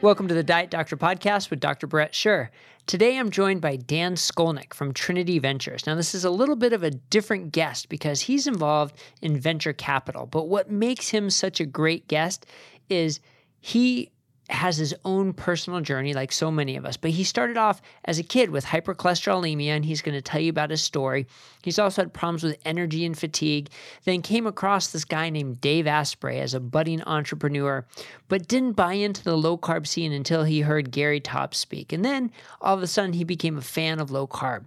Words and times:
Welcome 0.00 0.28
to 0.28 0.34
the 0.34 0.44
Diet 0.44 0.70
Doctor 0.70 0.96
podcast 0.96 1.50
with 1.50 1.58
Dr. 1.58 1.88
Bret 1.88 2.12
Scher. 2.12 2.50
Today 2.86 3.18
I'm 3.18 3.32
joined 3.32 3.60
by 3.60 3.74
Dan 3.74 4.14
Skolnick 4.14 4.72
from 4.72 4.94
Trinity 4.94 5.40
Ventures. 5.40 5.88
Now, 5.88 5.96
this 5.96 6.14
is 6.14 6.24
a 6.24 6.30
little 6.30 6.54
bit 6.54 6.72
of 6.72 6.84
a 6.84 6.92
different 6.92 7.50
guest 7.50 7.88
because 7.88 8.20
he's 8.20 8.46
involved 8.46 8.96
in 9.22 9.40
venture 9.40 9.72
capital. 9.72 10.24
But 10.26 10.46
what 10.48 10.70
makes 10.70 11.08
him 11.08 11.30
such 11.30 11.58
a 11.58 11.66
great 11.66 12.06
guest 12.06 12.46
is 12.88 13.18
he 13.60 14.12
has 14.50 14.76
his 14.78 14.94
own 15.04 15.32
personal 15.32 15.80
journey, 15.80 16.14
like 16.14 16.32
so 16.32 16.50
many 16.50 16.76
of 16.76 16.86
us. 16.86 16.96
But 16.96 17.10
he 17.10 17.24
started 17.24 17.56
off 17.56 17.82
as 18.04 18.18
a 18.18 18.22
kid 18.22 18.50
with 18.50 18.64
hypercholesterolemia, 18.64 19.68
and 19.68 19.84
he's 19.84 20.00
going 20.00 20.14
to 20.14 20.22
tell 20.22 20.40
you 20.40 20.50
about 20.50 20.70
his 20.70 20.82
story. 20.82 21.26
He's 21.62 21.78
also 21.78 22.02
had 22.02 22.14
problems 22.14 22.42
with 22.42 22.58
energy 22.64 23.04
and 23.04 23.16
fatigue. 23.18 23.68
Then 24.04 24.22
came 24.22 24.46
across 24.46 24.88
this 24.88 25.04
guy 25.04 25.28
named 25.28 25.60
Dave 25.60 25.86
Asprey 25.86 26.40
as 26.40 26.54
a 26.54 26.60
budding 26.60 27.02
entrepreneur, 27.02 27.84
but 28.28 28.48
didn't 28.48 28.72
buy 28.72 28.94
into 28.94 29.22
the 29.22 29.36
low 29.36 29.58
carb 29.58 29.86
scene 29.86 30.12
until 30.12 30.44
he 30.44 30.60
heard 30.60 30.90
Gary 30.90 31.20
Taubes 31.20 31.56
speak. 31.56 31.92
And 31.92 32.04
then 32.04 32.30
all 32.60 32.74
of 32.74 32.82
a 32.82 32.86
sudden, 32.86 33.12
he 33.12 33.24
became 33.24 33.58
a 33.58 33.62
fan 33.62 34.00
of 34.00 34.10
low 34.10 34.26
carb. 34.26 34.64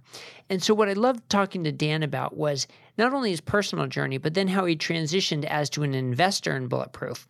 And 0.49 0.61
so, 0.61 0.73
what 0.73 0.89
I 0.89 0.93
loved 0.93 1.27
talking 1.29 1.63
to 1.63 1.71
Dan 1.71 2.03
about 2.03 2.35
was 2.35 2.67
not 2.97 3.13
only 3.13 3.31
his 3.31 3.41
personal 3.41 3.87
journey, 3.87 4.17
but 4.17 4.33
then 4.33 4.49
how 4.49 4.65
he 4.65 4.75
transitioned 4.75 5.45
as 5.45 5.69
to 5.71 5.83
an 5.83 5.95
investor 5.95 6.55
in 6.55 6.67
Bulletproof 6.67 7.27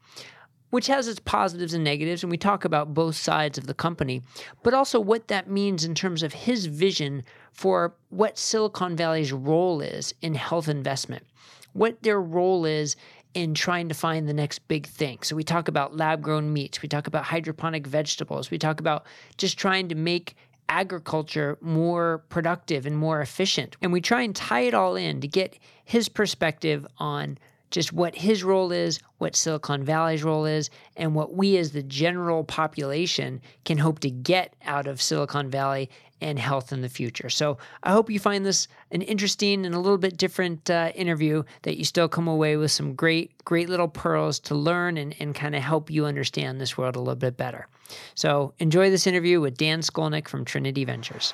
which 0.72 0.88
has 0.88 1.08
its 1.08 1.20
positives 1.20 1.74
and 1.74 1.84
negatives, 1.84 2.24
and 2.24 2.32
we 2.32 2.38
talk 2.38 2.66
about 2.66 2.94
both 2.94 3.16
sides 3.16 3.58
of 3.58 3.68
the 3.68 3.74
company, 3.74 4.22
but 4.64 4.74
also 4.74 5.00
what 5.00 5.28
that 5.28 5.50
means 5.50 5.86
in 5.86 5.94
terms 5.94 6.24
of 6.24 6.34
his 6.34 6.66
vision 6.66 7.24
for 7.52 7.94
what 8.10 8.38
Silicon 8.38 8.96
Valley's 8.96 9.32
role 9.32 9.82
is 9.82 10.14
in 10.22 10.34
health 10.34 10.68
investment, 10.68 11.26
what 11.74 12.02
their 12.02 12.20
role 12.20 12.66
is 12.66 12.96
in 13.34 13.54
trying 13.54 13.88
to 13.88 13.96
find 13.96 14.28
the 14.28 14.34
next 14.34 14.68
big 14.68 14.86
thing. 14.88 15.20
So 15.22 15.36
we 15.36 15.44
talk 15.44 15.68
about 15.68 15.96
lab 15.96 16.22
grown 16.22 16.52
meats, 16.52 16.82
we 16.82 16.90
talk 16.90 17.08
about 17.08 17.26
hydroponic 17.26 17.86
vegetables, 17.88 18.52
we 18.52 18.58
talk 18.58 18.80
about 18.80 19.06
just 19.38 19.58
trying 19.58 19.90
to 19.90 19.96
make 19.96 20.36
agriculture 20.70 21.58
more 21.60 22.24
productive 22.30 22.86
and 22.86 22.98
more 22.98 23.20
efficient. 23.22 23.76
And 23.82 23.92
we 23.92 24.00
try 24.00 24.22
and 24.22 24.34
tie 24.34 24.62
it 24.62 24.74
all 24.74 24.96
in 24.96 25.20
to 25.20 25.28
get 25.28 25.60
his 25.84 26.08
perspective 26.08 26.88
on 26.98 27.38
just 27.72 27.92
what 27.94 28.16
his 28.16 28.44
role 28.44 28.72
is, 28.72 29.00
what 29.18 29.36
Silicon 29.36 29.84
Valley's 29.84 30.24
role 30.24 30.46
is, 30.46 30.70
and 30.96 31.16
what 31.16 31.34
we 31.34 31.58
as 31.58 31.72
the 31.72 31.84
general 31.84 32.44
population 32.44 33.42
can 33.66 33.78
hope 33.78 34.00
to 34.00 34.10
get 34.10 34.54
out 34.66 34.88
of 34.88 35.02
Silicon 35.02 35.50
Valley 35.50 35.90
and 36.22 36.38
health 36.38 36.72
in 36.72 36.82
the 36.82 36.90
future. 36.90 37.30
So 37.30 37.58
I 37.84 37.92
hope 37.92 38.10
you 38.10 38.20
find 38.20 38.46
this 38.46 38.68
an 38.92 39.02
interesting 39.02 39.66
and 39.66 39.74
a 39.74 39.80
little 39.80 39.98
bit 39.98 40.18
different 40.18 40.70
uh, 40.70 40.92
interview 40.94 41.44
that 41.64 41.78
you 41.78 41.84
still 41.84 42.08
come 42.08 42.28
away 42.28 42.58
with 42.58 42.72
some 42.72 42.94
great, 42.94 43.44
great 43.44 43.70
little 43.70 43.88
pearls 43.88 44.40
to 44.42 44.56
learn 44.56 44.98
and, 44.98 45.16
and 45.20 45.34
kind 45.34 45.56
of 45.56 45.64
help 45.64 45.90
you 45.90 46.06
understand 46.06 46.62
this 46.62 46.78
world 46.78 46.96
a 46.96 47.00
little 47.00 47.16
bit 47.16 47.38
better. 47.38 47.68
So 48.14 48.54
enjoy 48.60 48.92
this 48.92 49.08
interview 49.08 49.42
with 49.42 49.58
Dan 49.58 49.82
Skolnick 49.82 50.28
from 50.28 50.46
Trinity 50.46 50.86
Ventures. 50.86 51.34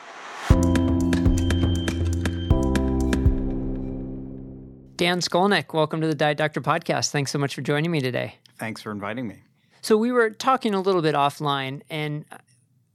Dan 4.98 5.20
Skolnick, 5.20 5.76
welcome 5.76 6.02
to 6.02 6.08
the 6.08 6.16
Diet 6.16 6.40
Doctor 6.40 6.60
podcast. 6.60 7.12
Thanks 7.12 7.30
so 7.30 7.38
much 7.38 7.54
for 7.54 7.62
joining 7.62 7.92
me 7.92 8.02
today. 8.02 8.38
Thanks 8.58 8.82
for 8.82 8.92
inviting 8.92 9.28
me. 9.28 9.44
So, 9.84 9.96
we 9.96 10.12
were 10.12 10.32
talking 10.32 10.74
a 10.74 10.82
little 10.82 11.04
bit 11.04 11.14
offline, 11.14 11.84
and 11.88 12.26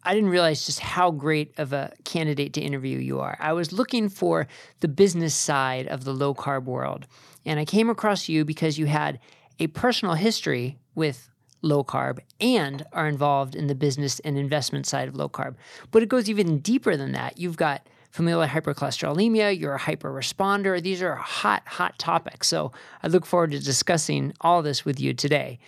I 0.02 0.12
didn't 0.12 0.30
realize 0.30 0.66
just 0.66 0.80
how 0.80 1.12
great 1.12 1.56
of 1.60 1.72
a 1.72 1.92
candidate 2.04 2.54
to 2.54 2.60
interview 2.60 2.98
you 2.98 3.20
are. 3.20 3.36
I 3.38 3.52
was 3.52 3.72
looking 3.72 4.08
for 4.08 4.48
the 4.80 4.88
business 4.88 5.32
side 5.32 5.86
of 5.86 6.02
the 6.02 6.12
low 6.12 6.34
carb 6.34 6.64
world, 6.64 7.06
and 7.46 7.60
I 7.60 7.64
came 7.64 7.88
across 7.88 8.28
you 8.28 8.44
because 8.44 8.78
you 8.78 8.86
had 8.86 9.20
a 9.60 9.68
personal 9.68 10.14
history 10.14 10.80
with 10.96 11.30
low 11.62 11.84
carb 11.84 12.18
and 12.40 12.84
are 12.92 13.06
involved 13.06 13.54
in 13.54 13.68
the 13.68 13.76
business 13.76 14.18
and 14.20 14.36
investment 14.36 14.86
side 14.86 15.06
of 15.06 15.14
low 15.14 15.28
carb. 15.28 15.54
But 15.92 16.02
it 16.02 16.08
goes 16.08 16.28
even 16.28 16.58
deeper 16.58 16.96
than 16.96 17.12
that. 17.12 17.38
You've 17.38 17.56
got 17.56 17.88
familial 18.12 18.46
hypercholesterolemia, 18.46 19.58
you're 19.58 19.74
a 19.74 19.78
hyper 19.78 20.12
responder. 20.12 20.80
These 20.80 21.02
are 21.02 21.14
hot, 21.14 21.66
hot 21.66 21.98
topics. 21.98 22.46
So 22.46 22.70
I 23.02 23.08
look 23.08 23.24
forward 23.24 23.52
to 23.52 23.58
discussing 23.58 24.34
all 24.42 24.62
this 24.62 24.84
with 24.84 25.00
you 25.00 25.14
today. 25.14 25.58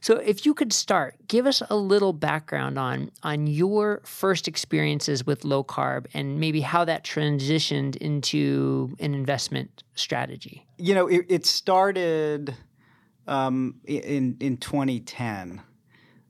So 0.00 0.14
if 0.18 0.46
you 0.46 0.54
could 0.54 0.72
start, 0.72 1.16
give 1.26 1.44
us 1.44 1.60
a 1.68 1.74
little 1.74 2.12
background 2.12 2.78
on 2.78 3.10
on 3.24 3.48
your 3.48 4.00
first 4.04 4.46
experiences 4.46 5.26
with 5.26 5.44
low 5.44 5.64
carb 5.64 6.06
and 6.14 6.38
maybe 6.38 6.60
how 6.60 6.84
that 6.84 7.02
transitioned 7.02 7.96
into 7.96 8.94
an 9.00 9.12
investment 9.12 9.82
strategy. 9.96 10.64
You 10.76 10.94
know, 10.94 11.08
it, 11.08 11.26
it 11.28 11.46
started 11.46 12.54
um, 13.26 13.74
in 13.84 14.36
in 14.38 14.58
2010. 14.58 15.62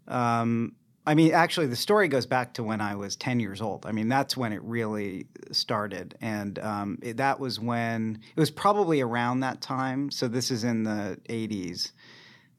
Um, 0.07 0.73
I 1.09 1.15
mean, 1.15 1.33
actually, 1.33 1.69
the 1.69 1.75
story 1.77 2.07
goes 2.07 2.27
back 2.27 2.53
to 2.55 2.63
when 2.63 2.83
I 2.83 2.95
was 2.95 3.17
10 3.17 3.41
years 3.41 3.63
old. 3.63 3.87
I 3.87 3.93
mean, 3.93 4.09
that's 4.09 4.37
when 4.37 4.53
it 4.53 4.63
really 4.63 5.27
started. 5.53 6.15
And 6.21 6.59
um, 6.59 6.99
it, 7.01 7.17
that 7.17 7.41
was 7.41 7.59
when 7.59 8.19
it 8.37 8.39
was 8.39 8.51
probably 8.51 9.01
around 9.01 9.41
that 9.41 9.63
time. 9.63 10.11
So 10.11 10.29
this 10.29 10.51
is 10.51 10.65
in 10.65 10.83
the 10.83 11.19
80s 11.31 11.93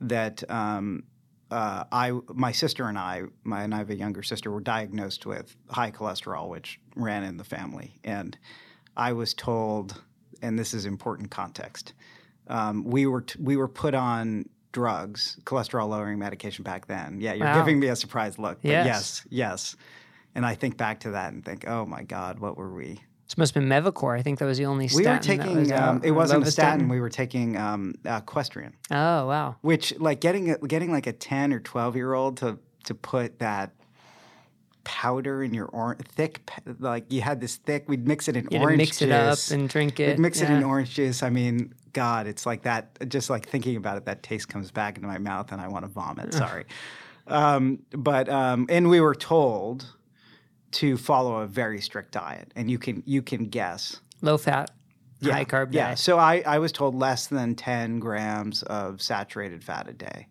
that 0.02 0.50
um, 0.50 1.04
uh, 1.52 1.84
I, 1.92 2.12
my 2.34 2.52
sister 2.52 2.88
and 2.88 2.98
I, 2.98 3.26
my, 3.44 3.62
and 3.62 3.76
I 3.76 3.78
have 3.78 3.92
a 3.92 3.96
younger 3.96 4.24
sister, 4.24 4.50
were 4.50 4.62
diagnosed 4.62 5.28
with 5.28 5.56
high 5.70 5.92
cholesterol, 5.92 6.50
which 6.50 6.80
ran 6.96 7.22
in 7.22 7.38
the 7.38 7.44
family. 7.44 8.00
And 8.04 8.36
I 8.98 9.14
was 9.14 9.36
told, 9.36 10.02
and 10.42 10.58
this 10.58 10.74
is 10.74 10.88
important 10.88 11.30
context, 11.30 11.94
um, 12.48 12.84
we 12.84 13.06
were 13.06 13.22
t- 13.22 13.38
we 13.40 13.58
were 13.58 13.68
put 13.68 13.94
on 13.94 14.50
drugs, 14.72 15.38
cholesterol 15.44 15.90
lowering 15.90 16.20
medication 16.20 16.64
back 16.64 16.88
then. 16.88 17.20
Yeah, 17.20 17.34
you're 17.34 17.46
wow. 17.46 17.60
giving 17.60 17.80
me 17.80 17.88
a 17.88 17.96
surprised 17.96 18.40
look. 18.40 18.62
But 18.62 18.72
yes. 18.72 18.86
yes, 18.86 19.28
yes. 19.30 19.76
And 20.36 20.46
I 20.46 20.56
think 20.56 20.78
back 20.78 21.02
to 21.02 21.12
that 21.12 21.34
and 21.34 21.44
think, 21.44 21.68
oh 21.68 21.86
my 21.86 22.04
God, 22.04 22.40
what 22.40 22.58
were 22.58 22.74
we? 22.74 23.02
This 23.26 23.38
must 23.38 23.54
have 23.54 23.64
been 23.64 23.70
Mevacor. 23.70 24.18
I 24.18 24.24
think 24.24 24.40
that 24.40 24.46
was 24.46 24.58
the 24.58 24.66
only 24.66 24.88
statin. 24.88 25.06
We 25.06 25.12
were 25.12 25.20
taking, 25.20 25.60
was, 25.60 25.72
um, 25.72 26.02
it 26.04 26.12
wasn't 26.12 26.48
a 26.48 26.52
statin. 26.52 26.90
We 26.90 27.00
were 27.00 27.10
taking 27.10 27.58
um, 27.58 27.94
uh, 28.06 28.22
Questran. 28.22 28.74
Oh, 28.90 29.28
wow. 29.28 29.56
Which, 29.62 29.98
like, 30.00 30.20
getting 30.20 30.54
getting 30.68 30.92
like 30.92 31.06
a 31.06 31.14
10 31.14 31.54
or 31.54 31.60
12 31.60 31.96
year 31.96 32.14
old 32.14 32.38
to, 32.38 32.58
to 32.86 32.96
put 32.96 33.38
that 33.38 33.72
powder 34.90 35.44
in 35.44 35.54
your 35.54 35.68
orange, 35.68 36.02
thick, 36.02 36.50
like 36.80 37.14
you 37.14 37.22
had 37.22 37.40
this 37.40 37.58
thick, 37.58 37.88
we'd 37.88 38.08
mix 38.08 38.28
it 38.28 38.36
in 38.36 38.48
you 38.50 38.58
orange 38.58 38.78
mix 38.80 38.98
juice. 38.98 39.02
it 39.04 39.12
up 39.12 39.38
and 39.52 39.70
drink 39.70 40.00
it. 40.00 40.18
We'd 40.18 40.20
mix 40.20 40.42
yeah. 40.42 40.52
it 40.52 40.58
in 40.58 40.64
orange 40.64 40.96
juice. 40.96 41.22
I 41.22 41.30
mean, 41.30 41.76
God, 41.94 42.26
it's 42.26 42.48
like 42.48 42.64
that. 42.64 43.08
Just 43.08 43.30
like 43.30 43.48
thinking 43.48 43.76
about 43.76 43.98
it, 43.98 44.06
that 44.06 44.24
taste 44.24 44.50
comes 44.50 44.72
back 44.72 44.96
into 44.96 45.08
my 45.08 45.20
mouth, 45.20 45.52
and 45.52 45.62
I 45.62 45.68
want 45.68 45.86
to 45.86 45.92
vomit. 45.92 46.34
Sorry, 46.34 46.66
um, 47.28 47.78
but 47.92 48.30
um, 48.30 48.66
and 48.68 48.90
we 48.90 49.00
were 49.00 49.14
told 49.14 49.86
to 50.72 50.98
follow 50.98 51.42
a 51.42 51.46
very 51.46 51.82
strict 51.82 52.12
diet, 52.12 52.52
and 52.56 52.72
you 52.72 52.80
can 52.80 53.04
you 53.06 53.22
can 53.22 53.46
guess 53.46 54.02
low 54.24 54.40
fat, 54.40 54.72
yeah, 55.20 55.34
high 55.34 55.46
carb. 55.46 55.72
Yeah. 55.72 55.90
Diet. 55.90 56.00
So 56.00 56.18
I 56.18 56.42
I 56.48 56.58
was 56.58 56.72
told 56.72 56.96
less 56.96 57.28
than 57.28 57.54
ten 57.54 58.00
grams 58.00 58.64
of 58.64 59.04
saturated 59.04 59.64
fat 59.64 59.88
a 59.88 59.94
day. 59.94 60.28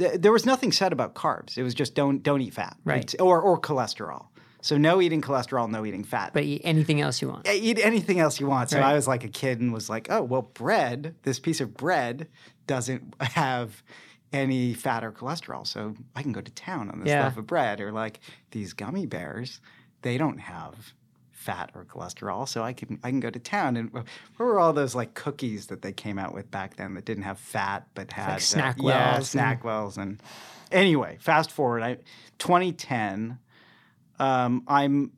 There 0.00 0.32
was 0.32 0.46
nothing 0.46 0.72
said 0.72 0.92
about 0.92 1.14
carbs. 1.14 1.58
It 1.58 1.62
was 1.62 1.74
just 1.74 1.94
don't 1.94 2.22
don't 2.22 2.40
eat 2.40 2.54
fat, 2.54 2.76
right? 2.84 3.14
or 3.20 3.40
or 3.40 3.60
cholesterol. 3.60 4.26
So 4.62 4.76
no 4.76 5.00
eating 5.00 5.22
cholesterol, 5.22 5.70
no 5.70 5.86
eating 5.86 6.04
fat. 6.04 6.32
But 6.32 6.44
eat 6.44 6.62
anything 6.64 7.00
else 7.00 7.22
you 7.22 7.28
want. 7.28 7.48
Eat 7.48 7.78
anything 7.82 8.20
else 8.20 8.40
you 8.40 8.46
want. 8.46 8.70
So 8.70 8.78
right. 8.78 8.90
I 8.90 8.94
was 8.94 9.08
like 9.08 9.24
a 9.24 9.28
kid 9.28 9.60
and 9.60 9.72
was 9.72 9.88
like, 9.88 10.10
oh, 10.10 10.22
well, 10.22 10.42
bread, 10.42 11.14
this 11.22 11.38
piece 11.38 11.60
of 11.60 11.76
bread 11.76 12.28
doesn't 12.66 13.14
have 13.20 13.82
any 14.32 14.74
fat 14.74 15.02
or 15.02 15.12
cholesterol. 15.12 15.66
So 15.66 15.94
I 16.14 16.22
can 16.22 16.32
go 16.32 16.40
to 16.40 16.50
town 16.52 16.90
on 16.90 17.00
this 17.00 17.08
yeah. 17.08 17.24
loaf 17.24 17.38
of 17.38 17.46
bread. 17.46 17.80
Or 17.80 17.90
like 17.90 18.20
these 18.50 18.72
gummy 18.74 19.06
bears, 19.06 19.60
they 20.02 20.18
don't 20.18 20.38
have 20.38 20.92
fat 21.40 21.70
or 21.74 21.84
cholesterol, 21.84 22.46
so 22.46 22.62
I 22.62 22.72
can 22.72 23.00
I 23.02 23.10
can 23.10 23.20
go 23.20 23.30
to 23.30 23.38
town. 23.38 23.76
And 23.76 23.90
where 23.92 24.04
were 24.38 24.60
all 24.60 24.72
those 24.72 24.94
like 24.94 25.14
cookies 25.14 25.66
that 25.66 25.82
they 25.82 25.92
came 25.92 26.18
out 26.18 26.34
with 26.34 26.50
back 26.50 26.76
then 26.76 26.94
that 26.94 27.04
didn't 27.04 27.24
have 27.24 27.38
fat 27.38 27.86
but 27.94 28.12
had 28.12 28.32
like 28.34 28.40
snack 28.40 28.78
uh, 28.78 28.82
yeah, 28.86 29.18
Snackwells 29.18 29.96
and 29.96 30.22
anyway, 30.70 31.16
fast 31.20 31.50
forward, 31.50 31.82
I 31.82 31.96
2010 32.38 33.38
um, 34.18 34.62
I'm 34.68 35.12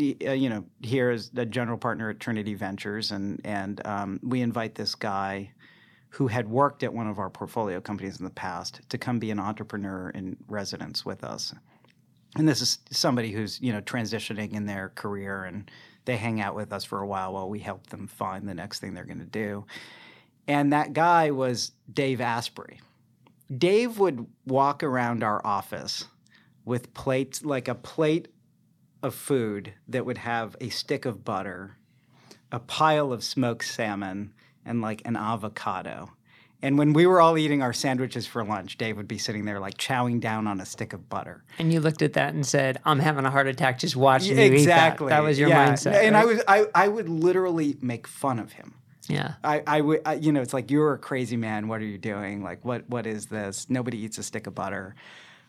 uh, 0.00 0.32
you 0.32 0.48
know 0.48 0.64
here 0.80 1.10
as 1.10 1.30
the 1.30 1.44
general 1.44 1.76
partner 1.76 2.08
at 2.10 2.20
Trinity 2.20 2.54
Ventures, 2.54 3.10
and 3.10 3.40
and 3.44 3.84
um, 3.84 4.20
we 4.22 4.40
invite 4.40 4.76
this 4.76 4.94
guy 4.94 5.50
who 6.10 6.28
had 6.28 6.48
worked 6.48 6.82
at 6.82 6.94
one 6.94 7.06
of 7.06 7.18
our 7.18 7.28
portfolio 7.28 7.80
companies 7.80 8.18
in 8.18 8.24
the 8.24 8.30
past 8.30 8.80
to 8.88 8.96
come 8.96 9.18
be 9.18 9.30
an 9.30 9.38
entrepreneur 9.38 10.08
in 10.10 10.36
residence 10.46 11.04
with 11.04 11.22
us. 11.22 11.52
And 12.36 12.48
this 12.48 12.60
is 12.60 12.78
somebody 12.90 13.32
who's 13.32 13.60
you 13.60 13.72
know 13.72 13.80
transitioning 13.80 14.52
in 14.52 14.66
their 14.66 14.90
career, 14.90 15.44
and 15.44 15.70
they 16.04 16.16
hang 16.16 16.40
out 16.40 16.54
with 16.54 16.72
us 16.72 16.84
for 16.84 17.00
a 17.00 17.06
while 17.06 17.32
while 17.32 17.48
we 17.48 17.60
help 17.60 17.86
them 17.88 18.06
find 18.06 18.48
the 18.48 18.54
next 18.54 18.80
thing 18.80 18.94
they're 18.94 19.04
going 19.04 19.18
to 19.18 19.24
do. 19.24 19.64
And 20.46 20.72
that 20.72 20.94
guy 20.94 21.30
was 21.30 21.72
Dave 21.92 22.20
Asprey. 22.20 22.80
Dave 23.56 23.98
would 23.98 24.26
walk 24.46 24.82
around 24.82 25.22
our 25.22 25.44
office 25.44 26.06
with 26.64 26.92
plates, 26.94 27.44
like 27.44 27.68
a 27.68 27.74
plate 27.74 28.28
of 29.02 29.14
food 29.14 29.72
that 29.86 30.04
would 30.04 30.18
have 30.18 30.56
a 30.60 30.68
stick 30.68 31.04
of 31.04 31.24
butter, 31.24 31.76
a 32.52 32.58
pile 32.58 33.12
of 33.12 33.24
smoked 33.24 33.64
salmon, 33.64 34.34
and 34.64 34.82
like 34.82 35.00
an 35.04 35.16
avocado. 35.16 36.10
And 36.60 36.76
when 36.76 36.92
we 36.92 37.06
were 37.06 37.20
all 37.20 37.38
eating 37.38 37.62
our 37.62 37.72
sandwiches 37.72 38.26
for 38.26 38.44
lunch, 38.44 38.78
Dave 38.78 38.96
would 38.96 39.06
be 39.06 39.18
sitting 39.18 39.44
there 39.44 39.60
like 39.60 39.78
chowing 39.78 40.20
down 40.20 40.48
on 40.48 40.60
a 40.60 40.66
stick 40.66 40.92
of 40.92 41.08
butter. 41.08 41.44
And 41.58 41.72
you 41.72 41.78
looked 41.78 42.02
at 42.02 42.14
that 42.14 42.34
and 42.34 42.44
said, 42.44 42.80
"I'm 42.84 42.98
having 42.98 43.24
a 43.24 43.30
heart 43.30 43.46
attack 43.46 43.78
just 43.78 43.94
watching 43.94 44.36
you 44.36 44.42
exactly. 44.42 45.06
eat 45.06 45.10
that." 45.10 45.16
That 45.16 45.22
was 45.22 45.38
your 45.38 45.50
yeah. 45.50 45.70
mindset. 45.70 45.94
And 45.94 46.14
right? 46.14 46.22
I 46.22 46.24
was 46.24 46.42
I, 46.48 46.66
I 46.74 46.88
would 46.88 47.08
literally 47.08 47.76
make 47.80 48.08
fun 48.08 48.38
of 48.40 48.52
him. 48.52 48.74
yeah. 49.08 49.34
I, 49.44 49.62
I 49.66 49.80
would, 49.80 50.02
I, 50.04 50.14
you 50.14 50.32
know, 50.32 50.42
it's 50.42 50.52
like 50.52 50.70
you're 50.70 50.94
a 50.94 50.98
crazy 50.98 51.36
man. 51.36 51.68
What 51.68 51.80
are 51.80 51.86
you 51.86 51.98
doing? 51.98 52.42
Like, 52.42 52.64
what, 52.64 52.88
what 52.90 53.06
is 53.06 53.26
this? 53.26 53.70
Nobody 53.70 53.98
eats 53.98 54.18
a 54.18 54.22
stick 54.22 54.46
of 54.46 54.54
butter. 54.54 54.96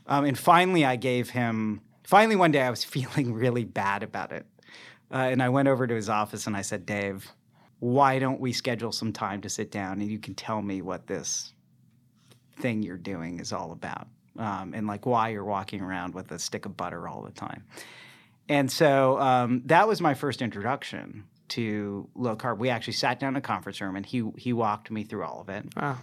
Um, 0.06 0.26
and 0.26 0.38
finally, 0.38 0.86
I 0.86 0.96
gave 0.96 1.32
him. 1.32 1.82
Finally, 2.04 2.36
one 2.36 2.52
day, 2.52 2.62
I 2.62 2.70
was 2.70 2.84
feeling 2.96 3.34
really 3.34 3.66
bad 3.66 4.04
about 4.04 4.32
it, 4.32 4.46
uh, 5.12 5.18
and 5.18 5.42
I 5.42 5.50
went 5.50 5.68
over 5.68 5.88
to 5.88 5.96
his 5.96 6.08
office 6.08 6.46
and 6.46 6.56
I 6.56 6.62
said, 6.62 6.86
"Dave, 6.86 7.32
why 7.80 8.20
don't 8.20 8.40
we 8.40 8.54
schedule 8.54 8.92
some 8.92 9.14
time 9.14 9.42
to 9.42 9.50
sit 9.50 9.72
down 9.72 10.02
and 10.02 10.12
you 10.12 10.20
can 10.20 10.36
tell 10.36 10.62
me 10.62 10.82
what 10.82 11.08
this 11.08 11.54
thing 12.58 12.84
you're 12.84 12.98
doing 12.98 13.40
is 13.40 13.54
all 13.54 13.72
about, 13.72 14.08
um, 14.38 14.74
and 14.74 14.86
like 14.88 15.06
why 15.06 15.30
you're 15.30 15.46
walking 15.46 15.82
around 15.82 16.14
with 16.14 16.32
a 16.32 16.40
stick 16.40 16.66
of 16.66 16.76
butter 16.76 17.08
all 17.08 17.22
the 17.22 17.32
time." 17.32 17.64
And 18.50 18.72
so 18.72 19.20
um, 19.20 19.62
that 19.66 19.88
was 19.88 20.02
my 20.02 20.16
first 20.16 20.42
introduction 20.42 21.26
to 21.50 22.10
low 22.16 22.36
carb. 22.36 22.58
We 22.58 22.70
actually 22.70 22.94
sat 22.94 23.20
down 23.20 23.34
in 23.34 23.38
a 23.38 23.42
conference 23.42 23.80
room, 23.80 23.96
and 23.96 24.06
he 24.06 24.30
he 24.38 24.54
walked 24.54 24.92
me 24.92 25.04
through 25.04 25.24
all 25.24 25.42
of 25.42 25.50
it. 25.50 25.66
Wow. 25.76 25.98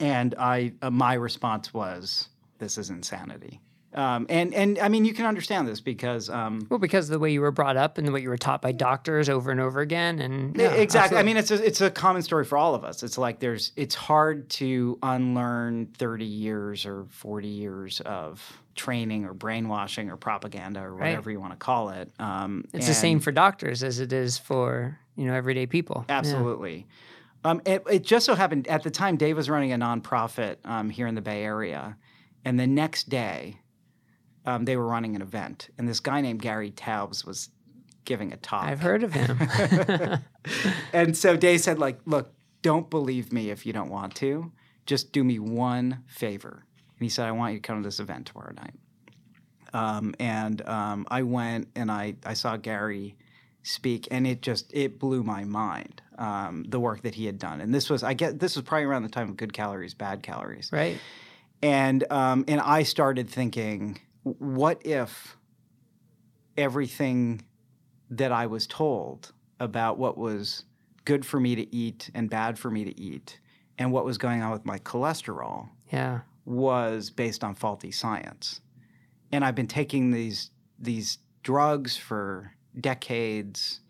And 0.00 0.34
I 0.38 0.72
uh, 0.82 0.90
my 0.90 1.14
response 1.14 1.72
was, 1.72 2.28
"This 2.58 2.78
is 2.78 2.90
insanity." 2.90 3.60
Um, 3.94 4.26
and 4.28 4.52
and 4.54 4.78
I 4.80 4.88
mean, 4.88 5.04
you 5.04 5.14
can 5.14 5.24
understand 5.26 5.68
this 5.68 5.80
because 5.80 6.28
um, 6.28 6.66
Well, 6.68 6.78
because 6.80 7.08
of 7.08 7.12
the 7.12 7.18
way 7.20 7.30
you 7.32 7.40
were 7.40 7.52
brought 7.52 7.76
up 7.76 7.96
and 7.96 8.06
the 8.06 8.12
way 8.12 8.20
you 8.20 8.28
were 8.28 8.36
taught 8.36 8.60
by 8.60 8.72
doctors 8.72 9.28
over 9.28 9.50
and 9.50 9.60
over 9.60 9.80
again, 9.80 10.18
and 10.18 10.56
Yeah, 10.56 10.74
yeah, 10.74 10.80
exactly. 10.80 11.18
I 11.18 11.22
mean, 11.22 11.36
it's 11.36 11.50
a, 11.50 11.64
it's 11.64 11.80
a 11.80 11.90
common 11.90 12.22
story 12.22 12.44
for 12.44 12.58
all 12.58 12.74
of 12.74 12.82
us. 12.84 13.02
It's 13.02 13.16
like 13.18 13.38
there's 13.38 13.72
it's 13.76 13.94
hard 13.94 14.48
to 14.50 14.98
unlearn 15.02 15.86
30 15.96 16.24
years 16.24 16.84
or 16.86 17.06
40 17.10 17.46
years 17.48 18.00
of 18.00 18.42
training 18.74 19.24
or 19.24 19.32
brainwashing 19.32 20.10
or 20.10 20.16
propaganda 20.16 20.80
or 20.80 20.92
Right. 20.92 21.10
whatever 21.10 21.30
you 21.30 21.38
want 21.38 21.52
to 21.52 21.56
call 21.58 21.90
it. 21.90 22.10
Um, 22.18 22.64
it's 22.72 22.88
the 22.88 22.94
same 22.94 23.20
for 23.20 23.30
doctors 23.30 23.84
as 23.84 24.00
it 24.00 24.12
is 24.12 24.36
for 24.38 24.98
you 25.16 25.26
know 25.26 25.34
everyday 25.34 25.66
people. 25.66 26.04
Yeah. 26.08 26.18
Absolutely. 26.18 26.86
Um, 27.44 27.60
it, 27.66 27.84
it 27.88 28.02
just 28.02 28.26
so 28.26 28.34
happened 28.34 28.66
at 28.68 28.82
the 28.82 28.90
time 28.90 29.16
Dave 29.16 29.36
was 29.36 29.48
running 29.50 29.72
a 29.72 29.76
nonprofit 29.76 30.56
um, 30.64 30.88
here 30.90 31.06
in 31.06 31.14
the 31.14 31.20
Bay 31.20 31.44
Area, 31.44 31.96
and 32.44 32.58
the 32.58 32.66
next 32.66 33.08
day 33.10 33.60
um, 34.44 34.64
they 34.64 34.76
were 34.76 34.86
running 34.86 35.16
an 35.16 35.22
event, 35.22 35.70
and 35.78 35.88
this 35.88 36.00
guy 36.00 36.20
named 36.20 36.42
Gary 36.42 36.70
Taubes 36.70 37.24
was 37.24 37.50
giving 38.04 38.32
a 38.32 38.36
talk. 38.36 38.64
I've 38.64 38.80
heard 38.80 39.02
of 39.02 39.12
him. 39.12 39.38
and 40.92 41.16
so 41.16 41.36
Dave 41.36 41.60
said, 41.60 41.78
like, 41.78 41.98
look, 42.04 42.32
don't 42.62 42.90
believe 42.90 43.32
me 43.32 43.50
if 43.50 43.64
you 43.64 43.72
don't 43.72 43.90
want 43.90 44.14
to. 44.16 44.52
Just 44.86 45.12
do 45.12 45.24
me 45.24 45.38
one 45.38 46.02
favor. 46.06 46.64
And 46.98 47.04
he 47.04 47.08
said, 47.08 47.26
I 47.26 47.32
want 47.32 47.54
you 47.54 47.60
to 47.60 47.66
come 47.66 47.82
to 47.82 47.86
this 47.86 48.00
event 48.00 48.26
tomorrow 48.26 48.52
night. 48.52 48.74
Um, 49.72 50.14
and 50.20 50.60
um, 50.68 51.06
I 51.10 51.22
went 51.22 51.68
and 51.74 51.90
I, 51.90 52.16
I 52.24 52.34
saw 52.34 52.56
Gary 52.56 53.16
speak, 53.64 54.06
and 54.10 54.26
it 54.26 54.40
just 54.40 54.72
it 54.72 55.00
blew 55.00 55.24
my 55.24 55.44
mind. 55.44 56.00
Um, 56.16 56.64
the 56.68 56.78
work 56.78 57.02
that 57.02 57.16
he 57.16 57.26
had 57.26 57.40
done, 57.40 57.60
and 57.60 57.74
this 57.74 57.90
was 57.90 58.04
I 58.04 58.14
get 58.14 58.38
this 58.38 58.54
was 58.54 58.64
probably 58.64 58.84
around 58.84 59.02
the 59.02 59.08
time 59.08 59.30
of 59.30 59.36
good 59.36 59.52
calories, 59.52 59.94
bad 59.94 60.22
calories, 60.22 60.70
right? 60.72 60.96
and 61.60 62.04
um, 62.12 62.44
and 62.46 62.60
I 62.60 62.82
started 62.84 63.28
thinking, 63.28 63.98
what 64.24 64.84
if 64.84 65.36
everything 66.56 67.42
that 68.10 68.32
I 68.32 68.46
was 68.46 68.66
told 68.66 69.32
about 69.60 69.98
what 69.98 70.16
was 70.18 70.64
good 71.04 71.24
for 71.24 71.38
me 71.40 71.54
to 71.54 71.74
eat 71.74 72.10
and 72.14 72.28
bad 72.30 72.58
for 72.58 72.70
me 72.70 72.84
to 72.84 72.98
eat, 73.00 73.40
and 73.78 73.92
what 73.92 74.04
was 74.04 74.18
going 74.18 74.42
on 74.42 74.50
with 74.52 74.64
my 74.64 74.78
cholesterol 74.78 75.68
Yeah. 75.92 76.20
was 76.44 77.10
based 77.10 77.42
on 77.44 77.54
faulty 77.54 77.90
science. 77.90 78.60
And 79.32 79.44
I've 79.44 79.54
been 79.54 79.66
taking 79.66 80.10
these 80.10 80.50
these 80.78 81.18
drugs 81.42 81.96
for 81.96 82.52
decades. 82.78 83.80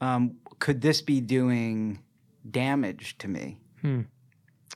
Um, 0.00 0.36
could 0.58 0.80
this 0.82 1.00
be 1.02 1.20
doing 1.20 2.00
damage 2.48 3.16
to 3.18 3.28
me? 3.28 3.58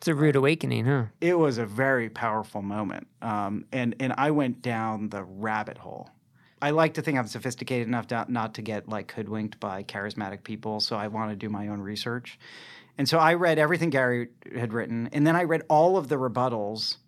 It's 0.04 0.08
a 0.10 0.14
rude 0.14 0.36
awakening, 0.36 0.84
huh? 0.84 1.04
it 1.22 1.38
was 1.38 1.56
a 1.56 1.64
very 1.64 2.10
powerful 2.10 2.60
moment. 2.60 3.06
Um, 3.22 3.64
and, 3.72 3.96
and 4.00 4.12
I 4.18 4.32
went 4.32 4.60
down 4.60 5.08
the 5.08 5.24
rabbit 5.24 5.78
hole. 5.78 6.10
I 6.60 6.72
like 6.72 6.92
to 6.94 7.00
think 7.00 7.16
I'm 7.16 7.26
sophisticated 7.26 7.88
enough 7.88 8.08
to, 8.08 8.26
not 8.28 8.52
to 8.56 8.60
get 8.60 8.86
like 8.86 9.12
hoodwinked 9.12 9.58
by 9.60 9.82
charismatic 9.82 10.44
people. 10.44 10.80
So 10.80 10.94
I 10.94 11.08
want 11.08 11.30
to 11.30 11.36
do 11.36 11.48
my 11.48 11.68
own 11.68 11.80
research. 11.80 12.38
And 12.98 13.08
so 13.08 13.16
I 13.18 13.32
read 13.32 13.58
everything 13.58 13.88
Gary 13.88 14.28
had 14.54 14.74
written. 14.74 15.08
And 15.10 15.26
then 15.26 15.36
I 15.36 15.44
read 15.44 15.62
all 15.70 15.96
of 15.96 16.10
the 16.10 16.16
rebuttals 16.16 16.98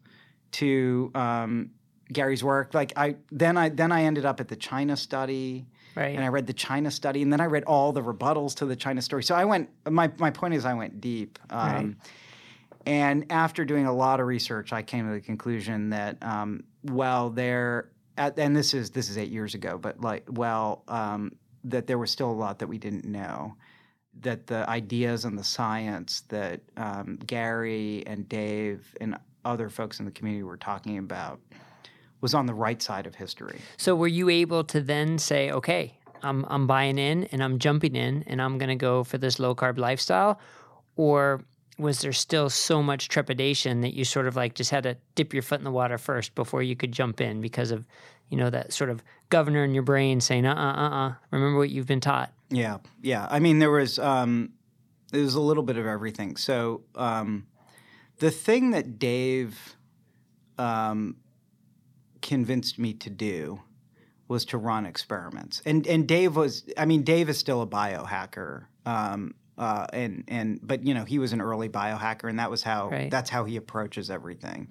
to 0.53 1.11
um, 1.15 1.73
Gary's 2.11 2.43
work. 2.43 2.73
Like 2.73 2.95
I, 2.97 3.17
then 3.31 3.59
I, 3.59 3.69
then 3.69 3.93
I 3.93 4.05
ended 4.05 4.25
up 4.25 4.41
at 4.41 4.49
the 4.49 4.57
China 4.57 4.97
study 4.97 5.67
Right. 5.95 6.15
and 6.15 6.25
I 6.25 6.29
read 6.29 6.47
the 6.47 6.53
China 6.55 6.91
study, 6.91 7.23
and 7.23 7.33
then 7.33 7.41
I 7.41 7.47
read 7.47 7.65
all 7.65 7.91
the 7.91 8.03
rebuttals 8.03 8.55
to 8.57 8.67
the 8.67 8.77
China 8.77 9.01
story. 9.01 9.23
So 9.23 9.35
I 9.35 9.47
went. 9.47 9.71
My 9.89 10.13
my 10.19 10.31
point 10.31 10.53
is, 10.53 10.67
I 10.67 10.75
went 10.75 11.01
deep. 11.01 11.39
Um, 11.49 11.59
Right. 11.59 11.95
And 12.87 13.31
after 13.31 13.65
doing 13.65 13.87
a 13.87 13.93
lot 13.93 14.21
of 14.21 14.27
research, 14.27 14.73
I 14.73 14.83
came 14.83 15.07
to 15.09 15.13
the 15.13 15.21
conclusion 15.21 15.91
that 15.91 16.23
um, 16.23 16.63
well, 16.85 17.31
there, 17.31 17.91
at, 18.17 18.39
and 18.39 18.57
this 18.57 18.73
is 18.75 18.91
this 18.91 19.11
is 19.11 19.19
eight 19.19 19.31
years 19.31 19.55
ago, 19.55 19.77
but 19.77 20.01
like 20.01 20.25
well, 20.31 20.85
um, 20.89 21.33
that 21.65 21.89
there 21.89 21.99
was 21.99 22.11
still 22.11 22.31
a 22.31 22.33
lot 22.33 22.61
that 22.61 22.69
we 22.69 22.79
didn't 22.79 23.05
know. 23.05 23.57
That 24.21 24.47
the 24.47 24.69
ideas 24.71 25.27
and 25.27 25.37
the 25.39 25.45
science 25.45 26.23
that 26.29 26.61
um, 26.77 27.19
Gary 27.27 28.03
and 28.07 28.27
Dave 28.29 28.95
and 29.01 29.19
other 29.45 29.69
folks 29.69 29.99
in 29.99 30.07
the 30.07 30.11
community 30.11 30.43
were 30.43 30.57
talking 30.57 30.97
about 30.99 31.41
was 32.21 32.33
on 32.33 32.47
the 32.47 32.55
right 32.55 32.81
side 32.81 33.07
of 33.07 33.15
history. 33.15 33.61
So 33.77 33.95
were 33.95 34.09
you 34.09 34.31
able 34.31 34.65
to 34.65 34.81
then 34.81 35.19
say, 35.19 35.51
okay, 35.51 35.99
I'm 36.23 36.47
I'm 36.49 36.67
buying 36.67 36.99
in 36.99 37.25
and 37.25 37.43
I'm 37.43 37.59
jumping 37.59 37.95
in 37.95 38.25
and 38.27 38.41
I'm 38.41 38.59
going 38.59 38.71
to 38.71 38.77
go 38.77 39.05
for 39.05 39.19
this 39.19 39.39
low 39.39 39.55
carb 39.55 39.77
lifestyle, 39.77 40.41
or 40.97 41.45
was 41.79 42.01
there 42.01 42.13
still 42.13 42.49
so 42.49 42.83
much 42.83 43.09
trepidation 43.09 43.83
that 43.83 43.95
you 43.95 44.05
sort 44.05 44.27
of 44.27 44.37
like 44.37 44.55
just 44.55 44.71
had 44.71 44.85
to 44.85 44.97
dip 45.15 45.35
your 45.35 45.43
foot 45.43 45.59
in 45.59 45.65
the 45.65 45.71
water 45.71 45.99
first 45.99 46.35
before 46.35 46.63
you 46.63 46.75
could 46.75 46.93
jump 46.93 47.21
in 47.21 47.41
because 47.41 47.71
of 47.71 47.85
you 48.31 48.37
know 48.37 48.51
that 48.51 48.73
sort 48.73 48.91
of 48.91 49.03
governor 49.29 49.65
in 49.65 49.75
your 49.75 49.83
brain 49.83 50.21
saying, 50.21 50.47
uh 50.47 50.55
uh 50.55 50.81
uh 50.81 50.91
uh, 50.91 51.15
remember 51.31 51.59
what 51.59 51.71
you've 51.71 51.87
been 51.87 52.01
taught. 52.01 52.33
Yeah, 52.51 52.79
yeah. 53.03 53.27
I 53.31 53.41
mean, 53.41 53.59
there 53.59 53.71
was 53.71 53.99
um, 53.99 54.53
there 55.11 55.23
was 55.23 55.35
a 55.35 55.41
little 55.41 55.63
bit 55.63 55.77
of 55.77 55.87
everything. 55.87 56.37
So 56.37 56.83
um, 56.95 57.47
the 58.19 58.31
thing 58.31 58.71
that 58.71 58.99
Dave 58.99 59.77
um, 60.59 61.17
convinced 62.23 62.79
me 62.79 62.95
to 62.95 63.11
do 63.11 63.63
was 64.29 64.45
to 64.47 64.59
run 64.59 64.87
experiments, 64.87 65.63
and 65.65 65.87
and 65.87 66.07
Dave 66.07 66.37
was. 66.37 66.65
I 66.77 66.85
mean, 66.85 67.03
Dave 67.03 67.29
is 67.29 67.39
still 67.39 67.63
a 67.63 67.67
biohacker. 67.67 68.67
Um, 68.85 69.35
uh, 69.59 69.87
and 69.93 70.25
and 70.29 70.61
but 70.63 70.85
you 70.85 70.95
know 70.95 71.05
he 71.05 71.19
was 71.19 71.33
an 71.33 71.41
early 71.41 71.69
biohacker, 71.69 72.29
and 72.29 72.39
that 72.39 72.51
was 72.51 72.63
how 72.63 72.91
Right. 72.91 73.11
that's 73.11 73.31
how 73.31 73.45
he 73.45 73.57
approaches 73.57 74.11
everything. 74.11 74.71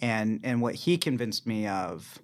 And 0.00 0.40
and 0.44 0.60
what 0.60 0.74
he 0.74 0.98
convinced 0.98 1.46
me 1.46 1.66
of, 1.66 2.18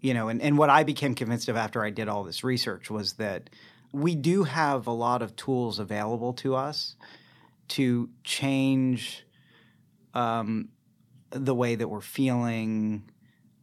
you 0.00 0.14
know, 0.14 0.28
and, 0.28 0.40
and 0.42 0.58
what 0.58 0.70
I 0.70 0.84
became 0.84 1.14
convinced 1.14 1.48
of 1.48 1.56
after 1.56 1.82
I 1.82 1.90
did 1.90 2.08
all 2.08 2.24
this 2.24 2.44
research 2.44 2.90
was 2.90 3.14
that 3.14 3.50
we 3.92 4.14
do 4.14 4.44
have 4.44 4.86
a 4.86 4.92
lot 4.92 5.22
of 5.22 5.34
tools 5.36 5.78
available 5.78 6.32
to 6.34 6.54
us 6.54 6.96
to 7.68 8.10
change 8.24 9.24
um, 10.14 10.68
the 11.30 11.54
way 11.54 11.74
that 11.74 11.88
we're 11.88 12.00
feeling 12.00 13.10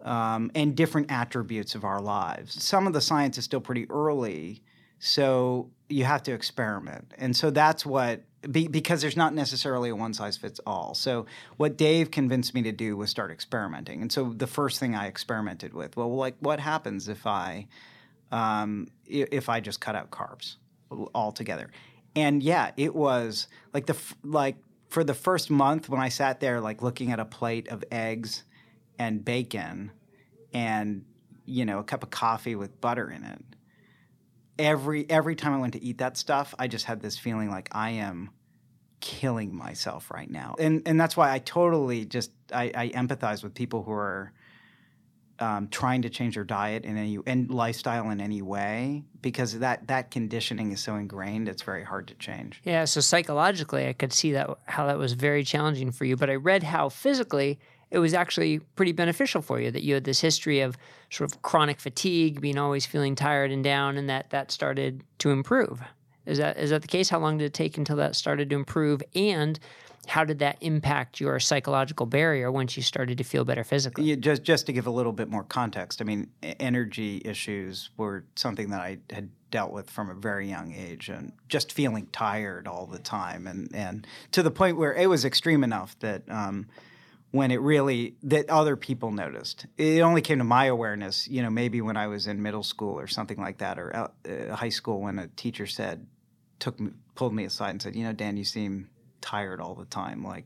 um, 0.04 0.52
and 0.54 0.76
different 0.76 1.12
attributes 1.12 1.76
of 1.76 1.84
our 1.84 2.02
lives. 2.02 2.64
Some 2.64 2.86
of 2.88 2.94
the 2.94 3.02
science 3.02 3.38
is 3.38 3.44
still 3.46 3.62
pretty 3.62 3.90
early, 3.90 4.64
so 5.00 5.72
you 5.90 6.04
have 6.04 6.24
to 6.24 6.34
experiment. 6.34 7.14
And 7.18 7.36
so 7.36 7.50
that's 7.50 7.86
what, 7.86 8.22
be, 8.50 8.68
because 8.68 9.02
there's 9.02 9.18
not 9.18 9.34
necessarily 9.34 9.90
a 9.90 9.96
one 9.96 10.14
size 10.14 10.38
fits 10.38 10.60
all. 10.66 10.94
So 10.94 11.26
what 11.58 11.78
Dave 11.78 12.12
convinced 12.12 12.54
me 12.54 12.62
to 12.64 12.72
do 12.72 12.98
was 12.98 13.10
start 13.10 13.32
experimenting. 13.32 14.02
And 14.02 14.12
so 14.12 14.34
the 14.36 14.48
first 14.48 14.80
thing 14.80 14.96
I 14.96 15.08
experimented 15.08 15.74
with, 15.74 15.96
well, 15.98 16.16
like 16.16 16.36
what 16.40 16.60
happens 16.60 17.08
if 17.08 17.26
I, 17.28 17.68
um, 18.32 18.88
if 19.06 19.50
I 19.50 19.60
just 19.60 19.80
cut 19.82 19.96
out 19.96 20.12
carbs 20.12 20.56
altogether? 21.14 21.70
And 22.16 22.42
yeah, 22.42 22.72
it 22.78 22.96
was 22.96 23.48
like 23.74 23.86
the 23.88 23.98
like 24.24 24.56
for 24.90 25.04
the 25.04 25.14
first 25.14 25.50
month 25.50 25.90
when 25.90 26.00
I 26.00 26.10
sat 26.10 26.40
there 26.40 26.62
like 26.62 26.82
looking 26.82 27.12
at 27.12 27.20
a 27.20 27.26
plate 27.26 27.68
of 27.68 27.84
eggs 27.92 28.44
and 28.98 29.24
bacon 29.24 29.92
and 30.54 31.04
you 31.46 31.66
know 31.66 31.80
a 31.80 31.84
cup 31.84 32.04
of 32.04 32.10
coffee 32.10 32.56
with 32.56 32.80
butter 32.80 33.10
in 33.10 33.24
it. 33.24 33.44
Every 34.58 35.10
every 35.10 35.36
time 35.36 35.54
I 35.54 35.58
went 35.58 35.74
to 35.74 35.84
eat 35.84 35.98
that 36.00 36.18
stuff, 36.18 36.56
I 36.58 36.68
just 36.68 36.86
had 36.86 37.02
this 37.02 37.18
feeling 37.18 37.50
like 37.50 37.70
I 37.72 37.92
am 37.92 38.30
killing 39.02 39.56
myself 39.56 40.10
right 40.12 40.30
now. 40.30 40.56
And 40.60 40.82
and 40.86 41.00
that's 41.00 41.16
why 41.16 41.32
I 41.32 41.40
totally 41.40 42.06
just 42.06 42.32
I, 42.52 42.72
I 42.76 42.90
empathize 42.90 43.44
with 43.44 43.54
people 43.54 43.84
who 43.84 43.92
are 43.92 44.34
um, 45.40 45.68
trying 45.68 46.04
to 46.04 46.10
change 46.10 46.36
their 46.36 46.44
diet 46.44 46.86
in 46.86 46.98
any 46.98 47.20
and 47.26 47.52
lifestyle 47.52 48.10
in 48.10 48.22
any 48.22 48.42
way 48.42 49.04
because 49.22 49.60
that 49.60 49.88
that 49.88 50.10
conditioning 50.10 50.72
is 50.72 50.82
so 50.82 50.96
ingrained 50.96 51.50
it's 51.50 51.62
very 51.62 51.84
hard 51.84 52.08
to 52.08 52.16
change 52.16 52.62
Yeah, 52.64 52.86
so 52.86 53.02
psychologically, 53.02 53.88
I 53.88 53.94
could 53.94 54.14
see 54.14 54.32
that 54.32 54.50
how 54.66 54.88
that 54.88 54.98
was 54.98 55.14
very 55.14 55.44
challenging 55.44 55.92
for 55.92 56.06
you. 56.06 56.16
But 56.16 56.30
I 56.30 56.36
read 56.36 56.64
how 56.64 56.90
physically 56.90 57.60
it 57.92 58.00
was 58.00 58.14
actually 58.14 58.60
pretty 58.60 58.92
beneficial 58.92 59.42
for 59.42 59.60
you 59.60 59.72
that 59.72 59.84
you 59.84 59.94
had 59.94 60.04
this 60.04 60.20
history 60.20 60.62
of 60.62 60.78
sort 61.10 61.32
of 61.32 61.42
chronic 61.42 61.80
fatigue, 61.80 62.42
being 62.42 62.58
always 62.58 62.86
feeling 62.86 63.16
tired 63.16 63.52
and 63.52 63.64
down, 63.64 63.98
and 63.98 64.10
that 64.10 64.30
that 64.32 64.52
started 64.52 65.04
to 65.20 65.32
improve. 65.32 65.82
Is 66.26 66.38
that 66.40 66.58
is 66.58 66.72
that 66.72 66.82
the 66.82 66.88
case? 66.88 67.10
How 67.10 67.20
long 67.20 67.38
did 67.38 67.46
it 67.46 67.54
take 67.54 67.78
until 67.78 67.98
that 67.98 68.16
started 68.16 68.50
to 68.50 68.56
improve? 68.56 69.02
And 69.14 69.60
how 70.08 70.24
did 70.24 70.40
that 70.40 70.58
impact 70.62 71.20
your 71.20 71.40
psychological 71.40 72.06
barrier 72.06 72.52
once 72.52 72.78
you 72.78 72.84
started 72.84 73.18
to 73.18 73.24
feel 73.24 73.46
better 73.46 73.64
physically? 73.64 74.06
Yeah, 74.06 74.16
just 74.16 74.44
just 74.44 74.66
to 74.68 74.74
give 74.74 74.88
a 74.88 74.92
little 74.92 75.12
bit 75.12 75.30
more 75.30 75.44
context, 75.44 76.02
I 76.02 76.06
mean, 76.06 76.30
energy 76.44 77.22
issues 77.26 77.90
were 77.98 78.26
something 78.36 78.70
that 78.70 78.82
I 78.82 79.00
had 79.10 79.30
dealt 79.52 79.72
with 79.72 79.90
from 79.90 80.10
a 80.10 80.14
very 80.14 80.50
young 80.50 80.74
age, 80.74 81.10
and 81.10 81.32
just 81.48 81.72
feeling 81.72 82.08
tired 82.12 82.68
all 82.68 82.86
the 82.86 83.00
time, 83.00 83.48
and 83.48 83.70
and 83.74 84.08
to 84.32 84.44
the 84.44 84.52
point 84.52 84.78
where 84.78 84.94
it 84.94 85.08
was 85.08 85.26
extreme 85.26 85.64
enough 85.64 85.98
that 86.00 86.24
um, 86.30 86.68
when 87.32 87.52
it 87.52 87.60
really 87.60 88.16
that 88.24 88.50
other 88.50 88.76
people 88.76 89.12
noticed, 89.12 89.66
it 89.78 90.02
only 90.02 90.22
came 90.22 90.38
to 90.38 90.44
my 90.44 90.66
awareness, 90.66 91.28
you 91.28 91.42
know, 91.42 91.50
maybe 91.50 91.82
when 91.82 91.98
I 91.98 92.08
was 92.08 92.28
in 92.28 92.42
middle 92.42 92.64
school 92.64 92.98
or 92.98 93.08
something 93.08 93.38
like 93.38 93.58
that, 93.58 93.78
or 93.78 93.96
uh, 93.96 94.56
high 94.56 94.70
school, 94.70 95.02
when 95.02 95.20
a 95.20 95.28
teacher 95.28 95.68
said, 95.68 96.06
took 96.60 96.80
me, 96.80 96.92
pulled 97.16 97.34
me 97.34 97.44
aside 97.44 97.72
and 97.72 97.82
said, 97.82 97.96
you 97.96 98.04
know, 98.04 98.14
Dan, 98.14 98.38
you 98.38 98.46
seem 98.46 98.90
tired 99.22 99.60
all 99.60 99.76
the 99.76 99.86
time, 99.86 100.24
like 100.24 100.46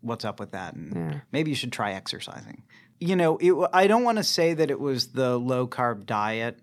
what's 0.00 0.24
up 0.24 0.40
with 0.40 0.52
that? 0.52 0.74
And 0.74 0.94
Yeah. 0.94 1.20
maybe 1.32 1.50
you 1.50 1.54
should 1.54 1.72
try 1.72 1.92
exercising. 1.92 2.62
You 3.02 3.16
know 3.16 3.38
it, 3.38 3.54
i 3.72 3.86
don't 3.86 4.04
want 4.04 4.18
to 4.18 4.24
say 4.24 4.52
that 4.52 4.70
it 4.70 4.78
was 4.78 5.08
the 5.12 5.38
low 5.38 5.66
carb 5.66 6.04
diet 6.04 6.60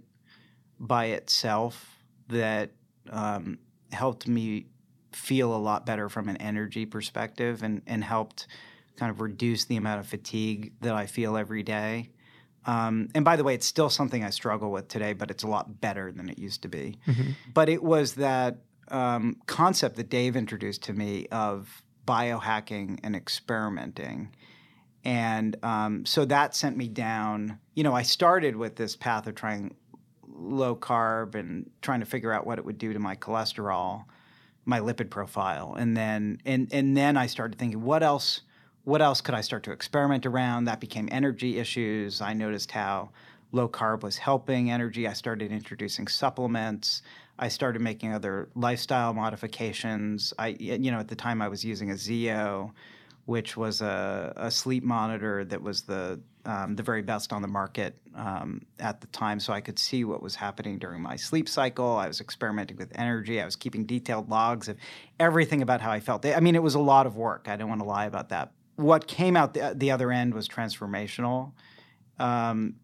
by 0.79 1.05
itself 1.05 1.97
that 2.27 2.69
um, 3.09 3.57
helped 3.91 4.27
me 4.27 4.67
feel 5.11 5.55
a 5.55 5.57
lot 5.57 5.85
better 5.85 6.09
from 6.09 6.29
an 6.29 6.37
energy 6.37 6.85
perspective 6.85 7.63
and, 7.63 7.81
and 7.87 8.03
helped 8.03 8.45
kind 8.97 9.09
of 9.09 9.21
reduce 9.21 9.65
the 9.65 9.77
amount 9.77 9.99
of 9.99 10.07
fatigue 10.07 10.73
that 10.81 10.93
i 10.95 11.05
feel 11.05 11.37
every 11.37 11.63
day 11.63 12.09
um, 12.65 13.07
and 13.15 13.23
by 13.23 13.35
the 13.35 13.43
way 13.43 13.53
it's 13.53 13.65
still 13.65 13.89
something 13.89 14.23
i 14.23 14.29
struggle 14.29 14.71
with 14.71 14.87
today 14.87 15.13
but 15.13 15.31
it's 15.31 15.43
a 15.43 15.47
lot 15.47 15.79
better 15.79 16.11
than 16.11 16.29
it 16.29 16.37
used 16.37 16.61
to 16.61 16.67
be 16.67 16.97
but 17.53 17.69
it 17.69 17.81
was 17.81 18.15
that 18.15 18.57
um, 18.89 19.37
concept 19.45 19.95
that 19.97 20.09
Dave 20.09 20.35
introduced 20.35 20.83
to 20.83 20.93
me 20.93 21.27
of 21.31 21.83
biohacking 22.05 22.99
and 23.03 23.15
experimenting. 23.15 24.33
And 25.03 25.55
um, 25.63 26.05
so 26.05 26.25
that 26.25 26.55
sent 26.55 26.77
me 26.77 26.87
down. 26.87 27.59
You 27.75 27.83
know, 27.83 27.93
I 27.93 28.01
started 28.01 28.55
with 28.55 28.75
this 28.75 28.95
path 28.95 29.27
of 29.27 29.35
trying 29.35 29.75
low 30.27 30.75
carb 30.75 31.35
and 31.35 31.69
trying 31.81 31.99
to 31.99 32.05
figure 32.05 32.31
out 32.31 32.45
what 32.45 32.59
it 32.59 32.65
would 32.65 32.77
do 32.77 32.93
to 32.93 32.99
my 32.99 33.15
cholesterol, 33.15 34.05
my 34.65 34.79
lipid 34.79 35.09
profile, 35.09 35.75
and 35.77 35.95
then 35.95 36.39
and 36.45 36.67
and 36.71 36.95
then 36.95 37.17
I 37.17 37.27
started 37.27 37.57
thinking, 37.57 37.81
what 37.81 38.03
else? 38.03 38.41
What 38.87 39.01
else 39.01 39.19
could 39.19 39.35
I 39.35 39.41
start 39.41 39.63
to 39.63 39.73
experiment 39.73 40.25
around? 40.25 40.63
That 40.63 40.79
became 40.79 41.09
energy 41.11 41.59
issues. 41.59 42.21
I 42.21 42.31
noticed 42.31 42.71
how 42.71 43.09
low 43.51 43.67
carb 43.67 44.01
was 44.01 44.15
helping 44.15 44.71
energy. 44.71 45.09
I 45.09 45.11
started 45.11 45.51
introducing 45.51 46.07
supplements. 46.07 47.01
I 47.37 47.49
started 47.49 47.81
making 47.81 48.13
other 48.13 48.47
lifestyle 48.55 49.13
modifications. 49.13 50.33
I, 50.39 50.55
you 50.57 50.89
know, 50.89 50.99
at 50.99 51.09
the 51.09 51.17
time 51.17 51.41
I 51.41 51.49
was 51.49 51.65
using 51.65 51.91
a 51.91 51.95
Zeo, 51.95 52.71
which 53.25 53.57
was 53.57 53.81
a, 53.81 54.31
a 54.37 54.49
sleep 54.49 54.85
monitor 54.85 55.43
that 55.43 55.61
was 55.61 55.81
the 55.81 56.21
um, 56.45 56.77
the 56.77 56.83
very 56.83 57.01
best 57.01 57.33
on 57.33 57.41
the 57.41 57.47
market 57.49 57.93
um, 58.15 58.61
at 58.79 59.01
the 59.01 59.07
time, 59.07 59.41
so 59.41 59.51
I 59.51 59.59
could 59.59 59.77
see 59.77 60.05
what 60.05 60.23
was 60.23 60.33
happening 60.33 60.79
during 60.79 61.01
my 61.01 61.17
sleep 61.17 61.49
cycle. 61.49 61.97
I 61.97 62.07
was 62.07 62.21
experimenting 62.21 62.77
with 62.77 62.97
energy. 62.97 63.41
I 63.41 63.43
was 63.43 63.57
keeping 63.57 63.85
detailed 63.85 64.29
logs 64.29 64.69
of 64.69 64.77
everything 65.19 65.61
about 65.61 65.81
how 65.81 65.91
I 65.91 65.99
felt. 65.99 66.25
I 66.25 66.39
mean, 66.39 66.55
it 66.55 66.63
was 66.63 66.75
a 66.75 66.79
lot 66.79 67.05
of 67.05 67.17
work. 67.17 67.49
I 67.49 67.57
don't 67.57 67.67
want 67.67 67.81
to 67.81 67.85
lie 67.85 68.05
about 68.05 68.29
that. 68.29 68.53
What 68.77 69.07
came 69.07 69.35
out 69.35 69.53
the, 69.53 69.73
the 69.75 69.91
other 69.91 70.11
end 70.11 70.33
was 70.33 70.47
transformational. 70.47 71.51
Um, 72.17 72.75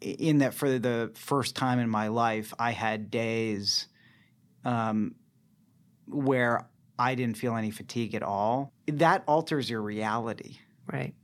in 0.00 0.38
that, 0.38 0.52
for 0.52 0.78
the 0.78 1.12
first 1.14 1.54
time 1.54 1.78
in 1.78 1.88
my 1.88 2.08
life, 2.08 2.52
I 2.58 2.72
had 2.72 3.10
days 3.10 3.86
um, 4.64 5.14
where 6.06 6.66
I 6.98 7.14
didn't 7.14 7.36
feel 7.36 7.56
any 7.56 7.70
fatigue 7.70 8.14
at 8.14 8.22
all. 8.22 8.72
That 8.86 9.22
alters 9.26 9.70
your 9.70 9.80
reality 9.80 10.56
Right. 10.90 11.14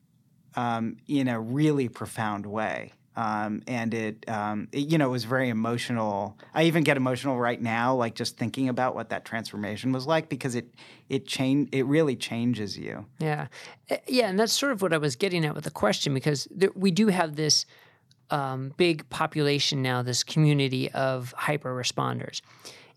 um, 0.55 0.99
in 1.09 1.29
a 1.29 1.41
really 1.41 1.89
profound 1.89 2.47
way. 2.47 2.93
Um, 3.19 3.63
and 3.67 3.93
it, 3.95 4.29
um, 4.29 4.69
it, 4.71 4.93
you 4.93 4.97
know, 4.97 5.09
it 5.09 5.11
was 5.11 5.25
very 5.25 5.49
emotional. 5.49 6.39
I 6.55 6.65
even 6.65 6.85
get 6.85 6.97
emotional 6.97 7.37
right 7.37 7.61
now, 7.61 7.97
like 7.97 8.15
just 8.15 8.37
thinking 8.37 8.69
about 8.69 8.95
what 8.95 9.09
that 9.09 9.25
transformation 9.25 9.91
was 9.91 10.07
like, 10.07 10.29
because 10.29 10.55
it, 10.55 10.73
it 11.09 11.27
changed. 11.27 11.75
It 11.75 11.85
really 11.87 12.15
changes 12.15 12.79
you. 12.79 13.07
Yeah. 13.19 13.49
Uh, 13.91 13.97
Yeah. 14.07 14.29
And 14.29 14.39
that's 14.39 14.53
sort 14.53 14.71
of 14.71 14.83
what 14.83 14.93
I 14.93 14.99
was 14.99 15.17
getting 15.17 15.45
at 15.45 15.57
with 15.57 15.65
the 15.65 15.73
question 15.73 16.15
because 16.15 16.47
there, 16.53 16.71
we 16.77 16.93
do 16.93 17.09
have 17.09 17.35
this 17.35 17.67
um, 18.31 18.73
big 18.77 19.09
population 19.11 19.83
now, 19.83 20.01
this 20.03 20.23
community 20.23 20.89
of 20.93 21.35
hyper 21.37 21.75
responders. 21.75 22.41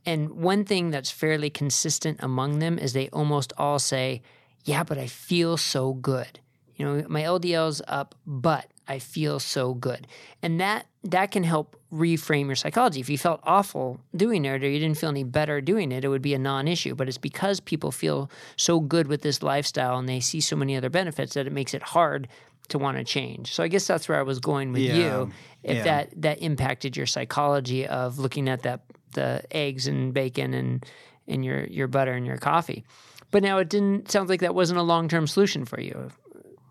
And 0.06 0.30
one 0.34 0.66
thing 0.66 0.92
that's 0.92 1.10
fairly 1.10 1.50
consistent 1.50 2.20
among 2.22 2.60
them 2.60 2.78
is 2.78 2.94
they 2.94 3.10
almost 3.10 3.54
all 3.58 3.80
say, 3.80 4.22
Yeah, 4.66 4.84
but 4.84 5.00
I 5.00 5.08
feel 5.08 5.58
so 5.58 5.94
good. 5.94 6.40
You 6.76 6.86
know, 6.86 7.06
my 7.10 7.24
LDL's 7.24 7.82
up, 7.88 8.14
but 8.28 8.71
I 8.88 9.00
feel 9.00 9.40
so 9.40 9.74
good. 9.74 10.08
And 10.42 10.60
that 10.60 10.88
that 11.04 11.32
can 11.32 11.44
help 11.44 11.76
reframe 11.92 12.46
your 12.48 12.56
psychology. 12.56 13.00
If 13.00 13.10
you 13.10 13.18
felt 13.18 13.42
awful 13.44 14.00
doing 14.16 14.46
it 14.46 14.64
or 14.64 14.70
you 14.70 14.80
didn't 14.80 14.98
feel 14.98 15.10
any 15.10 15.24
better 15.24 15.62
doing 15.62 15.92
it, 15.92 16.06
it 16.06 16.08
would 16.08 16.22
be 16.22 16.34
a 16.34 16.40
non-issue. 16.40 16.96
But 16.96 17.08
it's 17.08 17.18
because 17.18 17.60
people 17.60 17.92
feel 17.92 18.30
so 18.56 18.80
good 18.80 19.08
with 19.08 19.22
this 19.22 19.42
lifestyle 19.42 19.98
and 19.98 20.08
they 20.08 20.20
see 20.20 20.40
so 20.42 20.56
many 20.56 20.76
other 20.76 20.90
benefits 20.90 21.34
that 21.34 21.48
it 21.48 21.54
makes 21.54 21.74
it 21.74 21.82
hard 21.82 22.28
to 22.70 22.78
want 22.78 22.98
to 22.98 23.04
change. 23.04 23.54
So 23.54 23.64
I 23.64 23.68
guess 23.68 23.88
that's 23.88 24.08
where 24.08 24.20
I 24.20 24.24
was 24.24 24.40
going 24.40 24.72
with 24.72 24.84
Yeah, 24.84 24.96
you. 24.96 25.32
If 25.64 25.78
yeah. 25.78 25.84
that 25.84 26.22
that 26.22 26.42
impacted 26.42 26.96
your 26.98 27.06
psychology 27.06 27.88
of 27.88 28.20
looking 28.20 28.48
at 28.50 28.64
that 28.64 28.82
the 29.14 29.44
eggs 29.52 29.88
and 29.88 30.14
bacon 30.14 30.54
and 30.54 30.86
and 31.28 31.44
your 31.44 31.66
your 31.66 31.88
butter 31.88 32.14
and 32.14 32.26
your 32.26 32.38
coffee. 32.38 32.84
But 33.32 33.44
now 33.44 33.58
it 33.60 33.70
didn't 33.70 34.12
sounds 34.12 34.30
like 34.30 34.42
that 34.42 34.56
wasn't 34.56 34.80
a 34.80 34.84
long-term 34.84 35.28
solution 35.28 35.66
for 35.66 35.80
you. 35.80 36.12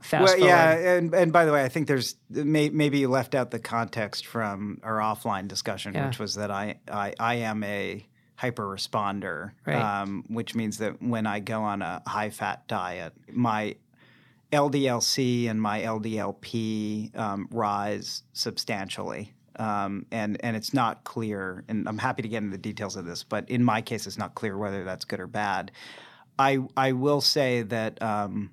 Fast 0.00 0.22
well, 0.24 0.32
forward. 0.34 0.46
yeah, 0.48 0.96
and 0.96 1.14
and 1.14 1.32
by 1.32 1.44
the 1.44 1.52
way, 1.52 1.62
I 1.64 1.68
think 1.68 1.86
there's 1.86 2.16
may, 2.30 2.68
maybe 2.70 2.98
you 2.98 3.08
left 3.08 3.34
out 3.34 3.50
the 3.50 3.58
context 3.58 4.26
from 4.26 4.80
our 4.82 4.98
offline 4.98 5.46
discussion, 5.48 5.94
Yeah. 5.94 6.06
which 6.06 6.18
was 6.18 6.34
that 6.36 6.50
I 6.50 6.78
I, 6.90 7.14
I 7.20 7.34
am 7.36 7.62
a 7.64 8.06
hyper 8.36 8.64
responder, 8.66 9.52
Right. 9.66 9.76
um, 9.76 10.24
which 10.28 10.54
means 10.54 10.78
that 10.78 11.02
when 11.02 11.26
I 11.26 11.40
go 11.40 11.62
on 11.62 11.82
a 11.82 12.02
high 12.06 12.30
fat 12.30 12.66
diet, 12.66 13.12
my 13.30 13.76
LDLC 14.52 15.48
and 15.48 15.60
my 15.60 15.82
LDLP 15.82 17.14
um, 17.16 17.48
rise 17.50 18.22
substantially. 18.32 19.32
Um, 19.56 20.06
and 20.10 20.38
and 20.42 20.56
it's 20.56 20.72
not 20.72 21.04
clear, 21.04 21.64
and 21.68 21.86
I'm 21.86 21.98
happy 21.98 22.22
to 22.22 22.28
get 22.28 22.38
into 22.38 22.52
the 22.56 22.62
details 22.62 22.96
of 22.96 23.04
this, 23.04 23.22
but 23.24 23.50
in 23.50 23.62
my 23.62 23.82
case, 23.82 24.06
it's 24.06 24.16
not 24.16 24.34
clear 24.34 24.56
whether 24.56 24.84
that's 24.84 25.04
good 25.04 25.20
or 25.20 25.26
bad. 25.26 25.70
I 26.38 26.60
I 26.78 26.92
will 26.92 27.20
say 27.20 27.60
that 27.62 28.00
um, 28.02 28.52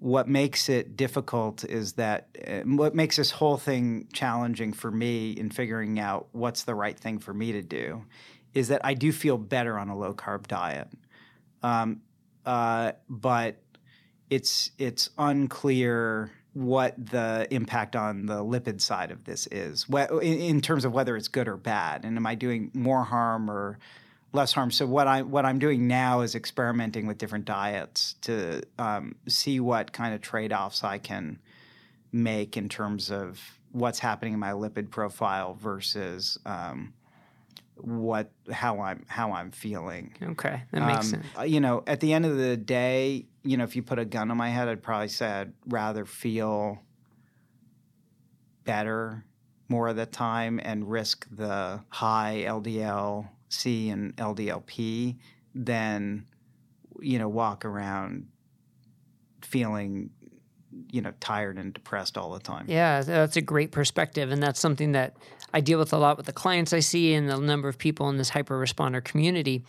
what 0.00 0.28
makes 0.28 0.68
it 0.68 0.96
difficult 0.96 1.64
is 1.64 1.94
that 1.94 2.28
uh, 2.46 2.60
what 2.60 2.94
makes 2.94 3.16
this 3.16 3.32
whole 3.32 3.56
thing 3.56 4.06
challenging 4.12 4.72
for 4.72 4.90
me 4.90 5.32
in 5.32 5.50
figuring 5.50 5.98
out 5.98 6.28
what's 6.32 6.62
the 6.64 6.74
right 6.74 6.98
thing 6.98 7.18
for 7.18 7.34
me 7.34 7.52
to 7.52 7.62
do 7.62 8.04
is 8.54 8.68
that 8.68 8.80
I 8.84 8.94
do 8.94 9.12
feel 9.12 9.36
better 9.36 9.78
on 9.78 9.88
a 9.88 9.96
low 9.96 10.14
carb 10.14 10.46
diet, 10.46 10.88
um, 11.62 12.00
uh, 12.46 12.92
but 13.08 13.56
it's 14.30 14.70
it's 14.78 15.10
unclear 15.18 16.30
what 16.54 16.94
the 17.10 17.46
impact 17.50 17.94
on 17.94 18.26
the 18.26 18.42
lipid 18.42 18.80
side 18.80 19.10
of 19.10 19.24
this 19.24 19.46
is 19.50 19.86
in, 19.88 20.20
in 20.20 20.60
terms 20.60 20.84
of 20.84 20.92
whether 20.92 21.16
it's 21.16 21.28
good 21.28 21.46
or 21.46 21.56
bad. 21.56 22.04
And 22.04 22.16
am 22.16 22.26
i 22.26 22.34
doing 22.34 22.70
more 22.74 23.04
harm 23.04 23.50
or 23.50 23.78
less 24.32 24.52
harm 24.52 24.70
so 24.70 24.86
what 24.86 25.06
i 25.06 25.22
what 25.22 25.44
i'm 25.44 25.58
doing 25.58 25.86
now 25.86 26.20
is 26.20 26.34
experimenting 26.34 27.06
with 27.06 27.18
different 27.18 27.44
diets 27.44 28.14
to 28.20 28.62
um, 28.78 29.14
see 29.26 29.60
what 29.60 29.92
kind 29.92 30.14
of 30.14 30.20
trade-offs 30.20 30.84
i 30.84 30.98
can 30.98 31.38
make 32.12 32.56
in 32.56 32.68
terms 32.68 33.10
of 33.10 33.40
what's 33.72 33.98
happening 33.98 34.34
in 34.34 34.40
my 34.40 34.50
lipid 34.50 34.90
profile 34.90 35.54
versus 35.54 36.38
um, 36.46 36.92
what 37.76 38.30
how 38.50 38.80
i'm 38.80 39.04
how 39.08 39.32
i'm 39.32 39.50
feeling 39.50 40.14
Okay, 40.22 40.62
that 40.72 40.86
makes 40.86 41.12
um, 41.12 41.22
sense. 41.22 41.50
You 41.50 41.60
know, 41.60 41.82
at 41.86 42.00
the 42.00 42.12
end 42.12 42.26
of 42.26 42.36
the 42.36 42.56
day, 42.56 43.26
you 43.42 43.56
know, 43.56 43.64
if 43.64 43.76
you 43.76 43.82
put 43.82 43.98
a 43.98 44.04
gun 44.04 44.30
on 44.30 44.36
my 44.36 44.50
head, 44.50 44.68
I'd 44.68 44.82
probably 44.82 45.08
say 45.08 45.26
I'd 45.26 45.52
rather 45.66 46.04
feel 46.04 46.82
better 48.64 49.24
more 49.68 49.88
of 49.88 49.96
the 49.96 50.06
time 50.06 50.60
and 50.62 50.90
risk 50.90 51.26
the 51.30 51.80
high 51.88 52.44
LDL 52.46 53.28
C 53.48 53.90
and 53.90 54.14
LDLP 54.16 55.16
than, 55.54 56.26
you 57.00 57.18
know, 57.18 57.28
walk 57.28 57.64
around 57.64 58.28
feeling 59.42 60.10
you 60.90 61.00
know 61.00 61.12
tired 61.20 61.58
and 61.58 61.72
depressed 61.72 62.16
all 62.18 62.32
the 62.32 62.40
time. 62.40 62.66
Yeah, 62.68 63.02
that's 63.02 63.36
a 63.36 63.40
great 63.40 63.72
perspective, 63.72 64.30
and 64.30 64.42
that's 64.42 64.60
something 64.60 64.92
that 64.92 65.16
I 65.52 65.60
deal 65.60 65.78
with 65.78 65.92
a 65.92 65.98
lot 65.98 66.16
with 66.16 66.26
the 66.26 66.32
clients 66.32 66.72
I 66.72 66.80
see 66.80 67.14
and 67.14 67.28
the 67.28 67.38
number 67.38 67.68
of 67.68 67.78
people 67.78 68.08
in 68.08 68.16
this 68.16 68.30
hyper 68.30 68.58
responder 68.58 69.02
community. 69.02 69.64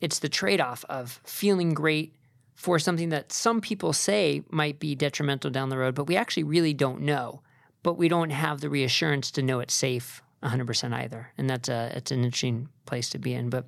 It's 0.00 0.18
the 0.18 0.28
trade 0.28 0.60
off 0.60 0.84
of 0.88 1.20
feeling 1.24 1.74
great 1.74 2.14
for 2.54 2.78
something 2.78 3.10
that 3.10 3.32
some 3.32 3.60
people 3.60 3.92
say 3.92 4.42
might 4.50 4.78
be 4.78 4.94
detrimental 4.94 5.50
down 5.50 5.68
the 5.68 5.78
road, 5.78 5.94
but 5.94 6.06
we 6.06 6.16
actually 6.16 6.44
really 6.44 6.74
don't 6.74 7.02
know. 7.02 7.42
But 7.82 7.94
we 7.94 8.08
don't 8.08 8.30
have 8.30 8.60
the 8.60 8.70
reassurance 8.70 9.30
to 9.32 9.42
know 9.42 9.60
it's 9.60 9.74
safe 9.74 10.22
100% 10.42 10.92
either, 10.92 11.30
and 11.38 11.48
that's 11.48 11.68
a 11.68 11.92
it's 11.96 12.10
an 12.10 12.24
interesting 12.24 12.68
place 12.86 13.10
to 13.10 13.18
be 13.18 13.32
in. 13.32 13.48
But 13.48 13.66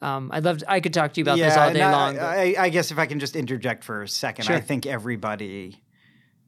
um, 0.00 0.30
I'd 0.32 0.44
love 0.44 0.58
to, 0.58 0.70
I 0.70 0.80
could 0.80 0.94
talk 0.94 1.12
to 1.14 1.20
you 1.20 1.24
about 1.24 1.38
this 1.38 1.56
all 1.56 1.72
day 1.72 1.82
I, 1.82 1.90
long. 1.90 2.18
I, 2.18 2.54
I, 2.58 2.68
guess 2.68 2.90
if 2.90 2.98
I 2.98 3.06
can 3.06 3.18
just 3.18 3.34
interject 3.34 3.82
for 3.82 4.02
a 4.02 4.08
second, 4.08 4.44
Sure. 4.44 4.56
I 4.56 4.60
think 4.60 4.86
everybody 4.86 5.82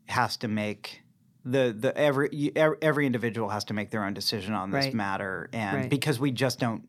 has 0.07 0.37
to 0.39 0.49
make 0.49 1.03
the 1.45 1.75
the 1.79 1.97
every 1.97 2.53
every 2.57 2.77
every 2.83 3.07
individual 3.07 3.49
has 3.49 3.65
to 3.65 3.75
make 3.75 3.91
their 3.91 4.05
own 4.05 4.15
decision 4.15 4.55
on 4.55 4.71
this 4.71 4.87
Right. 4.87 4.95
matter, 4.95 5.49
and 5.53 5.77
Right. 5.77 5.91
because 5.91 6.21
we 6.21 6.31
just 6.31 6.59
don't 6.59 6.89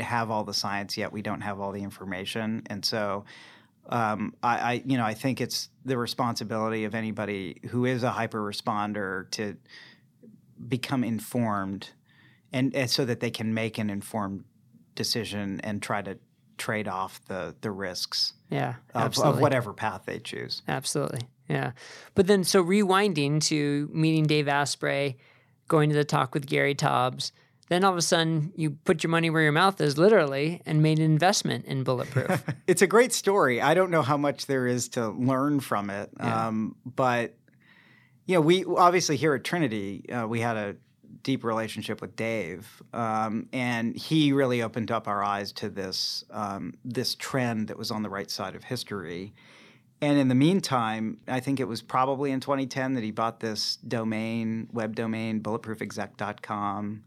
have 0.00 0.30
all 0.30 0.44
the 0.44 0.54
science 0.54 0.96
yet, 0.96 1.12
we 1.12 1.22
don't 1.22 1.42
have 1.42 1.60
all 1.60 1.72
the 1.72 1.82
information, 1.82 2.62
and 2.66 2.84
so. 2.84 3.24
Um, 3.88 4.34
I, 4.42 4.58
I, 4.58 4.82
you 4.84 4.96
know, 4.96 5.04
I 5.04 5.14
think 5.14 5.40
it's 5.40 5.68
the 5.84 5.96
responsibility 5.96 6.86
of 6.86 6.96
anybody 6.96 7.60
who 7.68 7.84
is 7.84 8.02
a 8.02 8.10
hyper 8.10 8.40
responder 8.40 9.30
to 9.30 9.56
become 10.68 11.04
informed, 11.04 11.90
and, 12.52 12.74
and 12.74 12.90
so 12.90 13.04
that 13.04 13.20
they 13.20 13.30
can 13.30 13.54
make 13.54 13.78
an 13.78 13.90
informed 13.90 14.44
decision 14.94 15.60
and 15.62 15.82
try 15.82 16.02
to 16.02 16.18
trade 16.58 16.88
off 16.88 17.20
the 17.26 17.54
the 17.60 17.70
risks 17.70 18.32
yeah, 18.50 18.74
of, 18.94 19.18
of 19.18 19.40
whatever 19.40 19.72
path 19.72 20.02
they 20.06 20.18
choose. 20.18 20.62
Absolutely. 20.66 21.20
Yeah. 21.48 21.72
But 22.14 22.26
then, 22.26 22.44
so 22.44 22.64
rewinding 22.64 23.42
to 23.44 23.88
meeting 23.92 24.24
Dave 24.24 24.48
Asprey, 24.48 25.16
going 25.68 25.90
to 25.90 25.94
the 25.96 26.04
talk 26.04 26.34
with 26.34 26.46
Gary 26.46 26.74
Taubes, 26.74 27.32
then 27.68 27.84
all 27.84 27.92
of 27.92 27.98
a 27.98 28.02
sudden 28.02 28.52
you 28.56 28.70
put 28.70 29.02
your 29.02 29.10
money 29.10 29.30
where 29.30 29.42
your 29.42 29.52
mouth 29.52 29.80
is, 29.80 29.98
literally, 29.98 30.62
and 30.66 30.82
made 30.82 30.98
an 30.98 31.04
investment 31.04 31.64
in 31.66 31.84
Bulletproof. 31.84 32.42
It's 32.66 32.82
a 32.82 32.86
great 32.86 33.12
story. 33.12 33.60
I 33.60 33.74
don't 33.74 33.90
know 33.90 34.02
how 34.02 34.16
much 34.16 34.46
there 34.46 34.66
is 34.66 34.88
to 34.90 35.10
learn 35.10 35.60
from 35.60 35.88
it, 35.90 36.10
Yeah. 36.18 36.48
um, 36.48 36.74
but 36.84 37.36
know, 38.34 38.40
we 38.40 38.64
obviously 38.64 39.16
here 39.16 39.34
at 39.34 39.44
Trinity, 39.44 40.04
uh, 40.10 40.26
we 40.26 40.40
had 40.40 40.56
a 40.56 40.76
deep 41.22 41.44
relationship 41.44 42.00
with 42.00 42.16
Dave, 42.16 42.82
um, 42.92 43.48
and 43.52 43.96
he 43.96 44.32
really 44.32 44.62
opened 44.62 44.90
up 44.90 45.08
our 45.08 45.22
eyes 45.22 45.52
to 45.52 45.68
this 45.68 46.24
um, 46.30 46.74
this 46.84 47.14
trend 47.14 47.68
that 47.68 47.78
was 47.78 47.90
on 47.90 48.02
the 48.02 48.08
right 48.08 48.30
side 48.30 48.54
of 48.54 48.64
history. 48.64 49.32
And 50.00 50.18
in 50.18 50.28
the 50.28 50.34
meantime, 50.34 51.18
I 51.26 51.40
think 51.40 51.58
it 51.58 51.64
was 51.64 51.80
probably 51.80 52.30
in 52.30 52.40
2010 52.40 52.94
that 52.94 53.04
he 53.04 53.10
bought 53.10 53.40
this 53.40 53.76
domain, 53.76 54.68
web 54.72 54.94
domain, 54.94 55.40
bulletproofexec.com. 55.40 57.02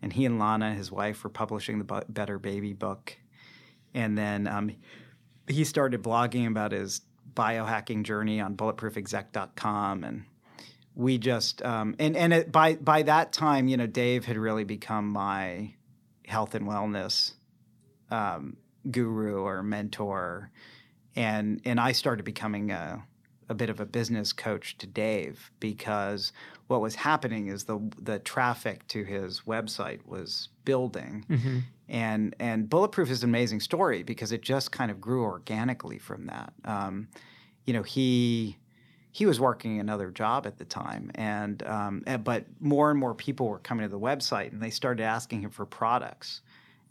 And 0.00 0.12
he 0.12 0.24
and 0.24 0.38
Lana, 0.38 0.74
his 0.74 0.90
wife, 0.90 1.22
were 1.22 1.30
publishing 1.30 1.78
the 1.78 2.04
Better 2.08 2.38
Baby 2.38 2.72
book. 2.72 3.16
And 3.94 4.16
then 4.16 4.46
um, 4.46 4.72
he 5.46 5.64
started 5.64 6.02
blogging 6.02 6.46
about 6.46 6.72
his 6.72 7.02
biohacking 7.34 8.02
journey 8.02 8.40
on 8.40 8.56
bulletproofexec.com. 8.56 10.02
And 10.02 10.24
we 10.94 11.18
just, 11.18 11.62
um, 11.62 11.94
and, 11.98 12.16
and 12.16 12.32
it, 12.32 12.52
by, 12.52 12.74
by 12.76 13.02
that 13.02 13.32
time, 13.32 13.68
you 13.68 13.76
know, 13.76 13.86
Dave 13.86 14.24
had 14.24 14.36
really 14.36 14.64
become 14.64 15.08
my 15.08 15.74
health 16.26 16.54
and 16.54 16.66
wellness 16.66 17.32
um, 18.10 18.56
guru 18.90 19.42
or 19.42 19.62
mentor. 19.62 20.50
And, 21.16 21.60
and 21.64 21.80
I 21.80 21.92
started 21.92 22.24
becoming 22.24 22.70
a, 22.70 23.04
a 23.48 23.54
bit 23.54 23.70
of 23.70 23.80
a 23.80 23.86
business 23.86 24.32
coach 24.32 24.78
to 24.78 24.86
Dave 24.86 25.50
because 25.60 26.32
what 26.66 26.80
was 26.80 26.94
happening 26.94 27.48
is 27.48 27.64
the 27.64 27.78
the 28.00 28.18
traffic 28.18 28.86
to 28.88 29.04
his 29.04 29.42
website 29.42 30.06
was 30.06 30.48
building, 30.64 31.24
hmm 31.28 31.58
and 31.92 32.34
and 32.40 32.70
Bulletproof 32.70 33.10
is 33.10 33.22
an 33.22 33.28
amazing 33.28 33.60
story 33.60 34.02
because 34.02 34.32
it 34.32 34.40
just 34.40 34.72
kind 34.72 34.90
of 34.90 35.00
grew 35.00 35.22
organically 35.22 35.98
from 35.98 36.26
that. 36.26 36.52
Um, 36.64 37.08
you 37.66 37.74
know, 37.74 37.82
he 37.82 38.56
he 39.12 39.26
was 39.26 39.38
working 39.38 39.78
another 39.78 40.10
job 40.10 40.46
at 40.46 40.56
the 40.58 40.64
time, 40.64 41.10
and 41.14 41.62
um, 41.64 42.02
and- 42.06 42.24
but 42.24 42.46
more 42.60 42.90
and 42.90 42.98
more 42.98 43.14
people 43.14 43.46
were 43.46 43.58
coming 43.58 43.84
to 43.84 43.88
the 43.88 44.00
website, 44.00 44.52
and 44.52 44.60
they 44.60 44.70
started 44.70 45.02
asking 45.04 45.42
him 45.42 45.50
for 45.50 45.66
products, 45.66 46.40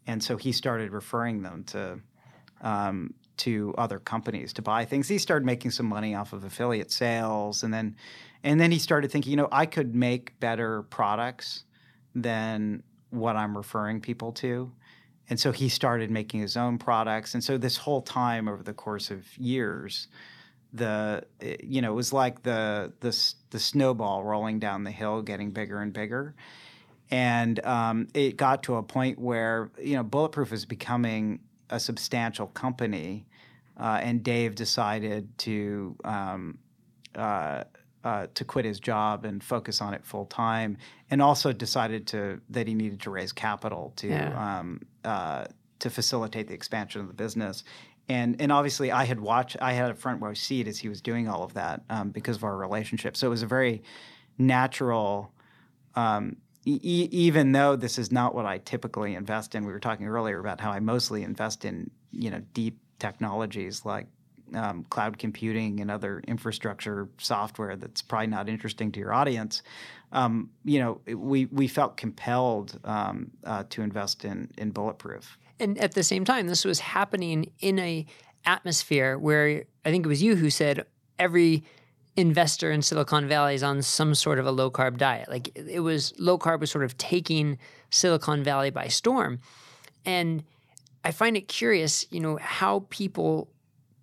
and 0.08 0.24
so 0.24 0.38
he 0.38 0.52
started 0.52 0.92
referring 0.92 1.42
them 1.42 1.64
to 1.66 2.00
um, 2.62 3.14
to 3.38 3.74
other 3.78 3.98
companies 3.98 4.54
to 4.54 4.62
buy 4.62 4.86
things. 4.86 5.08
He 5.08 5.18
started 5.18 5.46
making 5.46 5.72
some 5.72 5.88
money 5.88 6.14
off 6.14 6.32
of 6.32 6.44
affiliate 6.44 6.92
sales, 6.92 7.64
and 7.64 7.74
then 7.74 7.96
and 8.44 8.60
then 8.60 8.72
he 8.72 8.80
started 8.80 9.12
thinking, 9.12 9.32
you 9.32 9.38
know, 9.38 9.50
I 9.52 9.66
could 9.66 9.96
make 9.96 10.40
better 10.40 10.84
products 10.84 11.64
than 12.16 12.84
what 13.10 13.36
I'm 13.36 13.56
referring 13.58 14.02
people 14.02 14.32
to. 14.34 14.72
And 15.30 15.40
so 15.40 15.52
he 15.52 15.70
started 15.70 16.12
making 16.12 16.42
his 16.42 16.58
own 16.58 16.78
products. 16.78 17.34
And 17.34 17.44
so 17.44 17.58
this 17.58 17.78
whole 17.78 18.02
time 18.02 18.48
over 18.48 18.64
the 18.64 18.74
course 18.74 19.12
of 19.12 19.38
years, 19.38 20.08
the 20.74 21.24
you 21.64 21.82
know 21.82 21.92
it 21.92 21.96
was 21.96 22.14
like 22.14 22.44
the 22.44 22.94
the 23.02 23.34
the 23.50 23.60
snowball 23.60 24.24
rolling 24.24 24.60
down 24.60 24.84
the 24.84 24.92
hill, 24.92 25.22
getting 25.22 25.52
bigger 25.52 25.80
and 25.82 25.94
bigger. 25.94 26.34
And 27.10 27.60
um, 27.66 28.08
it 28.14 28.38
got 28.38 28.64
to 28.64 28.76
a 28.76 28.84
point 28.84 29.20
where 29.20 29.70
you 29.82 29.96
know 29.96 30.04
Bulletproof 30.04 30.54
is 30.54 30.66
becoming 30.66 31.42
a 31.70 31.80
substantial 31.80 32.48
company, 32.48 33.26
uh, 33.78 34.00
and 34.02 34.24
Dave 34.24 34.56
decided 34.56 35.38
to 35.40 35.96
um, 36.06 36.58
uh, 37.16 37.64
uh, 38.04 38.28
to 38.34 38.46
quit 38.46 38.64
his 38.66 38.80
job 38.80 39.26
and 39.26 39.44
focus 39.44 39.82
on 39.82 39.94
it 39.94 40.06
full 40.06 40.26
time, 40.26 40.78
and 41.10 41.22
also 41.22 41.52
decided 41.52 42.08
to 42.08 42.40
that 42.50 42.68
he 42.68 42.74
needed 42.74 43.02
to 43.02 43.10
raise 43.10 43.34
capital 43.34 43.92
to 43.98 44.08
Yeah. 44.08 44.60
um, 44.60 44.82
uh, 45.04 45.46
to 45.80 45.90
facilitate 45.90 46.48
the 46.48 46.54
expansion 46.54 47.02
of 47.02 47.08
the 47.08 47.14
business. 47.14 47.64
And 48.10 48.42
and 48.42 48.52
obviously, 48.52 48.92
I 48.92 49.06
had 49.06 49.20
watched, 49.20 49.58
I 49.62 49.74
had 49.74 49.92
a 49.92 49.96
front 49.96 50.22
row 50.22 50.34
seat 50.34 50.68
as 50.68 50.80
he 50.80 50.90
was 50.90 51.02
doing 51.02 51.28
all 51.28 51.44
of 51.44 51.54
that 51.54 51.84
um, 51.90 52.10
because 52.10 52.38
of 52.38 52.44
our 52.44 52.58
relationship. 52.58 53.16
So 53.16 53.28
it 53.28 53.30
was 53.30 53.44
a 53.44 53.48
very 53.48 53.84
natural. 54.38 55.32
Um, 55.96 56.38
e- 56.66 57.10
even 57.12 57.52
though 57.52 57.76
this 57.76 57.98
is 57.98 58.12
not 58.12 58.34
what 58.34 58.46
I 58.46 58.60
typically 58.60 59.16
invest 59.16 59.56
in, 59.56 59.66
we 59.66 59.72
were 59.72 59.80
talking 59.80 60.08
earlier 60.08 60.40
about 60.40 60.62
how 60.62 60.72
I 60.72 60.80
mostly 60.80 61.24
invest 61.24 61.64
in 61.66 61.90
you 62.12 62.30
know 62.30 62.42
deep 62.54 62.80
technologies 63.00 63.86
like 63.86 64.08
um, 64.54 64.86
cloud 64.90 65.18
computing 65.18 65.80
and 65.80 65.90
other 65.90 66.22
infrastructure 66.28 67.10
software 67.18 67.76
that's 67.76 68.02
probably 68.02 68.28
not 68.28 68.50
interesting 68.50 68.92
to 68.92 69.00
your 69.00 69.14
audience. 69.14 69.64
Um, 70.12 70.50
you 70.64 70.80
know, 70.80 71.02
we 71.16 71.46
we 71.46 71.68
felt 71.68 71.98
compelled 71.98 72.80
um, 72.84 73.32
uh, 73.44 73.64
to 73.70 73.82
invest 73.82 74.26
in 74.26 74.50
in 74.58 74.72
Bulletproof. 74.72 75.38
And 75.62 75.78
at 75.78 75.94
the 75.94 76.04
same 76.04 76.26
time, 76.26 76.48
this 76.48 76.66
was 76.66 76.80
happening 76.80 77.52
in 77.60 77.78
a 77.80 78.06
atmosphere 78.46 79.18
where 79.18 79.66
I 79.86 79.92
think 79.92 80.06
it 80.06 80.10
was 80.10 80.24
you 80.24 80.36
who 80.36 80.50
said 80.50 80.86
every 81.20 81.64
investor 82.16 82.72
in 82.72 82.82
Silicon 82.82 83.28
Valley 83.28 83.54
is 83.56 83.64
on 83.64 83.82
some 83.84 84.16
sort 84.16 84.40
of 84.40 84.48
a 84.48 84.52
low 84.52 84.72
carb 84.72 84.98
diet. 84.98 85.30
Like 85.30 85.56
it 85.56 85.82
was 85.82 86.14
low 86.18 86.38
carb 86.38 86.60
was 86.60 86.72
sort 86.72 86.84
of 86.84 86.98
taking 86.98 87.60
Silicon 87.92 88.44
Valley 88.44 88.72
by 88.72 88.88
storm. 88.88 89.40
And 90.04 90.44
I 91.06 91.12
find 91.12 91.38
it 91.38 91.48
curious, 91.48 92.06
you 92.10 92.20
know, 92.20 92.38
how 92.42 92.86
people 92.90 93.48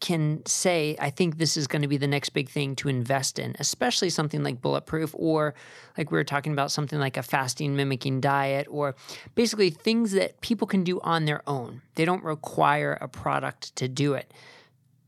can 0.00 0.44
say, 0.46 0.96
I 1.00 1.10
think 1.10 1.38
this 1.38 1.56
is 1.56 1.66
going 1.66 1.82
to 1.82 1.88
be 1.88 1.96
the 1.96 2.06
next 2.06 2.30
big 2.30 2.48
thing 2.48 2.76
to 2.76 2.88
invest 2.88 3.38
in, 3.38 3.56
especially 3.58 4.10
something 4.10 4.42
like 4.42 4.60
Bulletproof, 4.60 5.14
or 5.14 5.54
like 5.96 6.10
we 6.10 6.18
were 6.18 6.24
talking 6.24 6.52
about 6.52 6.70
something 6.70 6.98
like 6.98 7.16
a 7.16 7.22
fasting 7.22 7.76
mimicking 7.76 8.20
diet, 8.20 8.66
or 8.70 8.94
basically 9.34 9.70
things 9.70 10.12
that 10.12 10.40
people 10.40 10.66
can 10.66 10.84
do 10.84 11.00
on 11.00 11.24
their 11.24 11.42
own. 11.48 11.82
They 11.94 12.04
don't 12.04 12.24
require 12.24 12.96
a 13.00 13.08
product 13.08 13.74
to 13.76 13.88
do 13.88 14.14
it. 14.14 14.32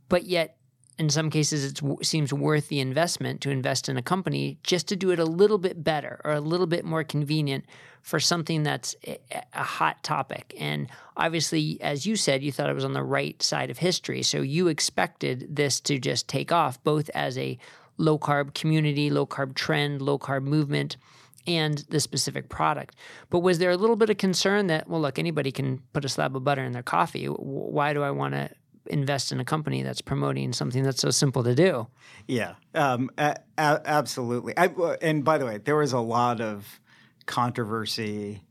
But 0.09 0.25
yet, 0.25 0.57
in 1.01 1.09
some 1.09 1.31
cases, 1.31 1.65
it 1.65 1.81
seems 2.05 2.31
worth 2.31 2.69
the 2.69 2.79
investment 2.79 3.41
to 3.41 3.49
invest 3.49 3.89
in 3.89 3.97
a 3.97 4.03
company 4.03 4.59
just 4.63 4.87
to 4.89 4.97
do 4.97 5.11
it 5.13 5.19
a 5.19 5.25
little 5.25 5.57
bit 5.57 5.83
better 5.83 6.21
or 6.25 6.33
a 6.33 6.43
little 6.43 6.67
bit 6.67 6.85
more 6.85 7.03
convenient 7.03 7.65
for 8.03 8.21
something 8.21 8.65
that's 8.65 8.95
a 9.07 9.63
hot 9.63 10.03
topic. 10.03 10.55
And 10.59 10.91
obviously, 11.17 11.81
as 11.81 12.05
you 12.05 12.17
said, 12.17 12.43
you 12.43 12.53
thought 12.53 12.69
it 12.69 12.75
was 12.75 12.85
on 12.85 12.93
the 12.93 13.03
right 13.03 13.43
side 13.43 13.71
of 13.71 13.79
history. 13.79 14.23
So 14.23 14.43
you 14.43 14.69
expected 14.69 15.57
this 15.57 15.81
to 15.81 15.99
just 15.99 16.29
take 16.29 16.53
off, 16.53 16.85
both 16.85 17.09
as 17.15 17.39
a 17.39 17.57
low 17.97 18.19
carb 18.19 18.53
community, 18.53 19.09
low 19.09 19.25
carb 19.25 19.55
trend, 19.55 20.03
low 20.03 20.19
carb 20.19 20.43
movement, 20.43 20.99
and 21.47 21.79
the 21.89 22.01
specific 22.01 22.51
product. 22.51 22.95
But 23.31 23.39
was 23.39 23.59
there 23.59 23.71
a 23.71 23.77
little 23.79 23.97
bit 23.97 24.11
of 24.11 24.19
concern 24.19 24.67
that, 24.67 24.87
well, 24.87 25.01
look, 25.01 25.19
anybody 25.19 25.51
can 25.51 25.79
put 25.95 26.05
a 26.05 26.11
slab 26.11 26.37
of 26.37 26.45
butter 26.45 26.63
in 26.63 26.73
their 26.73 26.83
coffee? 26.83 27.25
Why 27.25 27.95
do 27.95 28.03
I 28.03 28.11
want 28.11 28.35
to 28.35 28.51
invest 28.87 29.33
in 29.33 29.41
a 29.41 29.45
company 29.45 29.83
that's 29.83 30.01
promoting 30.01 30.53
something 30.53 30.83
that's 30.83 31.01
so 31.01 31.11
simple 31.11 31.45
to 31.45 31.55
do? 31.55 31.87
Yeah, 32.27 32.55
um, 32.75 33.11
a- 33.19 33.37
a- 33.59 33.81
absolutely. 33.85 34.57
I, 34.57 34.67
and 35.03 35.25
by 35.25 35.39
the 35.39 35.47
way, 35.47 35.59
there 35.59 35.77
was 35.77 35.93
a 35.93 36.01
lot 36.01 36.41
of 36.41 36.81
controversy 37.27 38.43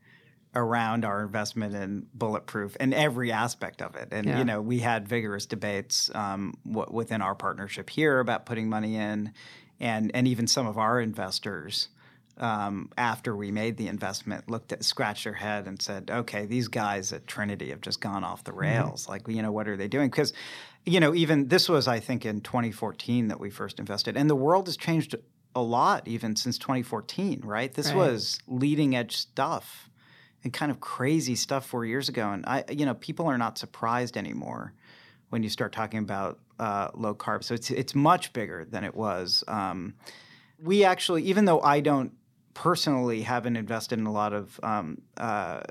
around 0.56 1.06
our 1.06 1.22
investment 1.22 1.76
in 1.76 2.08
Bulletproof 2.14 2.76
and 2.80 2.94
every 2.94 3.32
aspect 3.32 3.82
of 3.82 3.96
it. 3.96 4.10
And 4.12 4.26
Yeah. 4.26 4.40
you 4.40 4.44
know, 4.46 4.62
we 4.62 4.80
had 4.80 5.08
vigorous 5.08 5.46
debates 5.46 6.10
um, 6.16 6.54
w- 6.66 6.88
within 6.90 7.22
our 7.22 7.36
partnership 7.36 7.90
here 7.90 8.20
about 8.20 8.46
putting 8.46 8.68
money 8.68 8.96
in, 8.96 9.32
and 9.80 10.12
and 10.14 10.28
even 10.28 10.48
some 10.48 10.66
of 10.68 10.78
our 10.78 11.00
investors. 11.00 11.90
Um, 12.40 12.90
after 12.98 13.36
we 13.36 13.52
made 13.52 13.76
the 13.78 13.88
investment, 13.88 14.50
looked 14.50 14.72
at, 14.72 14.84
scratched 14.84 15.26
their 15.26 15.34
head, 15.34 15.68
and 15.68 15.82
said, 15.82 16.10
"Okay, 16.10 16.46
these 16.46 16.68
guys 16.70 17.12
at 17.12 17.28
Trinity 17.28 17.70
have 17.70 17.82
just 17.82 18.00
gone 18.00 18.24
off 18.24 18.44
the 18.44 18.54
rails. 18.54 19.10
Like, 19.10 19.28
you 19.28 19.42
know, 19.42 19.52
what 19.52 19.68
are 19.68 19.76
they 19.76 19.88
doing?" 19.88 20.10
Because, 20.10 20.32
you 20.86 21.00
know, 21.00 21.14
even 21.14 21.50
this 21.50 21.68
was, 21.68 21.88
I 21.88 22.00
think, 22.00 22.26
in 22.26 22.42
2014 22.42 23.28
that 23.28 23.40
we 23.40 23.50
first 23.50 23.80
invested, 23.80 24.16
and 24.16 24.30
the 24.30 24.36
world 24.36 24.68
has 24.68 24.78
changed 24.78 25.16
a 25.56 25.62
lot 25.62 26.08
even 26.08 26.36
since 26.36 26.58
2014. 26.58 27.42
Right? 27.44 27.74
This 27.74 27.88
Right. 27.88 27.96
was 27.96 28.40
leading 28.48 28.96
edge 28.96 29.18
stuff 29.18 29.90
and 30.44 30.54
kind 30.54 30.72
of 30.72 30.80
crazy 30.80 31.36
stuff 31.36 31.66
four 31.66 31.86
years 31.86 32.08
ago. 32.08 32.30
And 32.32 32.46
I, 32.46 32.64
you 32.70 32.86
know, 32.86 32.94
people 32.94 33.28
are 33.28 33.38
not 33.38 33.58
surprised 33.58 34.16
anymore 34.16 34.74
when 35.30 35.44
you 35.44 35.50
start 35.50 35.72
talking 35.74 36.00
about 36.00 36.40
uh, 36.60 36.90
low 36.94 37.14
carb. 37.14 37.44
So 37.44 37.54
it's 37.54 37.70
it's 37.72 37.96
much 37.96 38.32
bigger 38.34 38.66
than 38.66 38.84
it 38.84 38.96
was. 38.96 39.44
Um, 39.48 39.96
we 40.62 40.84
actually, 40.84 41.24
even 41.24 41.46
though 41.46 41.62
I 41.62 41.80
don't 41.80 42.12
personally 42.60 43.22
haven't 43.22 43.56
invested 43.56 43.98
in 44.00 44.06
a 44.06 44.12
lot 44.12 44.34
of 44.34 44.60
um, 44.64 45.02
uh, 45.16 45.62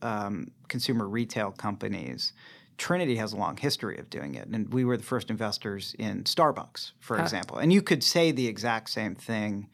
um, 0.00 0.50
consumer 0.66 1.06
retail 1.06 1.50
companies. 1.52 2.32
Trinity 2.78 3.16
has 3.16 3.34
a 3.34 3.36
long 3.36 3.54
history 3.58 3.98
of 3.98 4.08
doing 4.08 4.34
it, 4.34 4.48
and 4.48 4.72
we 4.72 4.82
were 4.82 4.96
the 4.96 5.02
first 5.02 5.28
investors 5.28 5.94
in 5.98 6.24
Starbucks, 6.24 6.92
for 7.00 7.18
Huh. 7.18 7.22
example. 7.22 7.58
And 7.58 7.70
you 7.70 7.82
could 7.82 8.02
say 8.02 8.32
the 8.32 8.46
exact 8.46 8.88
same 8.88 9.14
thing 9.14 9.68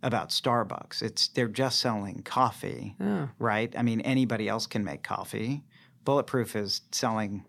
about 0.00 0.28
Starbucks. 0.30 1.02
It's 1.02 1.26
they're 1.26 1.48
just 1.48 1.80
selling 1.80 2.22
coffee, 2.22 2.94
Oh. 3.00 3.28
right? 3.40 3.74
I 3.76 3.82
mean, 3.82 4.00
anybody 4.02 4.48
else 4.48 4.68
can 4.68 4.84
make 4.84 5.02
coffee. 5.02 5.64
Bulletproof 6.04 6.54
is 6.54 6.82
selling 6.92 7.44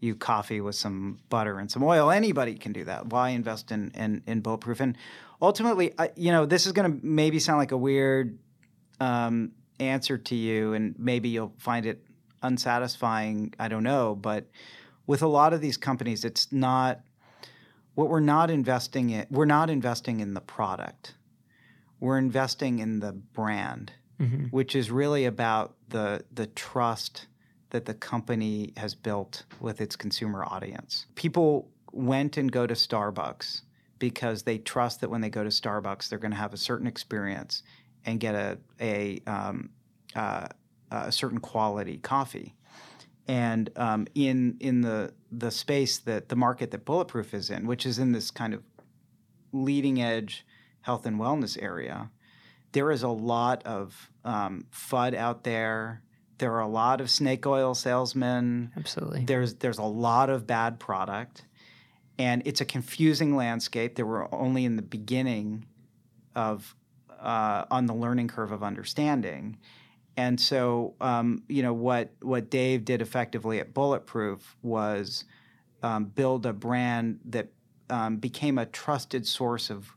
you 0.00 0.14
coffee 0.14 0.60
with 0.60 0.74
some 0.74 1.18
butter 1.28 1.58
and 1.58 1.70
some 1.70 1.82
oil. 1.82 2.10
Anybody 2.10 2.54
can 2.54 2.72
do 2.72 2.84
that. 2.84 3.06
Why 3.06 3.30
invest 3.30 3.70
in 3.70 3.92
in, 3.94 4.22
in 4.26 4.40
Bulletproof? 4.40 4.80
And 4.80 4.96
ultimately, 5.40 5.92
I, 5.98 6.10
you 6.16 6.32
know, 6.32 6.46
this 6.46 6.66
is 6.66 6.72
going 6.72 6.90
to 6.90 7.06
maybe 7.06 7.38
sound 7.38 7.58
like 7.58 7.72
a 7.72 7.76
weird 7.76 8.38
um, 8.98 9.52
answer 9.78 10.18
to 10.18 10.34
you, 10.34 10.72
and 10.72 10.94
maybe 10.98 11.28
you'll 11.28 11.54
find 11.58 11.86
it 11.86 12.02
unsatisfying. 12.42 13.54
I 13.58 13.68
don't 13.68 13.82
know, 13.84 14.14
but 14.14 14.46
with 15.06 15.22
a 15.22 15.26
lot 15.28 15.52
of 15.52 15.60
these 15.60 15.76
companies, 15.76 16.24
it's 16.24 16.50
not 16.50 17.00
what 17.94 18.08
we're 18.08 18.20
not 18.20 18.50
investing 18.50 19.10
in. 19.10 19.26
We're 19.30 19.44
not 19.44 19.68
investing 19.68 20.20
in 20.20 20.34
the 20.34 20.40
product. 20.40 21.14
We're 21.98 22.18
investing 22.18 22.78
in 22.78 23.00
the 23.00 23.12
brand, 23.12 23.92
hmm 24.18 24.44
which 24.46 24.74
is 24.74 24.90
really 24.90 25.26
about 25.26 25.74
the 25.88 26.24
the 26.32 26.46
trust 26.46 27.26
that 27.70 27.84
the 27.84 27.94
company 27.94 28.72
has 28.76 28.94
built 28.94 29.44
with 29.60 29.80
its 29.80 29.96
consumer 29.96 30.44
audience. 30.44 31.06
People 31.14 31.68
went 31.92 32.36
and 32.36 32.50
go 32.50 32.66
to 32.66 32.74
Starbucks 32.74 33.62
because 33.98 34.42
they 34.42 34.58
trust 34.58 35.00
that 35.00 35.10
when 35.10 35.20
they 35.20 35.30
go 35.30 35.44
to 35.44 35.50
Starbucks, 35.50 36.08
they're 36.08 36.18
going 36.18 36.32
to 36.32 36.36
have 36.36 36.54
a 36.54 36.58
certain 36.58 36.86
experience 36.86 37.62
and 38.04 38.18
get 38.18 38.34
a 38.34 38.58
a, 38.80 39.20
um, 39.26 39.70
uh, 40.14 40.48
a 40.90 41.12
certain 41.12 41.38
quality 41.38 41.98
coffee. 41.98 42.54
And 43.28 43.70
um, 43.76 44.06
in 44.14 44.56
in 44.60 44.80
the 44.80 45.12
the 45.30 45.50
space 45.50 45.98
that 45.98 46.28
the 46.28 46.36
market 46.36 46.70
that 46.72 46.84
Bulletproof 46.84 47.34
is 47.34 47.50
in, 47.50 47.66
which 47.66 47.86
is 47.86 47.98
in 47.98 48.12
this 48.12 48.30
kind 48.30 48.54
of 48.54 48.62
leading 49.52 50.00
edge 50.00 50.44
health 50.80 51.06
and 51.06 51.20
wellness 51.20 51.60
area, 51.62 52.10
there 52.72 52.90
is 52.90 53.02
a 53.02 53.08
lot 53.08 53.62
of 53.64 54.10
um, 54.24 54.66
FUD 54.72 55.14
out 55.14 55.44
there. 55.44 56.02
There 56.40 56.54
are 56.54 56.62
a 56.62 56.68
lot 56.68 57.02
of 57.02 57.10
snake 57.10 57.46
oil 57.46 57.74
salesmen. 57.74 58.72
Absolutely. 58.74 59.26
There's 59.26 59.54
there's 59.56 59.76
a 59.76 59.82
lot 59.82 60.30
of 60.30 60.46
bad 60.46 60.80
product, 60.80 61.44
and 62.18 62.42
it's 62.46 62.62
a 62.62 62.64
confusing 62.64 63.36
landscape. 63.36 63.94
There 63.94 64.06
were 64.06 64.34
only 64.34 64.64
in 64.64 64.76
the 64.76 64.82
beginning 64.82 65.66
of 66.34 66.74
uh, 67.20 67.66
on 67.70 67.84
the 67.84 67.92
learning 67.92 68.28
curve 68.28 68.52
of 68.52 68.62
understanding, 68.62 69.58
and 70.16 70.40
so 70.40 70.94
um, 71.02 71.42
you 71.46 71.62
know 71.62 71.74
what 71.74 72.10
what 72.22 72.48
Dave 72.48 72.86
did 72.86 73.02
effectively 73.02 73.60
at 73.60 73.74
Bulletproof 73.74 74.56
was 74.62 75.24
um, 75.82 76.06
build 76.06 76.46
a 76.46 76.54
brand 76.54 77.20
that 77.26 77.48
um, 77.90 78.16
became 78.16 78.56
a 78.56 78.64
trusted 78.64 79.26
source 79.26 79.68
of 79.68 79.94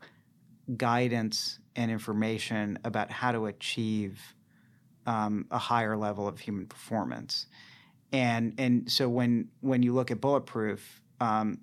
guidance 0.76 1.60
and 1.78 1.90
information 1.90 2.80
about 2.84 3.12
how 3.12 3.32
to 3.32 3.46
achieve 3.46 4.36
um, 5.06 5.46
a 5.52 5.58
higher 5.58 5.98
level 5.98 6.28
of 6.28 6.40
human 6.40 6.66
performance. 6.66 7.48
And 8.12 8.54
and 8.58 8.92
so 8.92 9.10
when 9.10 9.50
when 9.62 9.82
you 9.84 9.94
look 9.94 10.12
at 10.12 10.22
bulletproof, 10.22 11.02
um, 11.20 11.60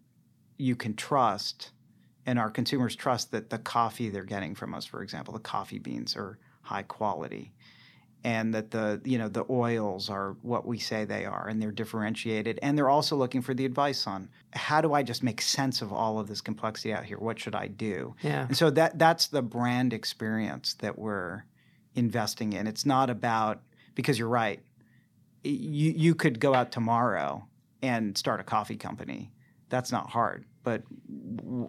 you 0.59 0.75
can 0.77 0.95
trust, 0.95 1.71
and 2.27 2.39
our 2.39 2.51
consumers 2.51 2.97
trust 2.97 3.31
that 3.33 3.51
the 3.51 3.59
coffee 3.59 4.11
they're 4.11 4.25
getting 4.25 4.55
from 4.55 4.75
us, 4.75 4.85
for 4.85 5.03
example, 5.03 5.33
the 5.33 5.41
coffee 5.41 5.79
beans 5.79 6.17
are 6.17 6.39
high 6.63 6.83
quality, 6.83 7.53
and 8.25 8.53
that 8.53 8.73
the 8.73 9.01
you 9.05 9.17
know 9.17 9.29
the 9.29 9.45
oils 9.49 10.11
are 10.11 10.37
what 10.43 10.67
we 10.67 10.79
say 10.79 11.05
they 11.05 11.25
are, 11.25 11.47
and 11.47 11.63
they're 11.63 11.71
differentiated, 11.71 12.59
and 12.63 12.77
they're 12.77 12.91
also 12.91 13.15
looking 13.15 13.43
for 13.43 13.55
the 13.55 13.65
advice 13.65 14.09
on 14.09 14.29
how 14.53 14.81
do 14.81 14.93
I 14.93 15.05
just 15.05 15.23
make 15.23 15.41
sense 15.41 15.83
of 15.83 15.93
all 15.93 16.19
of 16.19 16.27
this 16.27 16.41
complexity 16.41 16.93
out 16.93 17.05
here? 17.05 17.19
What 17.19 17.39
should 17.39 17.55
I 17.55 17.69
do? 17.69 18.17
Yeah. 18.23 18.47
And 18.49 18.57
so 18.57 18.71
that 18.71 18.99
that's 18.99 19.29
the 19.29 19.43
brand 19.43 19.93
experience 19.93 20.75
that 20.81 20.99
we're 20.99 21.45
investing 21.95 22.53
in. 22.53 22.67
It's 22.67 22.87
not 22.87 23.11
about 23.11 23.61
because 23.95 24.19
you're 24.19 24.29
right. 24.29 24.61
You 25.45 25.93
you 25.97 26.15
could 26.15 26.39
go 26.41 26.55
out 26.55 26.71
tomorrow 26.73 27.47
and 27.83 28.17
start 28.17 28.41
a 28.41 28.45
coffee 28.45 28.77
company. 28.77 29.31
That's 29.69 29.91
not 29.93 30.11
hard, 30.11 30.45
but 30.65 30.83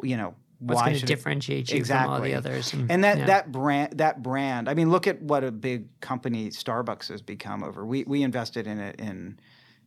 you 0.03 0.17
know 0.17 0.36
What's 0.60 0.81
going 0.81 0.93
to 0.93 0.99
should 0.99 1.10
it- 1.10 1.15
differentiate 1.15 1.71
you 1.71 1.84
from 1.84 1.97
all 2.10 2.15
Exactly. 2.17 2.31
the 2.31 2.38
others? 2.38 2.73
and 2.73 3.03
that 3.03 3.17
yeah. 3.19 3.25
that 3.25 3.51
brand 3.51 3.97
that 3.97 4.21
brand. 4.21 4.69
I 4.69 4.73
mean, 4.75 4.91
look 4.91 5.07
at 5.07 5.21
what 5.21 5.43
a 5.43 5.51
big 5.51 5.88
company 6.01 6.49
Starbucks 6.49 7.07
has 7.10 7.21
become 7.21 7.63
over. 7.63 7.86
We 7.86 8.03
we 8.03 8.21
invested 8.23 8.67
in 8.67 8.79
it 8.79 8.99
in 8.99 9.39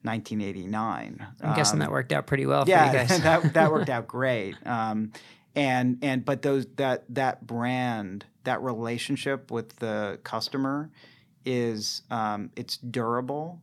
1989. 0.03 1.27
I'm 1.43 1.55
guessing 1.57 1.75
Um, 1.75 1.79
that 1.81 1.91
worked 1.91 2.13
out 2.13 2.27
pretty 2.27 2.47
well 2.47 2.65
for 2.65 2.71
yeah, 2.71 2.87
you 2.91 2.99
guys. 3.09 3.23
that 3.23 3.55
that 3.55 3.71
worked 3.73 3.89
out 3.97 4.07
great. 4.09 4.55
Um, 4.67 5.13
and 5.57 5.99
and 6.03 6.25
but 6.25 6.43
those 6.43 6.67
that 6.77 7.05
that 7.15 7.47
brand 7.47 8.25
that 8.45 8.61
relationship 8.63 9.51
with 9.51 9.77
the 9.77 10.19
customer 10.25 10.91
is 11.47 12.03
um, 12.11 12.51
it's 12.57 12.77
durable, 12.79 13.61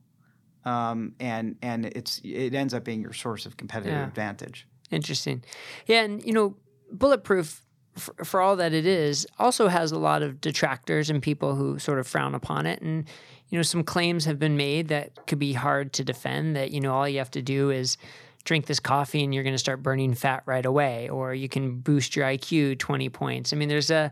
um, 0.65 1.13
and 1.19 1.55
and 1.61 1.85
it's 1.87 2.21
it 2.23 2.53
ends 2.53 2.73
up 2.73 2.83
being 2.83 3.01
your 3.01 3.13
source 3.13 3.45
of 3.45 3.57
competitive 3.57 3.93
Yeah. 3.93 4.07
advantage. 4.07 4.67
Interesting. 4.91 5.43
Yeah, 5.87 6.03
and 6.03 6.23
you 6.25 6.33
know, 6.33 6.55
bulletproof 6.91 7.63
for, 7.95 8.13
for 8.23 8.41
all 8.41 8.55
that 8.57 8.73
it 8.73 8.85
is 8.85 9.27
also 9.39 9.67
has 9.67 9.91
a 9.91 9.99
lot 9.99 10.21
of 10.23 10.39
detractors 10.41 11.09
and 11.09 11.21
people 11.21 11.55
who 11.55 11.77
sort 11.79 11.99
of 11.99 12.07
frown 12.07 12.33
upon 12.35 12.65
it 12.65 12.81
and 12.81 13.05
you 13.49 13.57
know 13.57 13.63
some 13.63 13.83
claims 13.83 14.23
have 14.23 14.39
been 14.39 14.55
made 14.55 14.87
that 14.87 15.27
could 15.27 15.39
be 15.39 15.51
hard 15.51 15.91
to 15.91 16.03
defend 16.03 16.55
that 16.55 16.71
you 16.71 16.79
know 16.79 16.93
all 16.93 17.07
you 17.07 17.17
have 17.17 17.31
to 17.31 17.41
do 17.41 17.69
is 17.69 17.97
drink 18.43 18.65
this 18.65 18.79
coffee 18.79 19.23
and 19.23 19.33
you're 19.33 19.43
going 19.43 19.55
to 19.55 19.59
start 19.59 19.83
burning 19.83 20.13
fat 20.13 20.43
right 20.45 20.65
away 20.65 21.09
or 21.09 21.33
you 21.33 21.49
can 21.49 21.79
boost 21.79 22.15
your 22.15 22.25
IQ 22.25 22.79
20 22.79 23.09
points. 23.09 23.53
I 23.53 23.55
mean 23.55 23.69
there's 23.69 23.91
a 23.91 24.11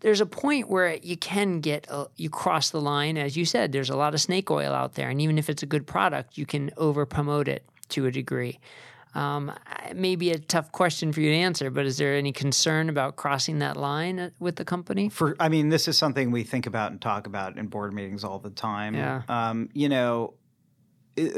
there's 0.00 0.20
a 0.20 0.26
point 0.26 0.68
where 0.68 0.94
you 0.94 1.16
can 1.16 1.60
get 1.60 1.86
a, 1.90 2.06
you 2.16 2.30
cross 2.30 2.70
the 2.70 2.80
line 2.80 3.16
as 3.18 3.36
you 3.36 3.44
said 3.44 3.72
there's 3.72 3.90
a 3.90 3.96
lot 3.96 4.14
of 4.14 4.20
snake 4.20 4.50
oil 4.50 4.72
out 4.72 4.94
there 4.94 5.08
and 5.08 5.20
even 5.20 5.38
if 5.38 5.50
it's 5.50 5.62
a 5.62 5.66
good 5.66 5.86
product 5.86 6.38
you 6.38 6.46
can 6.46 6.70
over 6.76 7.04
promote 7.06 7.48
it 7.48 7.64
to 7.88 8.06
a 8.06 8.10
degree 8.10 8.58
um, 9.14 9.50
it 9.88 9.96
may 9.96 10.16
be 10.16 10.30
a 10.30 10.38
tough 10.38 10.70
question 10.70 11.12
for 11.12 11.20
you 11.20 11.30
to 11.30 11.36
answer 11.36 11.70
but 11.70 11.86
is 11.86 11.96
there 11.96 12.14
any 12.14 12.30
concern 12.30 12.88
about 12.88 13.16
crossing 13.16 13.58
that 13.58 13.76
line 13.76 14.18
uh, 14.18 14.30
with 14.38 14.56
the 14.56 14.64
company 14.64 15.08
For 15.08 15.34
I 15.40 15.48
mean, 15.48 15.68
this 15.68 15.88
is 15.88 15.96
something 15.98 16.30
we 16.30 16.44
think 16.44 16.66
about 16.66 16.92
and 16.92 17.00
talk 17.00 17.26
about 17.26 17.56
in 17.56 17.66
board 17.66 17.92
meetings 17.92 18.22
all 18.22 18.38
the 18.38 18.50
time. 18.50 18.94
Yeah. 18.94 19.22
Um, 19.28 19.70
you 19.72 19.88
know, 19.88 20.34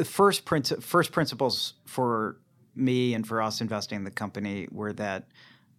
first 0.04 0.44
princi- 0.44 0.82
first 0.82 1.12
principles 1.12 1.74
for 1.86 2.36
me 2.74 3.14
and 3.14 3.26
for 3.26 3.42
us 3.42 3.60
investing 3.60 3.96
in 3.96 4.04
the 4.04 4.10
company 4.10 4.68
were 4.70 4.92
that 4.92 5.26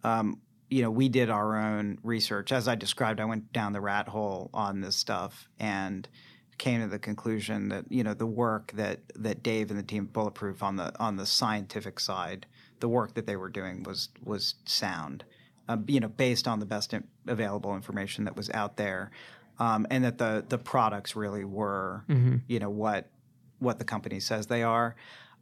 um, 0.04 0.40
you 0.70 0.82
know 0.82 0.90
we 0.90 1.08
did 1.08 1.30
our 1.30 1.56
own 1.56 1.98
research. 2.02 2.52
As 2.52 2.68
I 2.68 2.74
described, 2.74 3.20
I 3.20 3.24
went 3.24 3.52
down 3.52 3.72
the 3.72 3.80
rat 3.80 4.08
hole 4.08 4.50
on 4.54 4.80
this 4.80 4.96
stuff 4.96 5.48
and 5.58 6.08
came 6.58 6.80
to 6.80 6.86
the 6.86 6.98
conclusion 6.98 7.68
that 7.68 7.84
you 7.90 8.04
know 8.04 8.14
the 8.14 8.26
work 8.26 8.72
that 8.74 9.00
that 9.16 9.42
Dave 9.42 9.70
and 9.70 9.78
the 9.78 9.82
team 9.84 10.06
Bulletproof 10.06 10.62
on 10.62 10.76
the 10.76 10.92
on 11.00 11.16
the 11.16 11.26
scientific 11.26 11.98
side, 12.00 12.46
the 12.80 12.88
work 12.88 13.14
that 13.14 13.26
they 13.26 13.36
were 13.36 13.50
doing 13.50 13.82
was 13.82 14.08
was 14.24 14.54
sound. 14.64 15.24
Uh, 15.68 15.76
you 15.86 16.00
know, 16.00 16.08
based 16.08 16.48
on 16.48 16.58
the 16.58 16.66
best 16.66 16.92
in- 16.92 17.06
available 17.28 17.76
information 17.76 18.24
that 18.24 18.36
was 18.36 18.50
out 18.50 18.76
there, 18.76 19.12
um, 19.60 19.86
and 19.90 20.02
that 20.04 20.18
the 20.18 20.44
the 20.48 20.58
products 20.58 21.14
really 21.14 21.44
were, 21.44 22.04
you 22.48 22.58
know, 22.58 22.68
what 22.68 23.08
what 23.62 23.78
the 23.78 23.84
company 23.84 24.20
says 24.20 24.46
they 24.46 24.62
are. 24.62 24.94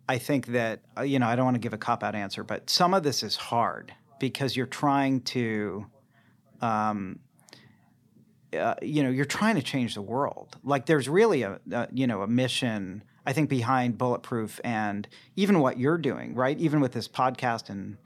I 0.09 0.18
think 0.18 0.46
that 0.48 0.80
uh, 0.98 1.02
you 1.02 1.18
know 1.18 1.26
I 1.26 1.37
don't 1.37 1.44
want 1.44 1.56
to 1.56 1.61
give 1.61 1.72
a 1.72 1.78
cop 1.78 2.02
out 2.02 2.14
answer, 2.14 2.44
but 2.44 2.70
some 2.70 2.94
of 2.94 3.02
this 3.02 3.22
is 3.22 3.37
hard 3.37 3.94
because 4.18 4.56
you're 4.56 4.66
trying 4.66 5.20
to 5.22 5.87
um, 6.61 7.20
uh, 8.52 8.74
you 8.83 9.02
know, 9.02 9.11
you're 9.11 9.24
trying 9.24 9.54
to 9.54 9.62
change 9.62 9.94
the 9.94 10.02
world. 10.02 10.56
Like 10.64 10.87
there's 10.87 11.09
really 11.09 11.42
a, 11.42 11.61
a, 11.70 11.88
you 11.92 12.06
know 12.06 12.22
a 12.22 12.26
mission 12.26 13.04
I 13.26 13.33
think 13.33 13.48
behind 13.48 13.98
Bulletproof 13.98 14.61
and 14.64 15.06
even 15.37 15.61
what 15.61 15.78
you're 15.78 15.98
doing, 15.98 16.35
right? 16.35 16.59
Even 16.59 16.80
with 16.80 16.92
this 16.92 17.06
podcast 17.06 17.68
and 17.70 17.96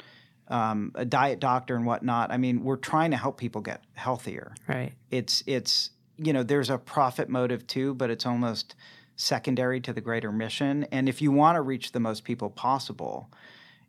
um, 0.49 0.93
a 0.95 1.05
diet 1.05 1.41
doctor 1.41 1.77
and 1.77 1.87
whatnot. 1.87 2.31
I 2.31 2.37
mean, 2.37 2.63
we're 2.63 2.77
trying 2.77 3.13
to 3.13 3.17
help 3.17 3.39
people 3.39 3.61
get 3.61 3.83
healthier. 3.95 4.55
Right. 4.69 4.93
It's 5.11 5.43
it's 5.47 5.91
you 6.17 6.33
know 6.33 6.43
there's 6.43 6.71
a 6.71 6.79
profit 6.79 7.29
motive 7.29 7.67
too, 7.67 7.95
but 7.95 8.11
it's 8.11 8.27
almost 8.27 8.75
secondary 9.17 9.81
to 9.81 9.93
the 9.93 10.01
greater 10.01 10.33
mission. 10.33 10.85
And 10.91 11.09
if 11.09 11.23
you 11.23 11.31
want 11.33 11.57
to 11.57 11.63
reach 11.63 11.93
the 11.93 12.01
most 12.01 12.25
people 12.25 12.51
possible, 12.51 13.31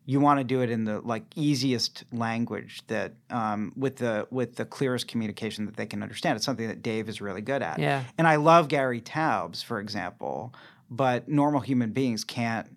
you 0.06 0.20
want 0.20 0.40
to 0.40 0.44
do 0.44 0.62
it 0.62 0.70
in 0.70 0.86
the 0.86 1.02
like 1.02 1.24
easiest 1.36 2.04
language 2.12 2.84
that 2.88 3.14
um, 3.32 3.74
with 3.76 3.96
the 3.98 4.28
with 4.30 4.56
the 4.56 4.66
clearest 4.66 5.08
communication 5.08 5.66
that 5.66 5.76
they 5.78 5.86
can 5.88 6.04
understand. 6.04 6.36
It's 6.36 6.46
something 6.46 6.68
that 6.68 6.84
Dave 6.84 7.10
is 7.10 7.22
really 7.22 7.42
good 7.42 7.64
at. 7.64 7.80
Yeah. 7.80 8.04
And 8.18 8.28
I 8.28 8.36
love 8.36 8.68
Gary 8.68 9.02
Taubes, 9.02 9.64
for 9.64 9.80
example, 9.80 10.54
but 10.92 11.28
normal 11.28 11.62
human 11.62 11.92
beings 11.92 12.24
can't 12.24 12.68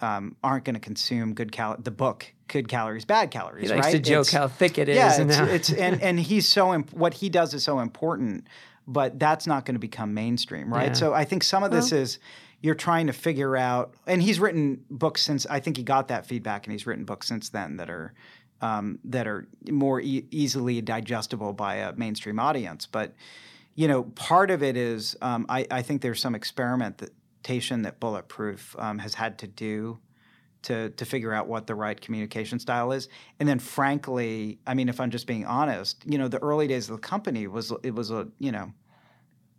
um, 0.00 0.36
aren't 0.44 0.64
going 0.64 0.74
to 0.74 0.80
consume 0.80 1.32
good 1.32 1.50
cal 1.50 1.76
the 1.78 1.90
book 1.90 2.30
good 2.48 2.68
calories 2.68 3.06
bad 3.06 3.30
calories. 3.30 3.70
He 3.70 3.74
likes 3.74 3.86
right? 3.86 3.92
to 3.92 3.98
joke 4.00 4.26
It's- 4.26 4.32
how 4.32 4.48
thick 4.48 4.76
it 4.76 4.90
is. 4.90 4.96
yeah, 4.96 5.18
and 5.18 5.30
it's, 5.30 5.70
it's 5.70 5.72
and 5.72 6.02
and 6.02 6.20
he's 6.20 6.46
so 6.46 6.74
imp- 6.74 6.92
what 6.92 7.14
he 7.14 7.30
does 7.30 7.54
is 7.54 7.64
so 7.64 7.78
important, 7.78 8.46
but 8.86 9.18
that's 9.18 9.46
not 9.46 9.64
going 9.64 9.74
to 9.74 9.80
become 9.80 10.14
mainstream, 10.14 10.72
right? 10.72 10.88
Yeah. 10.88 10.92
So 10.92 11.14
I 11.14 11.24
think 11.24 11.42
some 11.42 11.62
of 11.62 11.70
this 11.70 11.92
is 11.92 12.18
you're 12.60 12.74
trying 12.74 13.06
to 13.06 13.12
figure 13.12 13.56
out, 13.56 13.94
and 14.06 14.22
he's 14.22 14.40
written 14.40 14.84
books 14.90 15.22
since 15.22 15.46
I 15.46 15.60
think 15.60 15.76
he 15.76 15.82
got 15.82 16.08
that 16.08 16.26
feedback, 16.26 16.66
and 16.66 16.72
he's 16.72 16.86
written 16.86 17.04
books 17.04 17.26
since 17.28 17.48
then 17.48 17.76
that 17.76 17.90
are 17.90 18.14
um, 18.60 18.98
that 19.04 19.26
are 19.26 19.46
more 19.70 20.00
e- 20.00 20.26
easily 20.30 20.80
digestible 20.80 21.52
by 21.52 21.76
a 21.76 21.94
mainstream 21.94 22.38
audience, 22.38 22.86
but. 22.86 23.14
You 23.76 23.88
know, 23.88 24.04
part 24.04 24.52
of 24.52 24.62
it 24.62 24.76
is 24.76 25.16
um, 25.20 25.46
I, 25.48 25.66
I 25.68 25.82
think 25.82 26.00
there's 26.00 26.20
some 26.20 26.36
experimentation 26.36 27.82
that 27.82 27.98
Bulletproof 27.98 28.76
um, 28.78 29.00
has 29.00 29.14
had 29.14 29.36
to 29.40 29.48
do 29.48 29.98
to 30.64 30.90
to 30.90 31.04
figure 31.04 31.32
out 31.32 31.46
what 31.46 31.66
the 31.66 31.74
right 31.74 32.00
communication 32.00 32.58
style 32.58 32.92
is. 32.92 33.08
And 33.40 33.48
then 33.48 33.58
frankly, 33.58 34.58
I 34.66 34.74
mean 34.74 34.88
if 34.88 35.00
I'm 35.00 35.10
just 35.10 35.26
being 35.26 35.46
honest, 35.46 36.04
you 36.06 36.18
know, 36.18 36.28
the 36.28 36.38
early 36.38 36.66
days 36.66 36.90
of 36.90 36.96
the 36.96 37.06
company 37.06 37.46
was 37.46 37.72
it 37.82 37.94
was 37.94 38.10
a, 38.10 38.28
you 38.38 38.52
know, 38.52 38.72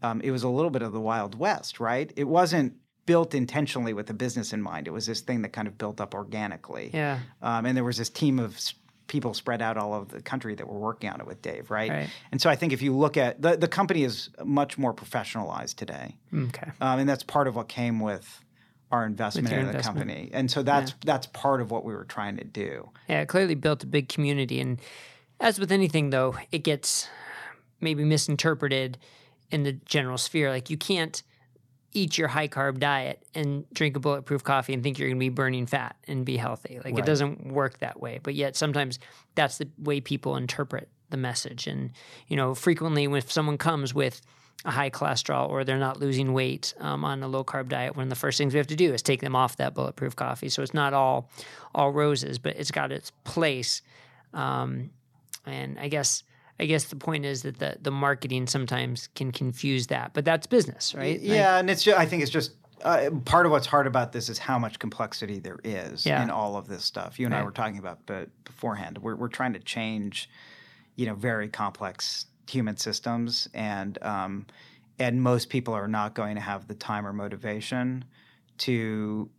um, 0.02 0.22
it 0.22 0.32
was 0.32 0.44
a 0.44 0.50
little 0.50 0.72
bit 0.72 0.82
of 0.82 0.92
the 0.92 1.02
wild 1.02 1.38
west, 1.38 1.80
right? 1.80 2.12
It 2.16 2.26
wasn't 2.26 2.74
built 3.06 3.36
intentionally 3.36 3.94
with 3.94 4.10
a 4.10 4.14
business 4.14 4.52
in 4.52 4.62
mind. 4.62 4.88
It 4.88 4.92
was 4.92 5.06
this 5.06 5.22
thing 5.22 5.42
that 5.44 5.50
kind 5.50 5.68
of 5.68 5.78
built 5.78 6.02
up 6.02 6.14
organically. 6.14 6.90
yeah. 6.94 7.20
Um, 7.42 7.66
and 7.66 7.78
there 7.78 7.84
was 7.84 7.98
this 7.98 8.10
team 8.10 8.40
of 8.40 8.60
people 9.08 9.36
spread 9.36 9.62
out 9.62 9.78
all 9.78 9.94
over 9.94 10.16
the 10.16 10.22
country 10.22 10.56
that 10.56 10.68
were 10.68 10.80
working 10.80 11.10
on 11.10 11.22
it 11.22 11.28
with 11.28 11.42
Dave, 11.42 11.70
right? 11.70 11.92
Right. 11.92 12.10
And 12.32 12.42
so 12.42 12.50
I 12.50 12.56
think 12.56 12.74
if 12.74 12.82
you 12.82 12.96
look 12.96 13.18
at 13.18 13.42
the 13.42 13.56
the 13.56 13.68
company 13.68 14.04
is 14.04 14.30
much 14.44 14.78
more 14.78 14.94
professionalized 14.94 15.76
today. 15.76 16.18
Okay. 16.34 16.72
Um, 16.82 17.00
and 17.00 17.08
that's 17.08 17.24
part 17.24 17.48
of 17.48 17.56
what 17.56 17.68
came 17.68 18.00
with 18.00 18.44
our 18.92 19.06
investment 19.06 19.50
in 19.50 19.54
the 19.54 19.68
investment. 19.68 19.98
company. 19.98 20.30
And 20.34 20.50
so 20.50 20.64
that's 20.64 20.94
that's 21.04 21.28
part 21.28 21.62
of 21.62 21.72
what 21.72 21.84
we 21.84 21.94
were 21.94 22.06
trying 22.06 22.38
to 22.38 22.44
do. 22.44 22.90
Yeah, 23.10 23.22
it 23.22 23.28
clearly 23.28 23.56
built 23.56 23.84
a 23.84 23.88
big 23.88 24.10
community. 24.10 24.60
And 24.62 24.80
as 25.40 25.60
with 25.60 25.72
anything, 25.72 26.12
though, 26.12 26.36
it 26.52 26.60
gets 26.60 27.08
maybe 27.82 28.04
misinterpreted 28.04 28.98
in 29.52 29.64
the 29.64 29.74
general 29.74 30.18
sphere. 30.18 30.50
Like 30.50 30.70
you 30.70 30.78
can't 30.78 31.22
eat 31.96 32.18
your 32.18 32.28
high 32.28 32.48
carb 32.48 32.78
diet 32.80 33.24
and 33.34 33.66
drink 33.74 33.96
a 33.96 34.00
bulletproof 34.00 34.44
coffee 34.44 34.74
and 34.74 34.84
think 34.84 35.00
you're 35.00 35.08
going 35.08 35.18
to 35.18 35.20
be 35.20 35.30
burning 35.30 35.66
fat 35.66 35.96
and 36.08 36.26
be 36.26 36.36
healthy. 36.36 36.80
Like 36.84 36.98
it 37.00 37.06
doesn't 37.06 37.54
work 37.54 37.80
that 37.80 38.02
way. 38.02 38.20
But 38.22 38.36
yet 38.36 38.56
sometimes 38.58 39.00
that's 39.34 39.58
the 39.58 39.70
way 39.78 40.02
people 40.02 40.36
interpret 40.36 40.90
the 41.10 41.18
message. 41.18 41.68
And, 41.68 41.92
you 42.28 42.36
know, 42.36 42.54
frequently 42.54 43.08
when 43.08 43.22
someone 43.22 43.58
comes 43.58 43.94
with 43.94 44.22
a 44.64 44.72
high 44.72 44.90
cholesterol 44.90 45.50
or 45.50 45.64
they're 45.64 45.78
not 45.78 46.00
losing 46.00 46.34
weight 46.34 46.74
um, 46.80 47.04
on 47.04 47.22
a 47.22 47.28
low 47.28 47.44
carb 47.44 47.70
diet, 47.70 47.96
one 47.96 48.04
of 48.04 48.10
the 48.10 48.16
first 48.16 48.38
things 48.38 48.54
we 48.54 48.58
have 48.58 48.68
to 48.68 48.76
do 48.76 48.94
is 48.94 49.02
take 49.02 49.22
them 49.22 49.36
off 49.36 49.58
that 49.58 49.74
bulletproof 49.76 50.16
coffee. 50.16 50.50
So 50.50 50.62
it's 50.64 50.74
not 50.74 50.94
all 50.94 51.30
all 51.76 51.92
roses, 51.92 52.40
but 52.40 52.56
it's 52.56 52.72
got 52.72 52.92
its 52.92 53.12
place. 53.26 53.82
Um, 54.34 54.90
and 55.46 55.78
I 55.80 55.88
guess 55.88 56.24
I 56.60 56.66
guess 56.66 56.86
the 56.86 56.96
point 56.96 57.26
is 57.26 57.44
that 57.44 57.60
the 57.60 57.78
the 57.82 57.92
marketing 57.92 58.48
sometimes 58.48 59.10
can 59.16 59.32
confuse 59.32 59.88
that, 59.88 60.14
but 60.14 60.26
that's 60.26 60.48
business, 60.48 60.96
right? 60.96 61.20
Like, 61.20 61.30
Yeah, 61.30 61.58
and 61.58 61.70
it's 61.70 61.84
just, 61.84 61.98
I 61.98 62.06
think 62.06 62.24
it's 62.24 62.32
just 62.32 62.54
uh, 62.84 63.10
part 63.26 63.46
of 63.46 63.52
what's 63.52 63.68
hard 63.68 63.88
about 63.88 64.12
this 64.14 64.30
is 64.30 64.38
how 64.38 64.58
much 64.60 64.80
complexity 64.80 65.40
there 65.40 65.60
is 65.64 66.06
Yeah. 66.06 66.24
in 66.24 66.30
all 66.30 66.56
of 66.56 66.68
this 66.68 66.84
stuff. 66.84 67.20
You 67.20 67.26
and 67.26 67.36
I 67.36 67.44
were 67.44 67.52
talking 67.52 67.78
about 67.78 68.00
but 68.06 68.30
beforehand. 68.46 68.98
We're 69.00 69.16
we're 69.16 69.28
trying 69.28 69.54
to 69.54 69.60
change, 69.60 70.30
you 70.96 71.06
know, 71.06 71.14
very 71.14 71.50
complex 71.50 72.26
human 72.50 72.78
systems, 72.78 73.48
and 73.54 73.98
um, 74.02 74.46
and 75.00 75.22
most 75.22 75.50
people 75.50 75.74
are 75.74 75.88
not 75.88 76.14
going 76.16 76.36
to 76.36 76.42
have 76.42 76.68
the 76.68 76.76
time 76.76 77.06
or 77.06 77.14
motivation 77.14 78.06
to 78.60 79.30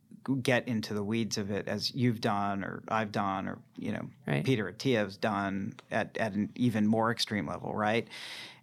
get 0.42 0.66
into 0.66 0.92
the 0.92 1.02
weeds 1.04 1.38
of 1.38 1.50
it 1.50 1.68
as 1.68 1.94
you've 1.94 2.20
done 2.20 2.64
or 2.64 2.82
I've 2.88 3.12
done 3.12 3.46
or 3.46 3.58
you 3.78 3.92
know 3.92 4.08
Right. 4.26 4.44
Peter 4.44 4.66
Attia's 4.68 5.16
done 5.16 5.74
at, 5.90 6.16
at 6.18 6.32
an 6.32 6.50
even 6.56 6.86
more 6.86 7.12
extreme 7.12 7.46
level, 7.46 7.74
right? 7.74 8.08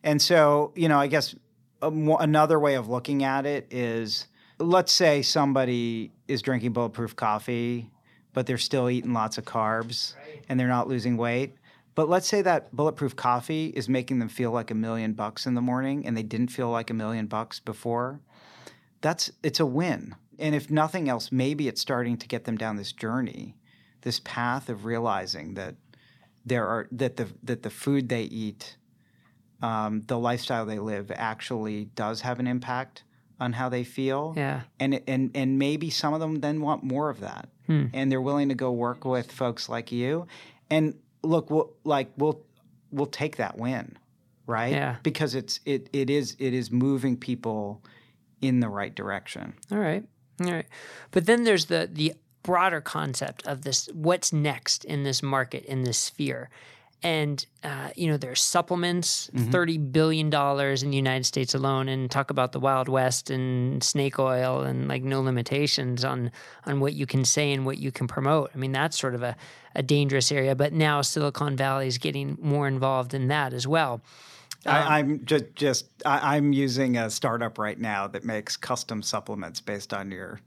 And 0.03 0.21
so, 0.21 0.73
you 0.75 0.89
know, 0.89 0.99
I 0.99 1.07
guess 1.07 1.35
mo- 1.81 2.17
another 2.17 2.59
way 2.59 2.75
of 2.75 2.89
looking 2.89 3.23
at 3.23 3.45
it 3.45 3.67
is 3.71 4.27
let's 4.59 4.91
say 4.91 5.21
somebody 5.21 6.11
is 6.27 6.41
drinking 6.41 6.73
bulletproof 6.73 7.15
coffee, 7.15 7.89
but 8.33 8.45
they're 8.45 8.57
still 8.57 8.89
eating 8.89 9.13
lots 9.13 9.37
of 9.37 9.45
carbs 9.45 10.15
and 10.49 10.59
they're 10.59 10.67
not 10.67 10.87
losing 10.89 11.15
weight. 11.15 11.55
But 11.95 12.09
let's 12.09 12.27
say 12.27 12.41
that 12.41 12.75
bulletproof 12.75 13.15
coffee 13.15 13.67
is 13.67 13.87
making 13.87 14.19
them 14.19 14.29
feel 14.29 14.51
like 14.51 14.71
a 14.71 14.75
million 14.75 15.13
bucks 15.13 15.45
in 15.45 15.53
the 15.53 15.61
morning 15.61 16.05
and 16.05 16.17
they 16.17 16.23
didn't 16.23 16.47
feel 16.47 16.69
like 16.69 16.89
a 16.89 16.93
million 16.93 17.27
bucks 17.27 17.59
before. 17.59 18.19
That's 19.01 19.31
it's 19.43 19.59
a 19.59 19.65
win. 19.65 20.15
And 20.39 20.55
if 20.55 20.71
nothing 20.71 21.07
else, 21.09 21.31
maybe 21.31 21.67
it's 21.67 21.81
starting 21.81 22.17
to 22.17 22.27
get 22.27 22.45
them 22.45 22.57
down 22.57 22.77
this 22.77 22.91
journey, 22.91 23.55
this 24.01 24.19
path 24.23 24.69
of 24.69 24.85
realizing 24.85 25.53
that 25.53 25.75
there 26.45 26.65
are 26.67 26.87
that 26.91 27.17
the 27.17 27.27
that 27.43 27.63
the 27.63 27.69
food 27.69 28.09
they 28.09 28.23
eat 28.23 28.77
um, 29.61 30.01
the 30.07 30.17
lifestyle 30.19 30.65
they 30.65 30.79
live 30.79 31.11
actually 31.15 31.85
does 31.95 32.21
have 32.21 32.39
an 32.39 32.47
impact 32.47 33.03
on 33.39 33.53
how 33.53 33.69
they 33.69 33.83
feel. 33.83 34.33
Yeah. 34.35 34.61
And 34.79 35.01
and 35.07 35.31
and 35.35 35.57
maybe 35.59 35.89
some 35.89 36.13
of 36.13 36.19
them 36.19 36.41
then 36.41 36.61
want 36.61 36.83
more 36.83 37.09
of 37.09 37.19
that, 37.21 37.49
Hmm. 37.67 37.85
and 37.93 38.11
they're 38.11 38.21
willing 38.21 38.49
to 38.49 38.55
go 38.55 38.71
work 38.71 39.05
with 39.05 39.31
folks 39.31 39.69
like 39.69 39.91
you. 39.91 40.27
And 40.69 40.95
look, 41.23 41.49
we'll, 41.49 41.73
like 41.83 42.11
we'll 42.17 42.41
we'll 42.91 43.05
take 43.07 43.37
that 43.37 43.57
win, 43.57 43.97
right? 44.45 44.71
Yeah. 44.71 44.97
Because 45.03 45.35
it's 45.35 45.59
it 45.65 45.89
it 45.93 46.09
is 46.09 46.35
it 46.39 46.53
is 46.53 46.71
moving 46.71 47.17
people 47.17 47.81
in 48.41 48.59
the 48.59 48.69
right 48.69 48.93
direction. 48.93 49.53
All 49.71 49.79
right. 49.79 50.03
All 50.41 50.51
right. 50.51 50.67
But 51.11 51.25
then 51.25 51.43
there's 51.43 51.65
the 51.65 51.89
the 51.91 52.13
broader 52.43 52.81
concept 52.81 53.45
of 53.47 53.61
this 53.61 53.89
what's 53.93 54.33
next 54.33 54.83
in 54.83 55.03
this 55.03 55.23
market 55.23 55.63
in 55.65 55.83
this 55.83 55.97
sphere. 55.97 56.49
And 57.03 57.45
uh, 57.63 57.89
you 57.95 58.07
know, 58.07 58.15
there's 58.15 58.41
supplements, 58.41 59.29
thirty 59.51 59.77
billion 59.77 60.29
dollars 60.29 60.83
in 60.83 60.89
the 60.89 60.95
United 60.95 61.25
States 61.25 61.53
alone, 61.53 61.89
and 61.89 62.09
talk 62.09 62.31
about 62.31 62.53
the 62.53 62.61
Wild 62.61 62.87
West 62.87 63.29
and 63.29 63.83
snake 63.83 64.19
oil 64.19 64.61
and 64.61 64.87
like 64.87 65.03
no 65.03 65.21
limitations 65.21 66.05
on 66.05 66.31
on 66.65 66.79
what 66.79 66.93
you 66.93 67.05
can 67.05 67.25
say 67.25 67.51
and 67.51 67.65
what 67.65 67.77
you 67.77 67.91
can 67.91 68.07
promote. 68.07 68.51
I 68.55 68.57
mean, 68.57 68.71
that's 68.71 68.97
sort 68.97 69.15
of 69.15 69.21
a, 69.21 69.35
a 69.75 69.83
dangerous 69.83 70.31
area. 70.31 70.55
But 70.55 70.71
now 70.71 71.01
Silicon 71.01 71.57
Valley 71.57 71.87
is 71.87 71.97
getting 71.97 72.37
more 72.41 72.67
involved 72.69 73.13
in 73.13 73.27
that 73.27 73.53
as 73.53 73.67
well. 73.67 74.01
Um, 74.65 74.73
I, 74.75 74.99
I'm 74.99 75.25
just 75.25 75.55
just 75.55 75.87
I, 76.05 76.37
I'm 76.37 76.53
using 76.53 76.95
a 76.95 77.09
startup 77.09 77.57
right 77.57 77.77
now 77.79 78.07
that 78.07 78.23
makes 78.23 78.55
custom 78.55 79.01
supplements 79.01 79.59
based 79.59 79.93
on 79.93 80.09
your 80.09 80.39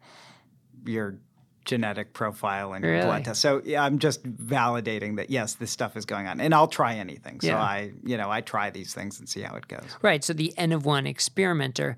your 0.87 1.19
genetic 1.67 2.15
profile 2.15 2.73
and 2.73 2.85
Really? 2.85 3.05
blood 3.05 3.25
test. 3.27 3.41
So 3.41 3.61
yeah, 3.65 3.85
I'm 3.85 3.99
just 3.99 4.23
validating 4.25 5.17
that 5.17 5.29
yes, 5.31 5.55
this 5.55 5.71
stuff 5.71 5.97
is 5.97 6.07
going 6.07 6.27
on, 6.27 6.41
and 6.41 6.55
I'll 6.55 6.69
try 6.69 6.95
anything. 6.95 7.41
So 7.41 7.49
Yeah. 7.49 7.61
I 7.61 7.93
you 8.05 8.17
know 8.17 8.31
I 8.31 8.41
try 8.41 8.71
these 8.71 8.95
things 8.95 9.19
and 9.19 9.29
see 9.29 9.43
how 9.43 9.55
it 9.57 9.69
goes. 9.69 9.85
Right. 10.03 10.25
So 10.25 10.33
the 10.33 10.55
N 10.57 10.73
of 10.73 10.87
one 10.87 11.07
experimenter, 11.07 11.97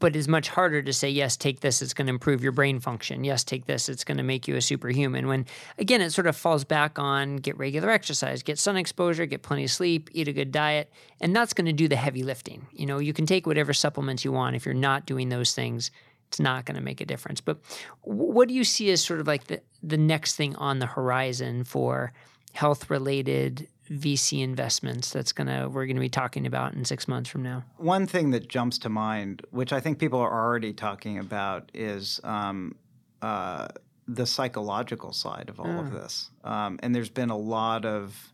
but 0.00 0.16
it's 0.16 0.26
much 0.28 0.48
harder 0.48 0.82
to 0.82 0.92
say, 0.92 1.08
yes, 1.08 1.36
take 1.36 1.60
this, 1.60 1.80
it's 1.80 1.94
going 1.94 2.06
to 2.08 2.12
improve 2.12 2.42
your 2.42 2.50
brain 2.50 2.80
function. 2.80 3.22
Yes, 3.22 3.44
take 3.44 3.66
this, 3.66 3.88
it's 3.88 4.02
going 4.02 4.16
to 4.16 4.24
make 4.24 4.48
you 4.48 4.56
a 4.56 4.60
superhuman. 4.60 5.28
When 5.28 5.46
again, 5.78 6.00
it 6.02 6.10
sort 6.10 6.26
of 6.26 6.36
falls 6.36 6.64
back 6.64 6.98
on 6.98 7.36
get 7.36 7.56
regular 7.56 7.90
exercise, 7.90 8.42
get 8.42 8.58
sun 8.58 8.76
exposure, 8.76 9.26
get 9.26 9.42
plenty 9.42 9.64
of 9.64 9.70
sleep, 9.70 10.10
eat 10.12 10.26
a 10.28 10.32
good 10.32 10.50
diet, 10.50 10.92
and 11.20 11.34
that's 11.34 11.52
going 11.54 11.66
to 11.66 11.72
do 11.72 11.86
the 11.88 11.96
heavy 11.96 12.24
lifting. 12.24 12.66
You 12.72 12.86
know, 12.86 12.98
you 12.98 13.12
can 13.12 13.26
take 13.26 13.46
whatever 13.46 13.72
supplements 13.72 14.24
you 14.24 14.32
want. 14.32 14.56
If 14.56 14.66
you're 14.66 14.74
not 14.74 15.06
doing 15.06 15.28
those 15.28 15.54
things, 15.54 15.92
it's 16.28 16.40
not 16.40 16.64
going 16.64 16.76
to 16.76 16.82
make 16.82 17.00
a 17.00 17.06
difference. 17.06 17.40
But 17.40 17.58
what 18.02 18.48
do 18.48 18.54
you 18.54 18.64
see 18.64 18.90
as 18.90 19.02
sort 19.02 19.20
of 19.20 19.26
like 19.26 19.44
the, 19.44 19.60
the 19.82 19.96
next 19.96 20.36
thing 20.36 20.56
on 20.56 20.78
the 20.78 20.86
horizon 20.86 21.64
for 21.64 22.12
health 22.52 22.90
related 22.90 23.68
VC 23.90 24.42
investments 24.42 25.12
that's 25.12 25.30
going 25.30 25.46
to 25.46 25.68
we're 25.68 25.86
going 25.86 25.96
to 25.96 26.00
be 26.00 26.08
talking 26.08 26.44
about 26.44 26.74
in 26.74 26.84
6 26.84 27.08
months 27.08 27.30
from 27.30 27.42
now? 27.42 27.64
One 27.76 28.06
thing 28.06 28.30
that 28.30 28.48
jumps 28.48 28.78
to 28.78 28.88
mind, 28.88 29.42
which 29.50 29.72
I 29.72 29.80
think 29.80 29.98
people 29.98 30.18
are 30.18 30.32
already 30.32 30.72
talking 30.72 31.18
about, 31.18 31.70
is 31.72 32.20
um, 32.24 32.74
uh, 33.22 33.68
the 34.08 34.26
psychological 34.26 35.12
side 35.12 35.48
of 35.48 35.60
all 35.60 35.80
of 35.80 35.92
this. 35.92 36.30
Um, 36.44 36.78
and 36.82 36.94
there's 36.94 37.10
been 37.10 37.30
a 37.30 37.36
lot 37.36 37.84
of 37.84 38.32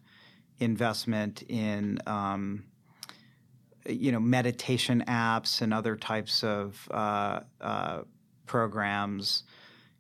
investment 0.59 1.43
in 1.49 1.99
um, 2.07 2.65
you 3.87 4.13
know, 4.13 4.21
meditation 4.21 5.05
apps 5.09 5.63
and 5.63 5.73
other 5.73 5.97
types 5.97 6.45
of 6.45 6.89
uh, 6.91 7.41
uh, 7.61 8.03
programs. 8.47 9.45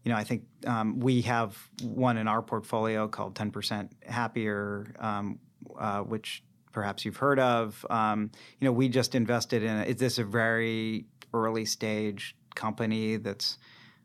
You 0.05 0.12
know, 0.12 0.18
I 0.18 0.25
think 0.25 0.45
um, 0.66 1.01
we 1.01 1.23
have 1.23 1.57
one 1.83 2.16
in 2.18 2.27
our 2.29 2.42
portfolio 2.42 3.09
called 3.09 3.35
10% 3.35 3.88
Happier, 4.07 4.95
um, 4.99 5.38
uh, 5.79 6.01
which 6.01 6.42
perhaps 6.73 7.05
you've 7.05 7.16
heard 7.16 7.38
of. 7.38 7.85
Um, 7.88 8.31
you 8.59 8.66
know, 8.66 8.73
we 8.73 8.88
just 8.88 9.14
invested 9.14 9.62
in 9.62 9.77
it. 9.79 9.99
This 9.99 10.18
a 10.18 10.25
very 10.25 11.07
early 11.33 11.64
stage 11.64 12.37
company 12.55 13.16
that's 13.16 13.59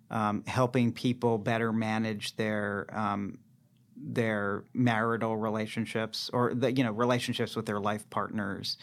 um, 0.09 0.43
helping 0.47 0.91
people 0.93 1.37
better 1.37 1.73
manage 1.73 2.35
their 2.35 2.87
um, 2.91 3.39
their 3.99 4.63
marital 4.73 5.35
relationships 5.35 6.29
or 6.31 6.53
the 6.53 6.71
you 6.71 6.83
know 6.83 6.91
relationships 6.91 7.55
with 7.55 7.65
their 7.65 7.79
life 7.79 8.09
partners. 8.09 8.77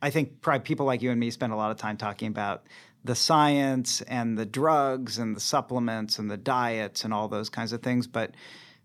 I 0.00 0.10
think 0.10 0.40
probably 0.40 0.64
people 0.64 0.86
like 0.86 1.02
you 1.02 1.10
and 1.10 1.18
me 1.18 1.30
spend 1.30 1.52
a 1.52 1.56
lot 1.56 1.70
of 1.70 1.76
time 1.76 1.96
talking 1.96 2.28
about 2.28 2.64
the 3.04 3.14
science 3.14 4.00
and 4.02 4.38
the 4.38 4.46
drugs 4.46 5.18
and 5.18 5.34
the 5.34 5.40
supplements 5.40 6.18
and 6.18 6.30
the 6.30 6.36
diets 6.36 7.04
and 7.04 7.14
all 7.14 7.28
those 7.28 7.48
kinds 7.48 7.72
of 7.72 7.82
things, 7.82 8.06
but 8.06 8.32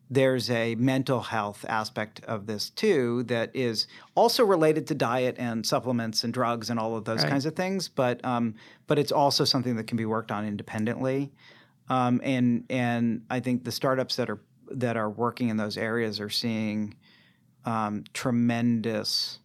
there's 0.10 0.50
a 0.50 0.76
mental 0.76 1.22
health 1.22 1.66
aspect 1.68 2.24
of 2.26 2.46
this 2.46 2.70
too 2.70 3.24
that 3.24 3.56
is 3.56 3.88
also 4.16 4.44
related 4.44 4.86
to 4.88 4.96
diet 4.96 5.36
and 5.40 5.66
supplements 5.66 6.24
and 6.24 6.34
drugs 6.34 6.70
and 6.70 6.80
all 6.80 6.96
of 6.96 7.06
those 7.06 7.24
right. 7.24 7.32
kinds 7.32 7.46
of 7.46 7.56
things. 7.56 7.88
But 7.90 8.24
um, 8.24 8.56
but 8.86 9.00
it's 9.00 9.12
also 9.12 9.44
something 9.44 9.76
that 9.78 9.88
can 9.88 9.98
be 9.98 10.06
worked 10.06 10.32
on 10.32 10.46
independently. 10.46 11.32
Um, 11.90 12.22
and 12.24 12.66
and 12.70 13.24
I 13.30 13.40
think 13.40 13.64
the 13.64 13.72
startups 13.72 14.16
that 14.18 14.30
are 14.30 14.40
that 14.72 14.98
are 14.98 15.10
working 15.10 15.50
in 15.50 15.58
those 15.58 15.78
areas 15.78 16.20
are 16.20 16.30
seeing 16.30 16.96
um, 17.66 18.04
tremendous 18.14 19.40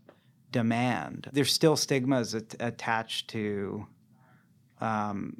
demand. 0.52 1.28
There's 1.32 1.52
still 1.52 1.76
stigmas 1.76 2.34
at- 2.34 2.54
attached 2.60 3.28
to 3.28 3.86
um, 4.80 5.36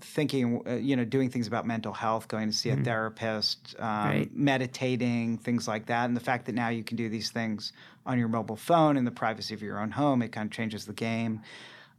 thinking, 0.00 0.62
uh, 0.66 0.74
you 0.74 0.96
know, 0.96 1.04
doing 1.04 1.30
things 1.30 1.46
about 1.46 1.66
mental 1.66 1.92
health, 1.92 2.26
going 2.26 2.48
to 2.50 2.56
see 2.56 2.70
a 2.70 2.74
mm-hmm. 2.74 2.82
therapist, 2.82 3.76
um, 3.78 4.08
right. 4.08 4.30
meditating, 4.34 5.38
things 5.38 5.68
like 5.68 5.86
that. 5.86 6.06
And 6.06 6.16
the 6.16 6.20
fact 6.20 6.46
that 6.46 6.54
now 6.54 6.68
you 6.68 6.82
can 6.82 6.96
do 6.96 7.08
these 7.08 7.30
things 7.30 7.72
on 8.06 8.18
your 8.18 8.28
mobile 8.28 8.56
phone 8.56 8.96
in 8.96 9.04
the 9.04 9.10
privacy 9.10 9.54
of 9.54 9.62
your 9.62 9.78
own 9.78 9.90
home, 9.92 10.22
it 10.22 10.32
kind 10.32 10.46
of 10.46 10.52
changes 10.52 10.84
the 10.84 10.92
game. 10.92 11.42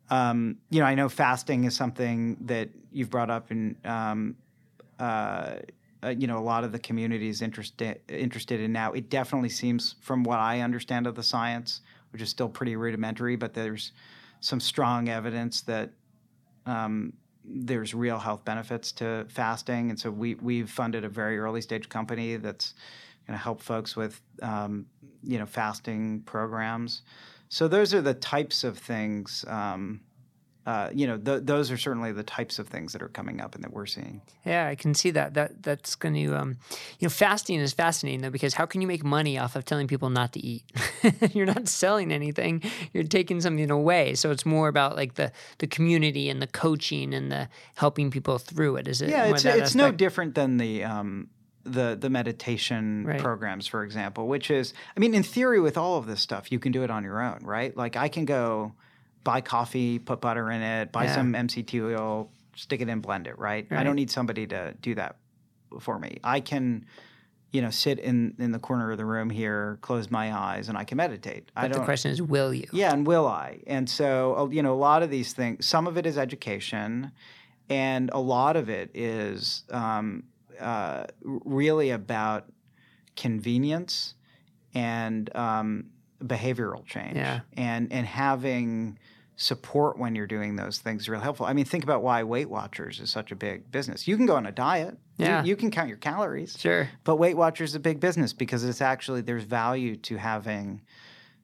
Um, 0.09 0.57
you 0.69 0.81
know, 0.81 0.85
I 0.85 0.93
know 0.93 1.07
fasting 1.07 1.63
is 1.63 1.75
something 1.75 2.37
that 2.41 2.69
you've 2.91 3.09
brought 3.09 3.29
up, 3.29 3.49
and 3.49 3.77
um, 3.85 4.35
uh, 4.99 5.59
uh, 6.03 6.09
you 6.09 6.27
know, 6.27 6.37
a 6.37 6.43
lot 6.43 6.65
of 6.65 6.73
the 6.73 6.79
community 6.79 7.29
is 7.29 7.41
interested 7.41 8.01
interested 8.09 8.59
in 8.59 8.73
now. 8.73 8.91
It 8.91 9.09
definitely 9.09 9.49
seems, 9.49 9.95
from 10.01 10.23
what 10.23 10.39
I 10.39 10.59
understand 10.59 11.07
of 11.07 11.15
the 11.15 11.23
science, 11.23 11.79
which 12.11 12.21
is 12.21 12.29
still 12.29 12.49
pretty 12.49 12.75
rudimentary, 12.75 13.35
but 13.35 13.53
there's 13.53 13.91
some 14.39 14.59
strong 14.59 15.09
evidence 15.09 15.61
that 15.61 15.91
um, 16.65 17.13
there's 17.43 17.93
real 17.93 18.19
health 18.19 18.45
benefits 18.45 18.91
to 18.93 19.25
fasting, 19.29 19.89
and 19.89 19.99
so 19.99 20.11
we 20.11 20.35
we've 20.35 20.69
funded 20.69 21.03
a 21.03 21.09
very 21.09 21.39
early 21.39 21.61
stage 21.61 21.89
company 21.89 22.35
that's 22.37 22.73
going 23.27 23.37
to 23.37 23.43
help 23.43 23.61
folks 23.61 23.95
with 23.95 24.21
um, 24.41 24.85
you 25.23 25.39
know 25.39 25.45
fasting 25.45 26.21
programs. 26.25 27.01
So 27.49 27.67
those 27.67 27.93
are 27.93 28.01
the 28.01 28.13
types 28.13 28.63
of 28.63 28.77
things 28.77 29.43
um, 29.47 30.01
uh, 30.63 30.89
you 30.93 31.07
know, 31.07 31.17
th- 31.17 31.41
those 31.43 31.71
are 31.71 31.77
certainly 31.77 32.11
the 32.11 32.23
types 32.23 32.59
of 32.59 32.67
things 32.67 32.93
that 32.93 33.01
are 33.01 33.07
coming 33.07 33.41
up 33.41 33.55
and 33.55 33.63
that 33.63 33.73
we're 33.73 33.87
seeing. 33.87 34.21
Yeah, 34.45 34.67
I 34.67 34.75
can 34.75 34.93
see 34.93 35.09
that. 35.11 35.33
That 35.33 35.63
that's 35.63 35.95
going 35.95 36.13
to, 36.13 36.35
um, 36.35 36.57
you 36.99 37.07
know, 37.07 37.09
fasting 37.09 37.59
is 37.59 37.73
fascinating 37.73 38.21
though 38.21 38.29
because 38.29 38.53
how 38.53 38.67
can 38.67 38.79
you 38.79 38.87
make 38.87 39.03
money 39.03 39.39
off 39.39 39.55
of 39.55 39.65
telling 39.65 39.87
people 39.87 40.11
not 40.11 40.33
to 40.33 40.39
eat? 40.39 40.63
you're 41.33 41.47
not 41.47 41.67
selling 41.67 42.11
anything; 42.11 42.61
you're 42.93 43.03
taking 43.03 43.41
something 43.41 43.71
away. 43.71 44.13
So 44.13 44.29
it's 44.29 44.45
more 44.45 44.67
about 44.67 44.95
like 44.95 45.15
the 45.15 45.31
the 45.57 45.67
community 45.67 46.29
and 46.29 46.39
the 46.41 46.47
coaching 46.47 47.15
and 47.15 47.31
the 47.31 47.49
helping 47.75 48.11
people 48.11 48.37
through 48.37 48.75
it. 48.75 48.87
Is 48.87 49.01
it? 49.01 49.09
Yeah, 49.09 49.25
it's 49.25 49.45
it's 49.45 49.75
no 49.75 49.91
different 49.91 50.35
than 50.35 50.57
the. 50.57 50.83
Um, 50.83 51.29
the 51.63 51.95
the 51.95 52.09
meditation 52.09 53.05
right. 53.05 53.19
programs, 53.19 53.67
for 53.67 53.83
example, 53.83 54.27
which 54.27 54.49
is, 54.49 54.73
I 54.97 54.99
mean, 54.99 55.13
in 55.13 55.21
theory, 55.21 55.59
with 55.59 55.77
all 55.77 55.99
of 55.99 56.07
this 56.07 56.19
stuff, 56.19 56.51
you 56.51 56.57
can 56.57 56.71
do 56.71 56.81
it 56.83 56.89
on 56.89 57.03
your 57.03 57.21
own, 57.21 57.41
right? 57.43 57.77
Like 57.77 57.95
I 57.95 58.07
can 58.07 58.25
go 58.25 58.73
buy 59.23 59.41
coffee, 59.41 59.99
put 59.99 60.21
butter 60.21 60.51
in 60.51 60.61
it, 60.61 60.91
buy 60.91 61.05
yeah. 61.05 61.15
some 61.15 61.33
MCT 61.33 61.81
oil, 61.83 62.29
stick 62.55 62.81
it 62.81 62.89
in, 62.89 62.99
blend 62.99 63.27
it, 63.27 63.37
right? 63.37 63.67
right? 63.69 63.79
I 63.79 63.83
don't 63.83 63.95
need 63.95 64.11
somebody 64.11 64.47
to 64.47 64.73
do 64.81 64.95
that 64.95 65.17
for 65.79 65.99
me. 65.99 66.19
I 66.23 66.39
can, 66.39 66.85
you 67.51 67.61
know, 67.61 67.69
sit 67.69 67.99
in 67.99 68.35
in 68.39 68.51
the 68.51 68.59
corner 68.59 68.91
of 68.91 68.97
the 68.97 69.05
room 69.05 69.29
here, 69.29 69.77
close 69.81 70.09
my 70.09 70.35
eyes, 70.35 70.69
and 70.69 70.77
I 70.77 70.83
can 70.83 70.97
meditate. 70.97 71.51
But 71.55 71.73
the 71.73 71.83
question 71.83 72.11
is, 72.11 72.21
will 72.21 72.53
you? 72.53 72.67
Yeah, 72.71 72.93
and 72.93 73.05
will 73.05 73.27
I? 73.27 73.59
And 73.67 73.89
so, 73.89 74.35
uh, 74.37 74.49
you 74.49 74.63
know, 74.63 74.73
a 74.73 74.75
lot 74.75 75.03
of 75.03 75.09
these 75.09 75.33
things. 75.33 75.65
Some 75.65 75.87
of 75.87 75.97
it 75.97 76.05
is 76.05 76.17
education, 76.17 77.11
and 77.69 78.09
a 78.13 78.19
lot 78.19 78.55
of 78.55 78.69
it 78.69 78.91
is 78.93 79.63
um, 79.69 80.23
uh, 80.59 81.05
really 81.23 81.91
about 81.91 82.45
convenience 83.15 84.15
and 84.73 85.33
um, 85.35 85.85
behavioral 86.23 86.85
change. 86.85 87.15
Yeah. 87.15 87.41
and 87.53 87.91
and 87.91 88.05
having 88.05 88.97
support 89.41 89.97
when 89.97 90.13
you're 90.15 90.27
doing 90.27 90.55
those 90.55 90.79
things 90.79 91.03
is 91.03 91.09
really 91.09 91.23
helpful. 91.23 91.45
I 91.45 91.53
mean, 91.53 91.65
think 91.65 91.83
about 91.83 92.03
why 92.03 92.23
Weight 92.23 92.49
Watchers 92.49 92.99
is 92.99 93.09
such 93.09 93.31
a 93.31 93.35
big 93.35 93.71
business. 93.71 94.07
You 94.07 94.15
can 94.15 94.25
go 94.25 94.35
on 94.35 94.45
a 94.45 94.51
diet. 94.51 94.97
Yeah. 95.17 95.41
You, 95.41 95.49
you 95.49 95.55
can 95.55 95.71
count 95.71 95.87
your 95.87 95.97
calories. 95.97 96.55
Sure. 96.59 96.89
But 97.03 97.15
Weight 97.15 97.35
Watchers 97.35 97.71
is 97.71 97.75
a 97.75 97.79
big 97.79 97.99
business 97.99 98.33
because 98.33 98.63
it's 98.63 98.81
actually 98.81 99.21
there's 99.21 99.43
value 99.43 99.95
to 99.97 100.17
having 100.17 100.81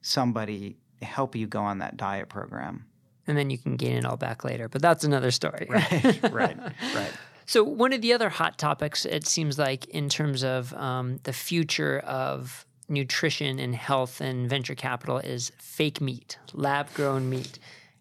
somebody 0.00 0.76
help 1.02 1.34
you 1.34 1.46
go 1.46 1.60
on 1.60 1.78
that 1.78 1.96
diet 1.96 2.28
program. 2.28 2.86
And 3.26 3.36
then 3.36 3.50
you 3.50 3.58
can 3.58 3.76
gain 3.76 3.96
it 3.96 4.04
all 4.04 4.16
back 4.16 4.44
later. 4.44 4.68
But 4.68 4.80
that's 4.80 5.04
another 5.04 5.30
story. 5.30 5.66
right. 5.68 6.22
Right. 6.32 6.56
Right. 6.94 7.12
So 7.46 7.64
one 7.64 7.92
of 7.92 8.02
the 8.02 8.12
other 8.12 8.28
hot 8.28 8.58
topics, 8.58 9.06
it 9.06 9.26
seems 9.26 9.58
like, 9.58 9.86
in 9.86 10.08
terms 10.08 10.44
of 10.44 10.72
um, 10.74 11.18
the 11.22 11.32
future 11.32 12.00
of 12.00 12.66
nutrition 12.90 13.58
and 13.58 13.74
health 13.74 14.20
and 14.20 14.48
venture 14.48 14.74
capital, 14.74 15.18
is 15.18 15.50
fake 15.58 16.00
meat, 16.00 16.38
lab 16.52 16.92
grown 16.94 17.28
meat. 17.30 17.58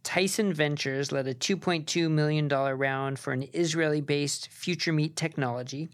Tyson 0.07 0.53
Ventures 0.53 1.11
led 1.11 1.27
a 1.27 1.33
$2.2 1.33 2.09
million 2.09 2.47
round 2.47 3.19
for 3.19 3.33
an 3.33 3.45
Israeli 3.51 3.99
based 3.99 4.47
future 4.47 4.93
meat 4.93 5.17
technology. 5.17 5.89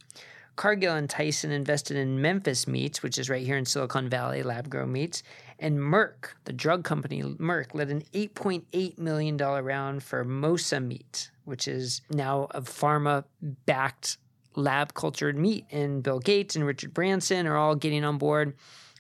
Cargill 0.56 0.94
and 0.94 1.10
Tyson 1.10 1.50
invested 1.50 1.98
in 1.98 2.22
Memphis 2.22 2.68
Meats, 2.68 3.02
which 3.02 3.18
is 3.18 3.28
right 3.28 3.44
here 3.44 3.58
in 3.58 3.66
Silicon 3.66 4.10
Valley, 4.10 4.44
lab 4.44 4.70
grown 4.70 4.92
meats. 4.92 5.24
And 5.58 5.80
Merck, 5.80 6.36
the 6.44 6.54
drug 6.54 6.84
company 6.84 7.24
Merck, 7.24 7.74
led 7.74 7.90
an 7.90 8.04
$8.8 8.14 9.00
million 9.00 9.36
round 9.36 10.04
for 10.04 10.24
Mosa 10.24 10.80
Meat, 10.80 11.32
which 11.46 11.68
is 11.68 12.02
now 12.12 12.50
a 12.52 12.62
pharma 12.62 13.24
backed 13.66 14.18
lab 14.56 14.94
cultured 14.94 15.40
meat. 15.40 15.66
And 15.72 16.04
Bill 16.04 16.20
Gates 16.20 16.56
and 16.56 16.68
Richard 16.68 16.94
Branson 16.94 17.48
are 17.48 17.58
all 17.58 17.74
getting 17.74 18.04
on 18.04 18.20
board. 18.20 18.54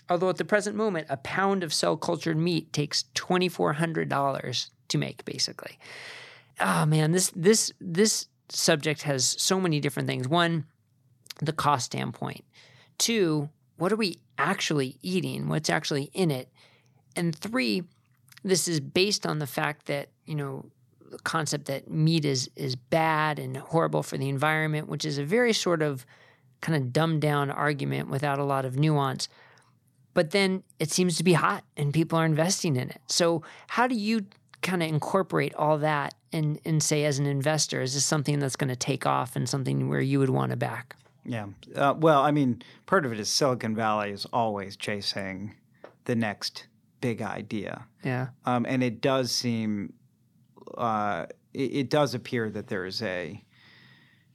Although 0.09 0.29
at 0.29 0.37
the 0.37 0.43
present 0.43 0.75
moment, 0.75 1.05
a 1.11 1.17
pound 1.17 1.63
of 1.63 1.71
cell 1.71 1.97
cultured 1.97 2.35
meat 2.35 2.73
takes 2.73 3.03
$2,400 3.13 4.69
to 4.89 4.97
make, 4.97 5.25
basically. 5.25 5.77
Oh 6.59 6.85
man, 6.85 7.11
this 7.11 7.31
this 7.35 7.71
this 7.79 8.27
subject 8.49 9.03
has 9.03 9.35
so 9.39 9.59
many 9.59 9.79
different 9.79 10.07
things. 10.07 10.27
One, 10.27 10.65
the 11.41 11.53
cost 11.53 11.85
standpoint. 11.87 12.43
Two, 12.97 13.49
what 13.77 13.91
are 13.91 13.97
we 13.97 14.19
actually 14.37 14.97
eating? 15.01 15.49
What's 15.49 15.69
actually 15.69 16.09
in 16.13 16.31
it? 16.31 16.49
And 17.15 17.35
three, 17.35 17.83
this 18.43 18.67
is 18.67 18.79
based 18.79 19.25
on 19.25 19.39
the 19.39 19.47
fact 19.47 19.87
that, 19.87 20.09
you 20.25 20.35
know, 20.35 20.65
the 21.09 21.19
concept 21.19 21.65
that 21.65 21.89
meat 21.89 22.25
is 22.25 22.49
is 22.55 22.75
bad 22.75 23.39
and 23.39 23.55
horrible 23.57 24.03
for 24.03 24.17
the 24.17 24.29
environment, 24.29 24.87
which 24.87 25.05
is 25.05 25.17
a 25.17 25.23
very 25.23 25.53
sort 25.53 25.81
of 25.81 26.05
kind 26.61 26.75
of 26.81 26.93
dumbed 26.93 27.21
down 27.21 27.51
argument 27.51 28.09
without 28.09 28.39
a 28.39 28.43
lot 28.43 28.65
of 28.65 28.77
nuance. 28.77 29.27
But 30.13 30.31
then 30.31 30.63
it 30.79 30.91
seems 30.91 31.17
to 31.17 31.23
be 31.23 31.33
hot 31.33 31.63
and 31.75 31.93
people 31.93 32.17
are 32.17 32.25
investing 32.25 32.75
in 32.75 32.89
it. 32.89 33.01
So, 33.07 33.43
how 33.67 33.87
do 33.87 33.95
you 33.95 34.25
kind 34.63 34.81
of 34.81 34.89
incorporate 34.89 35.53
all 35.55 35.77
that 35.79 36.15
and 36.31 36.59
and 36.65 36.81
say 36.81 37.05
as 37.05 37.19
an 37.19 37.25
investor, 37.25 37.81
is 37.81 37.93
this 37.93 38.05
something 38.05 38.39
that's 38.39 38.55
going 38.55 38.69
to 38.69 38.75
take 38.75 39.05
off 39.05 39.35
and 39.35 39.47
something 39.47 39.89
where 39.89 40.01
you 40.01 40.19
would 40.19 40.29
want 40.29 40.51
to 40.51 40.57
back? 40.57 40.95
Yeah. 41.25 41.47
Uh, 41.75 41.93
well, 41.97 42.21
I 42.21 42.31
mean, 42.31 42.61
part 42.85 43.05
of 43.05 43.13
it 43.13 43.19
is 43.19 43.29
Silicon 43.29 43.75
Valley 43.75 44.11
is 44.11 44.25
always 44.33 44.75
chasing 44.75 45.55
the 46.05 46.15
next 46.15 46.67
big 46.99 47.21
idea. 47.21 47.85
Yeah. 48.03 48.29
Um, 48.45 48.65
and 48.67 48.83
it 48.83 48.99
does 48.99 49.31
seem, 49.31 49.93
uh, 50.77 51.27
it, 51.53 51.75
it, 51.75 51.89
does 51.89 52.13
appear 52.13 52.49
that 52.49 52.67
there 52.67 52.85
is 52.85 53.01
a, 53.01 53.41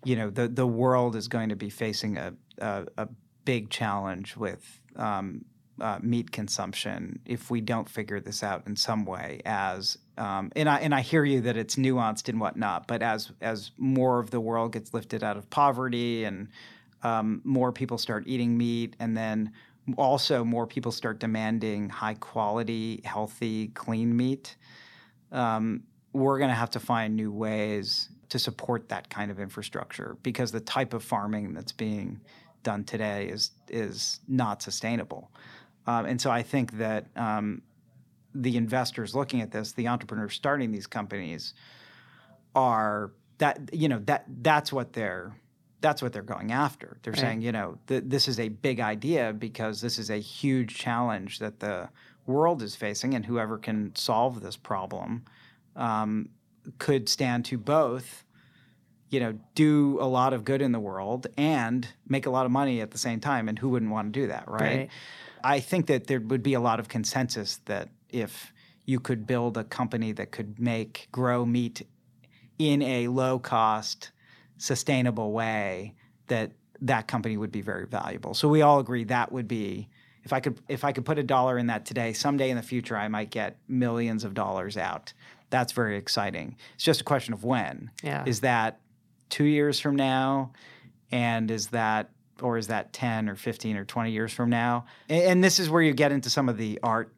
you 0.04 0.16
know, 0.16 0.30
the 0.30 0.48
the 0.48 0.66
world 0.66 1.16
is 1.16 1.28
going 1.28 1.48
to 1.48 1.56
be 1.56 1.68
facing 1.68 2.16
a 2.16 2.34
a, 2.58 2.86
a 2.96 3.08
big 3.44 3.70
challenge 3.70 4.36
with 4.36 4.80
um, 4.96 5.44
uh, 5.80 5.98
meat 6.02 6.30
consumption 6.30 7.18
if 7.24 7.50
we 7.50 7.60
don't 7.60 7.88
figure 7.88 8.20
this 8.20 8.42
out 8.42 8.66
in 8.66 8.76
some 8.76 9.04
way 9.04 9.40
as 9.44 9.98
um, 10.18 10.50
and 10.56 10.68
I 10.68 10.78
and 10.80 10.94
I 10.94 11.00
hear 11.00 11.24
you 11.24 11.40
that 11.42 11.56
it's 11.56 11.76
nuanced 11.76 12.28
and 12.28 12.40
whatnot, 12.40 12.86
but 12.86 13.02
as 13.02 13.30
as 13.40 13.70
more 13.78 14.18
of 14.18 14.30
the 14.30 14.40
world 14.40 14.72
gets 14.72 14.92
lifted 14.92 15.22
out 15.22 15.36
of 15.36 15.48
poverty 15.48 16.24
and 16.24 16.48
um, 17.02 17.40
more 17.44 17.72
people 17.72 17.98
start 17.98 18.24
eating 18.26 18.58
meat, 18.58 18.96
and 18.98 19.16
then 19.16 19.52
also 19.96 20.44
more 20.44 20.66
people 20.66 20.92
start 20.92 21.20
demanding 21.20 21.88
high 21.88 22.14
quality, 22.14 23.00
healthy, 23.04 23.68
clean 23.68 24.16
meat, 24.16 24.56
um, 25.32 25.82
we're 26.12 26.38
going 26.38 26.50
to 26.50 26.54
have 26.54 26.70
to 26.70 26.80
find 26.80 27.16
new 27.16 27.32
ways 27.32 28.08
to 28.28 28.38
support 28.38 28.88
that 28.88 29.08
kind 29.08 29.30
of 29.30 29.40
infrastructure 29.40 30.16
because 30.22 30.52
the 30.52 30.60
type 30.60 30.92
of 30.92 31.02
farming 31.02 31.54
that's 31.54 31.72
being 31.72 32.20
done 32.62 32.84
today 32.84 33.28
is 33.28 33.52
is 33.68 34.20
not 34.26 34.62
sustainable. 34.62 35.30
Um, 35.86 36.04
and 36.04 36.20
so 36.20 36.30
I 36.30 36.42
think 36.42 36.72
that 36.78 37.06
um, 37.16 37.62
the 38.34 38.56
investors 38.56 39.14
looking 39.14 39.40
at 39.40 39.50
this, 39.50 39.72
the 39.72 39.88
entrepreneurs 39.88 40.34
starting 40.34 40.70
these 40.70 40.86
companies, 40.86 41.54
are 42.54 43.12
that 43.38 43.70
you 43.72 43.88
know 43.88 44.00
that 44.00 44.24
that's 44.42 44.72
what 44.72 44.92
they're 44.92 45.34
that's 45.80 46.02
what 46.02 46.12
they're 46.12 46.22
going 46.22 46.50
after. 46.50 46.98
They're 47.02 47.12
Right. 47.12 47.20
saying, 47.20 47.42
you 47.42 47.52
know, 47.52 47.78
th- 47.86 48.02
this 48.06 48.26
is 48.26 48.40
a 48.40 48.48
big 48.48 48.80
idea 48.80 49.32
because 49.32 49.80
this 49.80 49.98
is 49.98 50.10
a 50.10 50.16
huge 50.16 50.74
challenge 50.74 51.38
that 51.38 51.60
the 51.60 51.88
world 52.26 52.62
is 52.62 52.74
facing, 52.74 53.14
and 53.14 53.24
whoever 53.24 53.58
can 53.58 53.94
solve 53.94 54.40
this 54.40 54.56
problem 54.56 55.24
um, 55.76 56.28
could 56.78 57.08
stand 57.08 57.44
to 57.46 57.56
both, 57.56 58.24
you 59.08 59.20
know, 59.20 59.38
do 59.54 59.98
a 60.00 60.04
lot 60.08 60.32
of 60.32 60.44
good 60.44 60.60
in 60.60 60.72
the 60.72 60.80
world 60.80 61.28
and 61.36 61.88
make 62.08 62.26
a 62.26 62.30
lot 62.30 62.44
of 62.44 62.50
money 62.52 62.80
at 62.80 62.90
the 62.90 62.98
same 62.98 63.20
time. 63.20 63.48
And 63.48 63.58
who 63.58 63.68
wouldn't 63.68 63.92
want 63.92 64.12
to 64.12 64.20
do 64.20 64.26
that, 64.26 64.48
right? 64.48 64.60
Right. 64.60 64.90
I 65.44 65.60
think 65.60 65.86
that 65.86 66.08
there 66.08 66.20
would 66.20 66.42
be 66.42 66.54
a 66.54 66.60
lot 66.60 66.80
of 66.80 66.88
consensus 66.88 67.58
that 67.66 67.88
if 68.10 68.52
you 68.84 69.00
could 69.00 69.26
build 69.26 69.56
a 69.56 69.64
company 69.64 70.12
that 70.12 70.30
could 70.30 70.58
make 70.58 71.08
grow 71.12 71.44
meat 71.44 71.86
in 72.58 72.82
a 72.82 73.08
low 73.08 73.38
cost, 73.38 74.10
sustainable 74.56 75.32
way, 75.32 75.94
that 76.28 76.52
that 76.80 77.08
company 77.08 77.36
would 77.36 77.52
be 77.52 77.60
very 77.60 77.86
valuable. 77.86 78.34
So 78.34 78.48
we 78.48 78.62
all 78.62 78.78
agree 78.78 79.04
that 79.04 79.32
would 79.32 79.48
be 79.48 79.88
if 80.24 80.32
I 80.32 80.40
could 80.40 80.60
if 80.68 80.84
I 80.84 80.92
could 80.92 81.04
put 81.04 81.18
a 81.18 81.22
dollar 81.22 81.58
in 81.58 81.68
that 81.68 81.84
today, 81.84 82.12
someday 82.12 82.50
in 82.50 82.56
the 82.56 82.62
future 82.62 82.96
I 82.96 83.08
might 83.08 83.30
get 83.30 83.56
millions 83.68 84.24
of 84.24 84.34
dollars 84.34 84.76
out. 84.76 85.12
That's 85.50 85.72
very 85.72 85.96
exciting. 85.96 86.56
It's 86.74 86.84
just 86.84 87.00
a 87.00 87.04
question 87.04 87.32
of 87.32 87.44
when. 87.44 87.90
Yeah. 88.02 88.24
Is 88.26 88.40
that 88.40 88.80
two 89.30 89.44
years 89.44 89.80
from 89.80 89.96
now? 89.96 90.52
And 91.10 91.50
is 91.50 91.68
that 91.68 92.10
or 92.40 92.56
is 92.56 92.68
that 92.68 92.92
10 92.92 93.28
or 93.28 93.34
15 93.34 93.76
or 93.76 93.84
20 93.84 94.12
years 94.12 94.32
from 94.32 94.50
now? 94.50 94.84
And, 95.08 95.22
and 95.22 95.44
this 95.44 95.58
is 95.58 95.70
where 95.70 95.82
you 95.82 95.92
get 95.92 96.12
into 96.12 96.30
some 96.30 96.48
of 96.48 96.56
the 96.56 96.78
art 96.82 97.12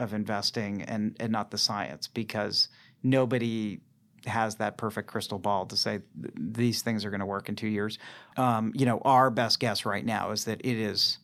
of 0.00 0.12
investing 0.14 0.82
and, 0.82 1.16
and 1.20 1.30
not 1.30 1.50
the 1.50 1.58
science 1.58 2.08
because 2.08 2.68
nobody 3.02 3.80
has 4.26 4.56
that 4.56 4.76
perfect 4.76 5.08
crystal 5.08 5.38
ball 5.38 5.64
to 5.66 5.76
say 5.76 6.00
th- 6.20 6.34
these 6.36 6.82
things 6.82 7.04
are 7.04 7.10
going 7.10 7.20
to 7.20 7.26
work 7.26 7.48
in 7.48 7.56
two 7.56 7.68
years. 7.68 7.98
Um, 8.36 8.72
you 8.74 8.84
know, 8.86 8.98
our 9.04 9.30
best 9.30 9.60
guess 9.60 9.86
right 9.86 10.04
now 10.04 10.32
is 10.32 10.44
that 10.44 10.60
it 10.64 10.76
is 10.78 11.18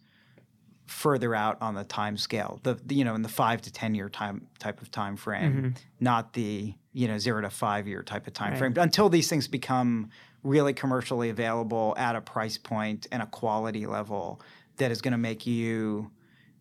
further 0.86 1.34
out 1.34 1.58
on 1.60 1.74
the 1.74 1.84
time 1.84 2.16
scale, 2.16 2.60
the, 2.62 2.74
the 2.86 2.94
you 2.94 3.04
know 3.04 3.14
in 3.14 3.22
the 3.22 3.28
five 3.28 3.60
to 3.62 3.72
ten 3.72 3.94
year 3.94 4.08
time 4.08 4.46
type 4.58 4.80
of 4.80 4.90
time 4.90 5.16
frame, 5.16 5.74
not 6.00 6.32
the 6.34 6.74
you 6.92 7.08
know 7.08 7.18
zero 7.18 7.40
to 7.42 7.50
five 7.50 7.88
year 7.88 8.02
type 8.02 8.26
of 8.26 8.32
time 8.32 8.52
Right. 8.52 8.58
frame. 8.58 8.74
Until 8.76 9.08
these 9.08 9.28
things 9.28 9.48
become 9.48 10.10
really 10.42 10.72
commercially 10.72 11.28
available 11.28 11.92
at 11.98 12.14
a 12.14 12.20
price 12.20 12.56
point 12.56 13.08
and 13.10 13.20
a 13.20 13.26
quality 13.26 13.84
level 13.84 14.40
that 14.76 14.92
is 14.92 15.02
going 15.02 15.12
to 15.12 15.18
make 15.18 15.44
you, 15.44 16.10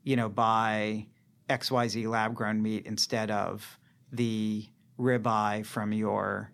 you 0.03 0.16
know, 0.16 0.28
buy 0.28 1.05
XYZ 1.50 2.08
lab 2.08 2.34
grown 2.34 2.62
meat 2.62 2.86
instead 2.86 3.32
of 3.32 3.80
the 4.12 4.66
ribeye 5.00 5.66
from 5.66 5.91
your, 5.93 6.52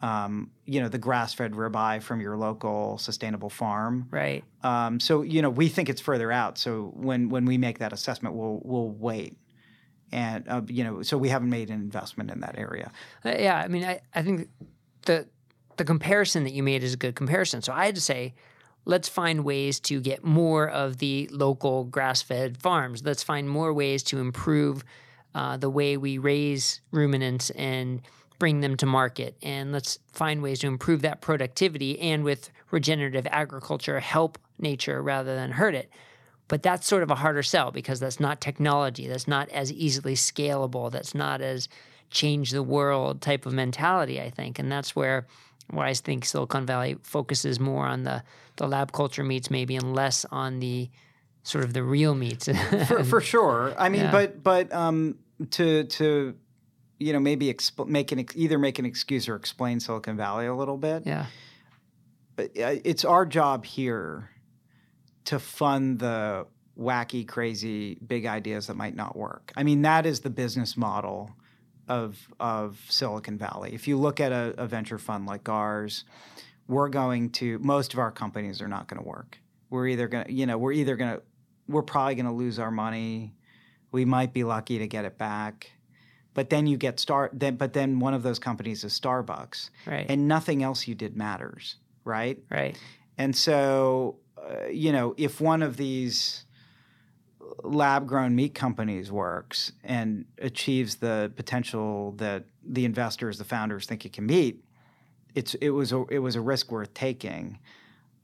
um, 0.00 0.50
you 0.64 0.80
know, 0.80 0.88
the 0.88 0.98
grass 0.98 1.34
fed 1.34 1.52
ribeye 1.52 2.02
from 2.02 2.20
your 2.20 2.36
local 2.36 2.98
sustainable 2.98 3.50
farm. 3.50 4.08
Right. 4.10 4.44
Um, 4.62 5.00
so 5.00 5.22
you 5.22 5.42
know, 5.42 5.50
we 5.50 5.68
think 5.68 5.88
it's 5.88 6.00
further 6.00 6.32
out. 6.32 6.58
So 6.58 6.92
when 6.94 7.28
when 7.28 7.44
we 7.44 7.58
make 7.58 7.78
that 7.78 7.92
assessment, 7.92 8.34
we'll 8.34 8.60
we'll 8.64 8.90
wait, 8.90 9.36
and 10.10 10.48
uh, 10.48 10.62
you 10.66 10.84
know, 10.84 11.02
so 11.02 11.18
we 11.18 11.28
haven't 11.28 11.50
made 11.50 11.70
an 11.70 11.80
investment 11.80 12.30
in 12.30 12.40
that 12.40 12.58
area. 12.58 12.90
Uh, 13.24 13.34
yeah, 13.38 13.56
I 13.56 13.68
mean, 13.68 13.84
I, 13.84 14.00
I 14.14 14.22
think 14.22 14.48
the 15.02 15.26
the 15.76 15.84
comparison 15.84 16.44
that 16.44 16.52
you 16.52 16.62
made 16.62 16.82
is 16.82 16.94
a 16.94 16.96
good 16.96 17.14
comparison. 17.14 17.62
So 17.62 17.72
I 17.72 17.86
had 17.86 17.94
to 17.94 18.00
say, 18.00 18.34
let's 18.84 19.08
find 19.08 19.44
ways 19.44 19.80
to 19.80 20.00
get 20.00 20.24
more 20.24 20.68
of 20.68 20.98
the 20.98 21.28
local 21.32 21.84
grass-fed 21.84 22.58
farms. 22.58 23.02
Let's 23.04 23.22
find 23.22 23.48
more 23.48 23.72
ways 23.72 24.02
to 24.04 24.18
improve 24.18 24.84
uh, 25.34 25.56
the 25.56 25.70
way 25.70 25.96
we 25.96 26.18
raise 26.18 26.80
ruminants 26.90 27.50
and 27.50 28.02
bring 28.38 28.60
them 28.60 28.76
to 28.76 28.86
market. 28.86 29.36
And 29.42 29.72
let's 29.72 29.98
find 30.12 30.42
ways 30.42 30.58
to 30.60 30.66
improve 30.66 31.02
that 31.02 31.20
productivity 31.20 32.00
and 32.00 32.24
with 32.24 32.50
regenerative 32.70 33.26
agriculture 33.30 34.00
help 34.00 34.38
nature 34.58 35.00
rather 35.00 35.34
than 35.34 35.52
hurt 35.52 35.74
it. 35.74 35.90
But 36.48 36.62
that's 36.62 36.86
sort 36.86 37.02
of 37.02 37.10
a 37.10 37.14
harder 37.14 37.42
sell 37.42 37.70
because 37.70 38.00
that's 38.00 38.20
not 38.20 38.40
technology. 38.40 39.06
That's 39.06 39.28
not 39.28 39.48
as 39.50 39.72
easily 39.72 40.14
scalable. 40.14 40.90
That's 40.90 41.14
not 41.14 41.40
as 41.40 41.68
change 42.10 42.50
the 42.50 42.62
world 42.62 43.22
type 43.22 43.46
of 43.46 43.52
mentality, 43.52 44.20
I 44.20 44.28
think. 44.28 44.58
And 44.58 44.70
that's 44.70 44.94
where 44.94 45.26
where 45.70 45.86
I 45.86 45.94
think 45.94 46.24
Silicon 46.24 46.66
Valley 46.66 46.96
focuses 47.02 47.58
more 47.60 47.86
on 47.86 48.02
the, 48.04 48.22
the 48.56 48.66
lab 48.68 48.92
culture 48.92 49.24
meats 49.24 49.50
maybe 49.50 49.76
and 49.76 49.94
less 49.94 50.24
on 50.30 50.60
the 50.60 50.90
sort 51.44 51.64
of 51.64 51.72
the 51.72 51.82
real 51.82 52.14
meats. 52.14 52.48
for, 52.88 53.04
for 53.04 53.20
sure. 53.20 53.74
I 53.78 53.88
mean, 53.88 54.02
Yeah. 54.02 54.10
but 54.12 54.42
but 54.42 54.72
um, 54.72 55.16
to 55.50 55.84
to 55.84 56.34
you 56.98 57.12
know 57.12 57.18
maybe 57.20 57.52
exp- 57.52 57.86
make 57.88 58.12
an 58.12 58.26
either 58.34 58.58
make 58.58 58.78
an 58.78 58.84
excuse 58.86 59.28
or 59.28 59.34
explain 59.36 59.80
Silicon 59.80 60.16
Valley 60.16 60.46
a 60.46 60.54
little 60.54 60.76
bit. 60.76 61.02
yeah. 61.06 61.26
Uh, 62.38 62.44
It's 62.56 63.04
our 63.04 63.26
job 63.26 63.64
here 63.64 64.30
to 65.24 65.38
fund 65.38 65.98
the 65.98 66.46
wacky, 66.78 67.26
crazy, 67.26 67.96
big 68.06 68.24
ideas 68.26 68.66
that 68.66 68.76
might 68.76 68.96
not 68.96 69.14
work. 69.16 69.52
I 69.56 69.62
mean, 69.62 69.82
that 69.82 70.06
is 70.06 70.20
the 70.20 70.30
business 70.30 70.76
model 70.76 71.30
of 71.88 72.28
of 72.40 72.80
Silicon 72.88 73.38
Valley. 73.38 73.74
If 73.74 73.88
you 73.88 73.98
look 73.98 74.20
at 74.20 74.32
a, 74.32 74.54
a 74.58 74.66
venture 74.66 74.98
fund 74.98 75.26
like 75.26 75.48
ours, 75.48 76.04
we're 76.68 76.88
going 76.88 77.30
to 77.30 77.58
most 77.58 77.92
of 77.92 77.98
our 77.98 78.10
companies 78.10 78.60
are 78.62 78.68
not 78.68 78.88
going 78.88 79.02
to 79.02 79.08
work. 79.08 79.38
We're 79.70 79.88
either 79.88 80.08
going 80.08 80.26
to, 80.26 80.32
you 80.32 80.46
know, 80.46 80.58
we're 80.58 80.72
either 80.72 80.96
going 80.96 81.16
to, 81.16 81.22
we're 81.66 81.82
probably 81.82 82.14
going 82.14 82.26
to 82.26 82.32
lose 82.32 82.58
our 82.58 82.70
money. 82.70 83.34
We 83.90 84.04
might 84.04 84.32
be 84.32 84.44
lucky 84.44 84.78
to 84.78 84.86
get 84.86 85.04
it 85.04 85.18
back, 85.18 85.70
but 86.34 86.50
then 86.50 86.66
you 86.66 86.76
get 86.76 87.00
start. 87.00 87.32
Then, 87.38 87.56
but 87.56 87.72
then 87.72 87.98
one 87.98 88.14
of 88.14 88.22
those 88.22 88.38
companies 88.38 88.84
is 88.84 88.98
Starbucks, 88.98 89.70
Right. 89.86 90.06
and 90.08 90.28
nothing 90.28 90.62
else 90.62 90.86
you 90.86 90.94
did 90.94 91.16
matters, 91.16 91.76
right? 92.04 92.38
right. 92.50 92.78
And 93.18 93.34
so, 93.36 94.18
uh, 94.38 94.66
you 94.68 94.92
know, 94.92 95.14
if 95.16 95.40
one 95.40 95.62
of 95.62 95.76
these 95.76 96.44
lab 97.62 98.06
grown 98.06 98.34
meat 98.34 98.54
companies 98.54 99.10
works 99.10 99.72
and 99.84 100.24
achieves 100.38 100.96
the 100.96 101.32
potential 101.36 102.12
that 102.12 102.44
the 102.64 102.84
investors, 102.84 103.38
the 103.38 103.44
founders 103.44 103.86
think 103.86 104.04
it 104.04 104.12
can 104.12 104.26
meet, 104.26 104.64
it's 105.34 105.54
it 105.54 105.70
was 105.70 105.92
a 105.92 106.04
it 106.10 106.18
was 106.18 106.36
a 106.36 106.40
risk 106.40 106.70
worth 106.70 106.92
taking. 106.94 107.58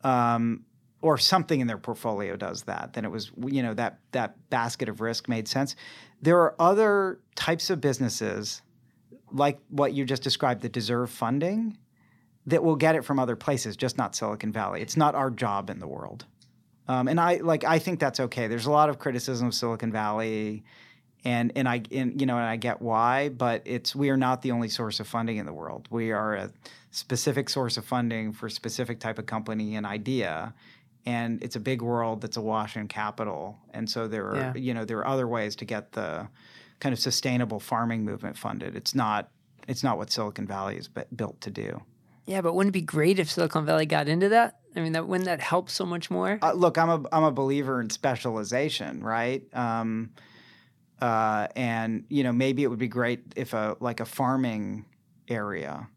Um, 0.05 0.65
or 1.01 1.17
something 1.17 1.61
in 1.61 1.69
their 1.69 1.79
portfolio 1.79 2.37
does 2.37 2.63
that, 2.65 2.93
then 2.93 3.05
it 3.05 3.11
was 3.11 3.31
you 3.47 3.63
know 3.63 3.75
that 3.75 4.01
that 4.13 4.37
basket 4.51 4.89
of 4.89 5.01
risk 5.01 5.29
made 5.29 5.47
sense. 5.47 5.77
There 6.21 6.39
are 6.41 6.55
other 6.61 7.21
types 7.37 7.71
of 7.71 7.81
businesses 7.81 8.63
like 9.33 9.61
what 9.69 9.93
you 9.93 10.05
just 10.05 10.23
described 10.23 10.63
that 10.63 10.73
deserve 10.73 11.11
funding 11.11 11.77
that 12.47 12.65
will 12.65 12.77
get 12.77 12.95
it 12.95 13.05
from 13.05 13.19
other 13.19 13.37
places, 13.37 13.77
just 13.77 13.99
not 13.99 14.17
Silicon 14.17 14.53
Valley. 14.53 14.81
It's 14.81 14.97
not 14.97 15.15
our 15.15 15.31
job 15.31 15.71
in 15.71 15.81
the 15.81 15.87
world. 15.87 16.25
Um, 16.89 17.07
and 17.09 17.21
I 17.21 17.37
like 17.37 17.65
I 17.65 17.79
think 17.79 18.01
that's 18.01 18.19
okay. 18.21 18.47
There's 18.49 18.67
a 18.67 18.71
lot 18.71 18.89
of 18.89 18.99
criticism 18.99 19.49
of 19.49 19.55
Silicon 19.55 19.93
Valley, 19.93 20.65
and 21.25 21.53
and 21.55 21.69
I 21.69 21.83
and, 21.93 22.19
you 22.21 22.27
know 22.27 22.37
and 22.37 22.47
I 22.47 22.57
get 22.57 22.81
why, 22.81 23.29
but 23.29 23.63
it's 23.65 23.95
we 23.95 24.09
are 24.11 24.17
not 24.17 24.43
the 24.43 24.53
only 24.53 24.69
source 24.69 24.99
of 25.01 25.07
funding 25.07 25.37
in 25.37 25.47
the 25.47 25.53
world. 25.53 25.87
We 25.91 26.13
are 26.13 26.35
a 26.35 26.51
specific 26.91 27.51
source 27.51 27.77
of 27.77 27.85
funding 27.85 28.33
for 28.33 28.47
a 28.47 28.51
specific 28.51 28.99
type 29.01 29.19
of 29.19 29.27
company 29.27 29.77
and 29.77 29.85
idea, 29.85 30.55
and 31.05 31.43
it's 31.45 31.57
a 31.57 31.61
big 31.61 31.83
world 31.83 32.23
that's 32.23 32.39
awash 32.39 32.77
in 32.77 32.89
capital. 32.89 33.59
And 33.75 33.89
so 33.91 34.09
there 34.09 34.27
are 34.29 34.37
Yeah. 34.37 34.55
you 34.55 34.73
know 34.75 34.85
there 34.87 34.99
are 34.99 35.07
other 35.07 35.29
ways 35.29 35.57
to 35.57 35.65
get 35.67 35.93
the 35.93 36.29
kind 36.81 36.93
of 36.95 36.99
sustainable 36.99 37.61
farming 37.61 38.05
movement 38.05 38.39
funded. 38.39 38.75
It's 38.77 38.95
not 38.95 39.29
it's 39.67 39.83
not 39.83 39.99
what 39.99 40.11
Silicon 40.11 40.47
Valley 40.47 40.79
is 40.79 40.89
built 40.89 41.39
to 41.43 41.51
do. 41.51 41.83
Yeah, 42.29 42.43
but 42.43 42.55
wouldn't 42.55 42.73
it 42.73 42.79
be 42.79 42.83
great 42.83 43.19
if 43.19 43.31
Silicon 43.31 43.65
Valley 43.65 43.87
got 43.87 44.07
into 44.07 44.29
that? 44.29 44.59
I 44.77 44.81
mean, 44.81 44.93
that 44.93 45.09
wouldn't 45.09 45.25
that 45.25 45.41
help 45.41 45.71
so 45.71 45.87
much 45.87 46.11
more? 46.11 46.39
Uh, 46.43 46.53
look, 46.53 46.77
I'm 46.77 46.91
a 46.91 47.03
I'm 47.11 47.25
a 47.25 47.33
believer 47.33 47.81
in 47.81 47.89
specialization, 47.89 49.03
right? 49.03 49.43
Um, 49.55 50.11
uh, 51.01 51.49
and 51.57 52.05
you 52.11 52.23
know, 52.23 52.33
maybe 52.33 52.63
it 52.65 52.67
would 52.69 52.79
be 52.79 52.87
great 52.87 53.33
if 53.35 53.55
a 53.55 53.79
like 53.81 54.01
a 54.01 54.05
farming 54.05 54.85
area, 55.27 55.89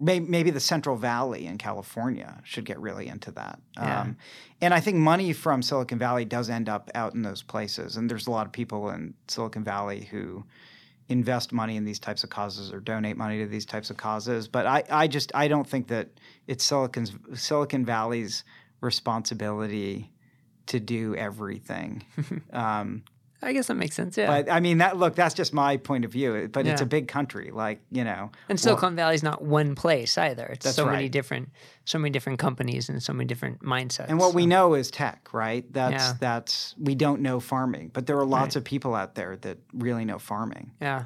may, 0.00 0.18
maybe 0.18 0.50
the 0.50 0.58
Central 0.58 0.96
Valley 0.96 1.46
in 1.46 1.58
California 1.58 2.40
should 2.42 2.64
get 2.64 2.80
really 2.80 3.06
into 3.06 3.30
that. 3.32 3.60
Yeah. 3.76 4.00
Um, 4.00 4.16
and 4.60 4.74
I 4.74 4.80
think 4.80 4.96
money 4.96 5.32
from 5.32 5.62
Silicon 5.62 5.98
Valley 5.98 6.24
does 6.24 6.50
end 6.50 6.68
up 6.68 6.90
out 6.96 7.14
in 7.14 7.22
those 7.22 7.44
places, 7.44 7.96
and 7.96 8.10
there's 8.10 8.26
a 8.26 8.32
lot 8.32 8.46
of 8.46 8.52
people 8.52 8.90
in 8.90 9.14
Silicon 9.28 9.62
Valley 9.62 10.08
who 10.10 10.44
invest 11.08 11.52
money 11.52 11.76
in 11.76 11.84
these 11.84 11.98
types 11.98 12.22
of 12.22 12.30
causes 12.30 12.72
or 12.72 12.80
donate 12.80 13.16
money 13.16 13.38
to 13.38 13.46
these 13.46 13.64
types 13.64 13.90
of 13.90 13.96
causes. 13.96 14.46
But 14.46 14.66
I, 14.66 14.84
I 14.90 15.06
just 15.06 15.32
I 15.34 15.48
don't 15.48 15.66
think 15.66 15.88
that 15.88 16.08
it's 16.46 16.64
Silicon's 16.64 17.12
Silicon 17.34 17.84
Valley's 17.84 18.44
responsibility 18.80 20.12
to 20.66 20.80
do 20.80 21.14
everything. 21.16 22.04
um, 22.52 23.02
I 23.40 23.52
guess 23.52 23.68
that 23.68 23.74
makes 23.74 23.94
sense. 23.94 24.16
Yeah. 24.16 24.26
But 24.26 24.50
I 24.50 24.58
mean, 24.60 24.78
that 24.78 24.96
look, 24.96 25.14
that's 25.14 25.34
just 25.34 25.52
my 25.54 25.76
point 25.76 26.04
of 26.04 26.10
view. 26.10 26.48
But 26.52 26.66
it's 26.66 26.80
a 26.80 26.86
big 26.86 27.06
country, 27.06 27.50
like 27.52 27.80
you 27.90 28.02
know. 28.04 28.30
and 28.48 28.56
well- 28.56 28.58
Silicon 28.58 28.96
Valley's 28.96 29.22
not 29.22 29.42
one 29.42 29.74
place 29.76 30.18
either. 30.18 30.46
It's 30.46 30.68
so 30.74 30.86
many 30.86 31.08
different, 31.08 31.50
so 31.84 31.98
many 31.98 32.10
different 32.10 32.38
companies 32.40 32.88
and 32.88 33.00
so 33.02 33.12
many 33.12 33.26
different 33.26 33.60
mindsets. 33.62 34.06
And 34.08 34.18
what 34.18 34.34
we 34.34 34.46
know 34.46 34.74
is 34.74 34.90
tech, 34.90 35.28
right? 35.32 35.64
That's 35.72 35.92
Yeah. 35.92 36.12
that's 36.18 36.74
we 36.78 36.94
don't 36.96 37.20
know 37.22 37.38
farming, 37.38 37.90
but 37.92 38.06
there 38.06 38.18
are 38.18 38.26
lots 38.26 38.54
Right. 38.54 38.56
of 38.56 38.64
people 38.64 38.94
out 38.96 39.14
there 39.14 39.36
that 39.42 39.58
really 39.72 40.04
know 40.04 40.18
farming. 40.18 40.72
Yeah. 40.80 41.04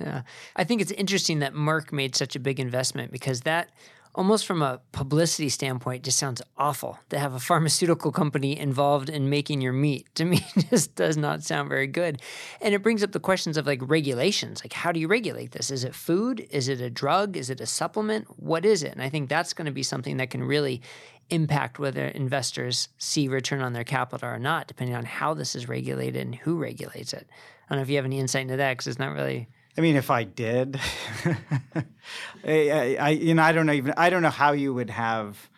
Yeah. 0.00 0.22
I 0.56 0.64
think 0.64 0.80
it's 0.80 0.92
interesting 0.92 1.40
that 1.40 1.54
Merck 1.54 1.92
made 1.92 2.14
such 2.14 2.36
a 2.36 2.40
big 2.40 2.60
investment 2.60 3.10
because 3.12 3.40
that 3.42 3.70
almost 4.18 4.46
from 4.46 4.62
a 4.62 4.80
publicity 4.90 5.48
standpoint 5.48 6.02
just 6.02 6.18
sounds 6.18 6.42
awful 6.56 6.98
to 7.08 7.16
have 7.16 7.34
a 7.34 7.38
pharmaceutical 7.38 8.10
company 8.10 8.58
involved 8.58 9.08
in 9.08 9.30
making 9.30 9.60
your 9.60 9.72
meat. 9.72 10.06
To 10.18 10.24
me 10.24 10.44
just 10.68 10.96
does 10.96 11.16
not 11.16 11.44
sound 11.44 11.68
very 11.68 11.86
good. 11.86 12.20
And 12.60 12.74
it 12.74 12.82
brings 12.82 13.04
up 13.04 13.12
the 13.12 13.20
questions 13.20 13.56
of 13.56 13.68
like 13.68 13.78
regulations. 13.80 14.64
Like 14.64 14.72
how 14.72 14.90
do 14.90 14.98
you 14.98 15.06
regulate 15.06 15.52
this? 15.52 15.70
Is 15.70 15.84
it 15.84 15.94
food? 15.94 16.44
Is 16.50 16.68
it 16.68 16.80
a 16.80 16.90
drug? 16.90 17.36
Is 17.36 17.50
it 17.50 17.60
a 17.60 17.66
supplement? 17.66 18.26
What 18.40 18.64
is 18.64 18.82
it? 18.82 18.90
And 18.90 19.02
I 19.02 19.08
think 19.08 19.28
that's 19.28 19.52
going 19.52 19.66
to 19.66 19.72
be 19.72 19.84
something 19.84 20.16
that 20.16 20.30
can 20.30 20.42
really 20.42 20.82
impact 21.30 21.78
whether 21.78 22.06
investors 22.06 22.88
see 22.98 23.28
return 23.28 23.60
on 23.60 23.74
their 23.74 23.84
capital 23.84 24.28
or 24.28 24.40
not, 24.40 24.66
depending 24.66 24.96
on 24.96 25.04
how 25.04 25.34
this 25.34 25.54
is 25.54 25.68
regulated 25.68 26.20
and 26.20 26.34
who 26.34 26.56
regulates 26.56 27.12
it. 27.12 27.28
I 27.30 27.74
don't 27.74 27.78
know 27.78 27.82
if 27.82 27.90
you 27.90 27.96
have 27.96 28.04
any 28.04 28.18
insight 28.18 28.42
into 28.42 28.56
that 28.56 28.72
because 28.72 28.88
it's 28.88 28.98
not 28.98 29.12
really 29.12 29.46
I 29.78 29.80
mean, 29.80 29.94
if 29.94 30.10
I 30.10 30.24
did, 30.24 30.80
I, 32.44 32.96
I, 32.98 33.08
you 33.10 33.32
know, 33.34 33.44
I 33.44 33.52
don't 33.52 33.64
know 33.64 33.72
even. 33.72 33.94
I 33.96 34.10
don't 34.10 34.22
know 34.22 34.28
how 34.28 34.50
you 34.50 34.74
would 34.74 34.90
have 34.90 35.48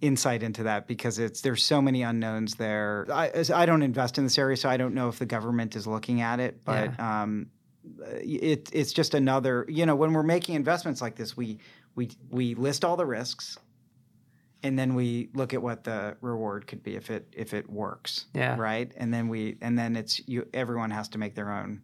insight 0.00 0.44
into 0.44 0.62
that 0.62 0.86
because 0.86 1.18
it's 1.18 1.40
there's 1.40 1.64
so 1.64 1.82
many 1.82 2.02
unknowns 2.02 2.54
there. 2.54 3.08
I, 3.12 3.32
I 3.52 3.66
don't 3.66 3.82
invest 3.82 4.18
in 4.18 4.24
this 4.24 4.38
area, 4.38 4.56
so 4.56 4.68
I 4.68 4.76
don't 4.76 4.94
know 4.94 5.08
if 5.08 5.18
the 5.18 5.26
government 5.26 5.74
is 5.74 5.84
looking 5.84 6.20
at 6.20 6.38
it. 6.38 6.64
But 6.64 6.98
um, 7.00 7.50
it, 8.08 8.70
it's 8.72 8.92
just 8.92 9.14
another. 9.14 9.66
You 9.68 9.84
know, 9.84 9.96
when 9.96 10.12
we're 10.12 10.22
making 10.22 10.54
investments 10.54 11.02
like 11.02 11.16
this, 11.16 11.36
we 11.36 11.58
we 11.96 12.10
we 12.30 12.54
list 12.54 12.84
all 12.84 12.96
the 12.96 13.06
risks, 13.06 13.58
and 14.62 14.78
then 14.78 14.94
we 14.94 15.28
look 15.34 15.54
at 15.54 15.60
what 15.60 15.82
the 15.82 16.16
reward 16.20 16.68
could 16.68 16.84
be 16.84 16.94
if 16.94 17.10
it 17.10 17.26
if 17.32 17.52
it 17.52 17.68
works. 17.68 18.26
Yeah. 18.32 18.56
Right. 18.56 18.92
And 18.96 19.12
then 19.12 19.26
we 19.26 19.58
and 19.60 19.76
then 19.76 19.96
it's 19.96 20.20
you. 20.28 20.46
Everyone 20.54 20.92
has 20.92 21.08
to 21.08 21.18
make 21.18 21.34
their 21.34 21.50
own 21.50 21.82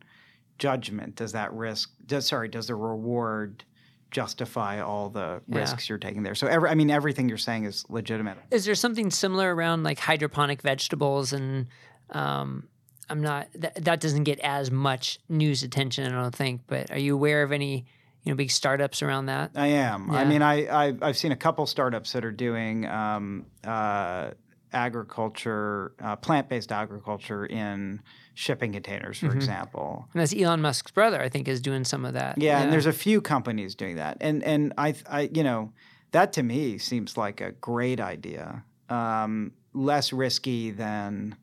judgment. 0.63 1.17
Does 1.17 1.33
that 1.33 1.53
risk? 1.53 1.91
Does 2.07 2.27
sorry? 2.27 2.49
Does 2.49 2.69
the 2.69 2.77
reward 2.77 3.65
justify 4.13 4.81
all 4.81 5.09
the 5.11 5.43
Yeah. 5.49 5.59
risks 5.59 5.89
you're 5.89 5.99
taking 5.99 6.23
there? 6.23 6.37
So 6.37 6.47
every, 6.47 6.69
I 6.69 6.75
mean, 6.75 6.89
everything 6.91 7.29
you're 7.29 7.37
saying 7.39 7.65
is 7.65 7.85
legitimate. 7.89 8.39
Is 8.53 8.65
there 8.65 8.77
something 8.77 9.11
similar 9.11 9.53
around 9.53 9.83
like 9.83 9.99
hydroponic 9.99 10.63
vegetables 10.63 11.33
and 11.33 11.67
um, 12.11 12.69
I'm 13.11 13.21
not 13.21 13.49
that, 13.57 13.75
that 13.85 14.01
doesn't 14.01 14.23
get 14.23 14.39
as 14.41 14.71
much 14.71 15.19
news 15.29 15.65
attention 15.65 16.07
I 16.07 16.23
don't 16.23 16.35
think, 16.35 16.61
but 16.69 16.91
are 16.93 16.99
you 16.99 17.15
aware 17.15 17.43
of 17.43 17.51
any 17.51 17.85
you 18.23 18.31
know 18.31 18.37
big 18.37 18.53
startups 18.53 19.03
around 19.03 19.27
that? 19.27 19.51
I 19.57 19.67
am. 19.67 20.11
I 20.13 20.25
mean, 20.25 20.43
I, 20.43 20.67
I 20.89 20.95
I've 21.03 21.17
seen 21.17 21.33
a 21.33 21.37
couple 21.37 21.67
startups 21.67 22.13
that 22.13 22.25
are 22.25 22.31
doing 22.31 22.87
um, 22.87 23.47
uh, 23.65 24.31
agriculture, 24.73 25.93
uh, 26.01 26.17
plant-based 26.17 26.71
agriculture 26.71 27.47
in 27.47 28.01
shipping 28.35 28.73
containers, 28.73 29.19
Mm-hmm. 29.19 29.29
for 29.29 29.35
example. 29.35 30.09
And 30.13 30.21
that's 30.21 30.35
Elon 30.35 30.61
Musk's 30.61 30.91
brother, 30.91 31.21
I 31.21 31.29
think, 31.29 31.49
is 31.49 31.61
doing 31.61 31.85
some 31.85 32.05
of 32.05 32.15
that. 32.15 32.39
Yeah, 32.39 32.61
and 32.61 32.73
there's 32.73 32.87
a 32.87 32.93
few 32.93 33.21
companies 33.21 33.75
doing 33.75 33.97
that, 33.97 34.17
and 34.21 34.43
and 34.45 34.73
I, 34.79 34.95
I 35.09 35.31
you 35.33 35.43
know, 35.45 35.73
that 36.13 36.33
to 36.35 36.43
me 36.43 36.79
seems 36.79 37.17
like 37.17 37.41
a 37.41 37.53
great 37.53 38.01
idea. 38.01 38.65
Um, 38.89 39.53
less 39.75 40.13
risky 40.13 40.71
than, 40.71 41.35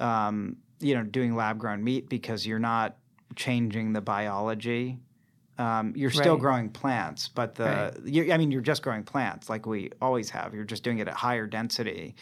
um, 0.00 0.56
you 0.80 0.94
know, 0.94 1.02
doing 1.02 1.34
lab 1.34 1.58
grown 1.58 1.82
meat 1.82 2.08
because 2.08 2.46
you're 2.46 2.58
not 2.58 2.96
changing 3.36 3.92
the 3.94 4.00
biology. 4.00 4.98
Um, 5.58 5.92
you're 5.96 6.10
still 6.10 6.34
Right. 6.34 6.40
growing 6.40 6.68
plants, 6.70 7.28
but 7.28 7.54
the 7.56 7.64
Right. 7.64 7.92
you, 8.04 8.32
I 8.32 8.36
mean, 8.36 8.50
you're 8.52 8.60
just 8.60 8.82
growing 8.82 9.02
plants 9.02 9.48
like 9.50 9.66
we 9.66 9.90
always 10.00 10.30
have. 10.30 10.54
You're 10.54 10.64
just 10.64 10.84
doing 10.84 10.98
it 10.98 11.08
at 11.08 11.14
higher 11.14 11.46
density, 11.46 12.14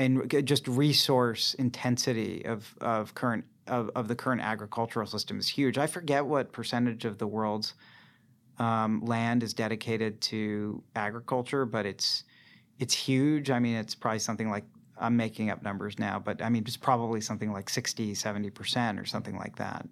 and 0.00 0.46
just 0.46 0.66
resource 0.66 1.54
intensity 1.54 2.44
of 2.46 2.74
of 2.80 3.14
current 3.14 3.44
of, 3.66 3.90
of 3.94 4.08
the 4.08 4.16
current 4.16 4.40
agricultural 4.40 5.06
system 5.06 5.38
is 5.38 5.46
huge. 5.46 5.78
I 5.78 5.86
forget 5.86 6.24
what 6.24 6.52
percentage 6.52 7.04
of 7.04 7.18
the 7.18 7.26
world's 7.26 7.74
um, 8.58 9.04
land 9.04 9.42
is 9.42 9.54
dedicated 9.54 10.20
to 10.22 10.82
agriculture, 10.96 11.66
but 11.66 11.86
it's 11.86 12.24
it's 12.78 12.94
huge. 12.94 13.50
I 13.50 13.58
mean, 13.58 13.76
it's 13.76 13.94
probably 13.94 14.20
something 14.20 14.50
like 14.50 14.64
I'm 14.98 15.16
making 15.16 15.50
up 15.50 15.62
numbers 15.62 15.98
now, 15.98 16.18
but 16.18 16.42
I 16.42 16.48
mean, 16.48 16.64
it's 16.66 16.76
probably 16.76 17.20
something 17.20 17.52
like 17.52 17.68
60, 17.68 18.14
70% 18.14 19.00
or 19.00 19.04
something 19.04 19.36
like 19.36 19.56
that. 19.56 19.86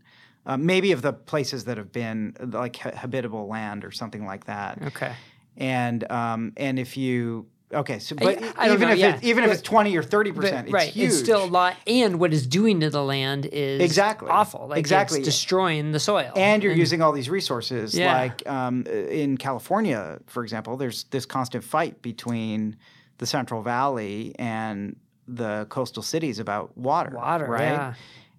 Uh, 0.46 0.56
maybe 0.56 0.92
of 0.92 1.02
the 1.02 1.12
places 1.12 1.64
that 1.64 1.76
have 1.76 1.92
been 1.92 2.34
like 2.40 2.76
habitable 2.76 3.46
land 3.46 3.84
or 3.84 3.90
something 3.90 4.24
like 4.24 4.44
that. 4.46 4.82
Okay. 4.82 5.14
And 5.58 6.10
um, 6.10 6.52
and 6.56 6.78
if 6.78 6.96
you 6.96 7.46
okay, 7.72 7.98
so 7.98 8.16
but 8.16 8.42
I 8.58 8.66
don't 8.68 8.76
even 8.76 8.88
know, 8.88 8.94
if 8.94 8.98
yeah. 8.98 9.16
it, 9.16 9.24
even 9.24 9.44
if 9.44 9.50
it's 9.50 9.62
20 9.62 9.96
or 9.96 10.02
30%, 10.02 10.62
it's 10.64 10.72
right. 10.72 10.88
huge. 10.90 11.08
It's 11.08 11.18
still 11.18 11.44
a 11.44 11.46
lot 11.46 11.76
and 11.86 12.18
what 12.18 12.32
it's 12.32 12.46
doing 12.46 12.80
to 12.80 12.90
the 12.90 13.02
land 13.02 13.46
is 13.46 13.80
Exactly. 13.80 14.28
awful. 14.30 14.68
Like 14.68 14.78
Exactly. 14.78 15.18
it's 15.18 15.26
destroying 15.26 15.92
the 15.92 16.00
soil. 16.00 16.32
and 16.36 16.62
you're 16.62 16.72
using 16.72 17.02
all 17.02 17.12
these 17.12 17.28
resources. 17.30 17.96
Yeah. 17.96 18.16
Like 18.18 18.48
um, 18.48 18.84
in 18.86 19.36
California, 19.36 20.18
for 20.26 20.42
example, 20.42 20.76
there's 20.76 21.04
this 21.04 21.26
constant 21.26 21.64
fight 21.64 22.02
between 22.02 22.76
the 23.18 23.26
Central 23.26 23.62
Valley 23.62 24.34
and 24.38 24.96
the 25.26 25.66
coastal 25.68 26.02
cities 26.02 26.38
about 26.38 26.76
water. 26.78 27.14
water, 27.14 27.46
right? 27.46 27.62
yeah. 27.62 27.94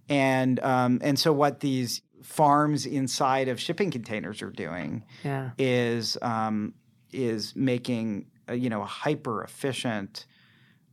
And 0.09 0.59
um, 0.61 0.99
and 1.03 1.19
so 1.19 1.31
what 1.31 1.59
these 1.59 2.01
farms 2.23 2.85
inside 2.85 3.47
of 3.47 3.59
shipping 3.59 3.91
containers 3.91 4.41
are 4.41 4.49
doing 4.49 5.03
Yeah. 5.23 5.51
is 5.57 6.17
um, 6.21 6.73
is 7.11 7.55
making 7.55 8.25
you 8.53 8.69
know 8.69 8.81
a 8.81 8.85
hyper 8.85 9.43
efficient, 9.43 10.25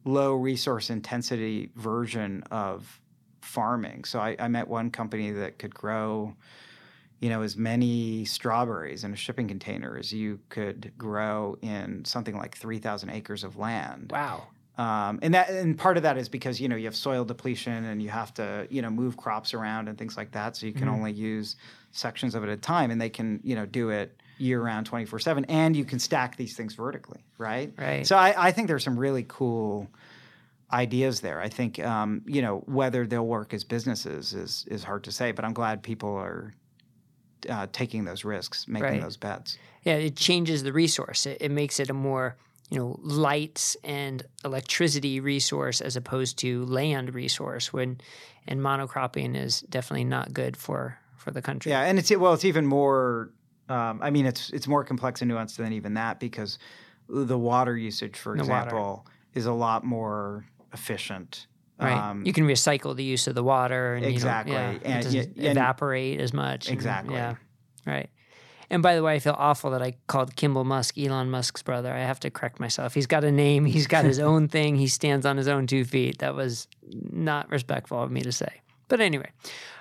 low 0.05 0.35
resource 0.35 0.91
intensity 0.91 1.71
version 1.77 2.43
of 2.51 3.01
farming. 3.41 4.05
So 4.05 4.19
I, 4.21 4.37
I 4.39 4.49
met 4.49 4.69
one 4.69 4.91
company 4.91 5.31
that 5.31 5.59
could 5.59 5.75
grow, 5.75 6.35
you 7.21 7.29
know, 7.31 7.43
as 7.43 7.57
many 7.57 8.25
strawberries 8.25 9.05
in 9.05 9.13
a 9.13 9.17
shipping 9.17 9.49
container 9.49 9.97
as 9.97 10.13
you 10.13 10.41
could 10.49 10.93
grow 10.99 11.57
in 11.63 12.05
something 12.05 12.37
like 12.37 12.57
three 12.57 12.79
thousand 12.79 13.11
acres 13.11 13.45
of 13.45 13.57
land. 13.57 14.13
Wow. 14.13 14.49
Um, 14.79 15.21
and 15.23 15.33
that 15.33 15.49
and 15.49 15.79
part 15.79 15.97
of 15.97 16.03
that 16.03 16.19
is 16.19 16.29
because 16.29 16.61
you 16.61 16.69
know 16.69 16.77
you 16.77 16.85
have 16.85 16.97
soil 16.97 17.25
depletion 17.25 17.85
and 17.87 18.03
you 18.03 18.11
have 18.11 18.35
to 18.35 18.67
you 18.71 18.83
know 18.83 18.91
move 18.91 19.17
crops 19.17 19.55
around 19.55 19.89
and 19.89 19.97
things 19.97 20.17
like 20.19 20.33
that. 20.33 20.55
So 20.57 20.67
you 20.67 20.75
can 20.75 20.89
Mm-hmm. 20.89 20.97
only 20.97 21.13
use 21.13 21.57
sections 21.93 22.35
of 22.35 22.45
it 22.45 22.49
at 22.49 22.59
a 22.59 22.61
time, 22.61 22.91
and 22.91 23.01
they 23.01 23.09
can 23.09 23.41
you 23.43 23.55
know 23.55 23.65
do 23.65 23.89
it 23.91 24.21
year 24.39 24.61
round, 24.63 24.87
twenty 24.87 25.05
four 25.07 25.19
seven, 25.19 25.45
and 25.47 25.77
you 25.77 25.85
can 25.85 25.99
stack 25.99 26.37
these 26.37 26.57
things 26.57 26.75
vertically, 26.75 27.25
right? 27.39 27.73
Right. 27.79 28.07
So 28.07 28.17
I, 28.17 28.49
I 28.49 28.53
think 28.53 28.69
there's 28.69 28.85
some 28.85 28.99
really 28.99 29.25
cool 29.29 29.89
ideas 30.73 31.21
there. 31.21 31.41
I 31.41 31.49
think 31.49 31.79
um, 31.79 32.23
you 32.27 32.43
know 32.43 32.59
whether 32.67 33.07
they'll 33.07 33.27
work 33.27 33.55
as 33.55 33.65
businesses 33.65 34.35
is 34.35 34.65
is 34.69 34.83
hard 34.85 35.05
to 35.05 35.13
say, 35.13 35.33
but 35.33 35.45
I'm 35.45 35.55
glad 35.55 35.83
people 35.83 36.11
are 36.15 36.53
uh, 37.49 37.67
taking 37.73 38.05
those 38.05 38.25
risks, 38.25 38.67
making 38.67 38.89
Right. 38.91 39.03
those 39.03 39.17
bets. 39.17 39.59
Yeah, 39.85 39.95
it 39.95 40.17
changes 40.17 40.63
the 40.65 40.73
resource. 40.73 41.27
It, 41.27 41.39
it 41.41 41.51
makes 41.51 41.79
it 41.79 41.91
a 41.91 41.93
more, 41.93 42.37
you 42.71 42.79
know, 42.79 42.99
lights 43.03 43.77
and 43.85 44.25
electricity 44.45 45.21
resource 45.21 45.81
as 45.81 45.95
opposed 45.95 46.39
to 46.39 46.65
land 46.67 47.15
resource. 47.15 47.73
When 47.73 48.01
and 48.49 48.61
monocropping 48.61 49.37
is 49.37 49.61
definitely 49.63 50.05
not 50.05 50.33
good 50.33 50.57
for 50.57 50.99
for 51.17 51.31
the 51.31 51.43
country. 51.43 51.71
Yeah, 51.71 51.83
and 51.83 51.99
it's 51.99 52.11
well, 52.17 52.33
it's 52.35 52.45
even 52.45 52.67
more. 52.67 53.31
Um, 53.69 54.01
I 54.03 54.11
mean, 54.11 54.27
it's 54.27 54.51
it's 54.51 54.69
more 54.69 54.85
complex 54.85 55.23
and 55.23 55.31
nuanced 55.31 55.57
than 55.57 55.73
even 55.73 55.95
that 55.95 56.21
because 56.21 56.59
the 57.09 57.39
water 57.39 57.77
usage, 57.77 58.17
for 58.17 58.37
The 58.37 58.45
water. 58.45 58.65
example, 58.65 59.07
is 59.35 59.47
a 59.47 59.53
lot 59.53 59.85
more 59.85 60.45
efficient. 60.73 61.47
Right. 61.81 61.93
Um, 61.93 62.25
you 62.25 62.33
can 62.33 62.45
recycle 62.47 62.97
the 62.97 63.05
use 63.05 63.27
of 63.27 63.35
the 63.35 63.43
water 63.45 63.95
and 63.97 64.07
Exactly. 64.07 64.55
You 64.55 64.59
know, 64.59 64.71
yeah, 64.71 64.79
And 64.85 65.01
it 65.01 65.03
doesn't 65.03 65.37
and- 65.37 65.47
evaporate 65.59 66.21
as 66.21 66.33
much. 66.33 66.69
and- 66.69 66.75
Exactly. 66.75 67.15
yeah. 67.15 67.35
Right. 67.85 68.09
And 68.71 68.83
by 68.83 68.95
the 68.97 69.03
way, 69.03 69.15
I 69.15 69.19
feel 69.21 69.37
awful 69.39 69.71
that 69.73 69.83
I 69.83 69.95
called 70.09 70.35
Kimball 70.35 70.65
Musk 70.65 70.99
Elon 70.99 71.31
Musk's 71.31 71.63
brother. 71.63 71.93
I 71.93 72.01
have 72.01 72.19
to 72.21 72.31
correct 72.31 72.59
myself. 72.59 72.95
He's 72.95 73.07
got 73.07 73.23
a 73.25 73.31
name. 73.31 73.65
He's 73.65 73.87
got 73.87 74.05
his 74.05 74.19
own 74.31 74.49
thing. 74.49 74.75
He 74.77 74.89
stands 74.89 75.25
on 75.27 75.37
his 75.37 75.47
own 75.49 75.67
two 75.69 75.85
feet. 75.85 76.19
That 76.19 76.35
was 76.35 76.67
not 76.83 77.49
respectful 77.51 78.03
of 78.03 78.11
me 78.11 78.23
to 78.23 78.33
say. 78.33 78.61
But 78.89 79.01
anyway, 79.01 79.31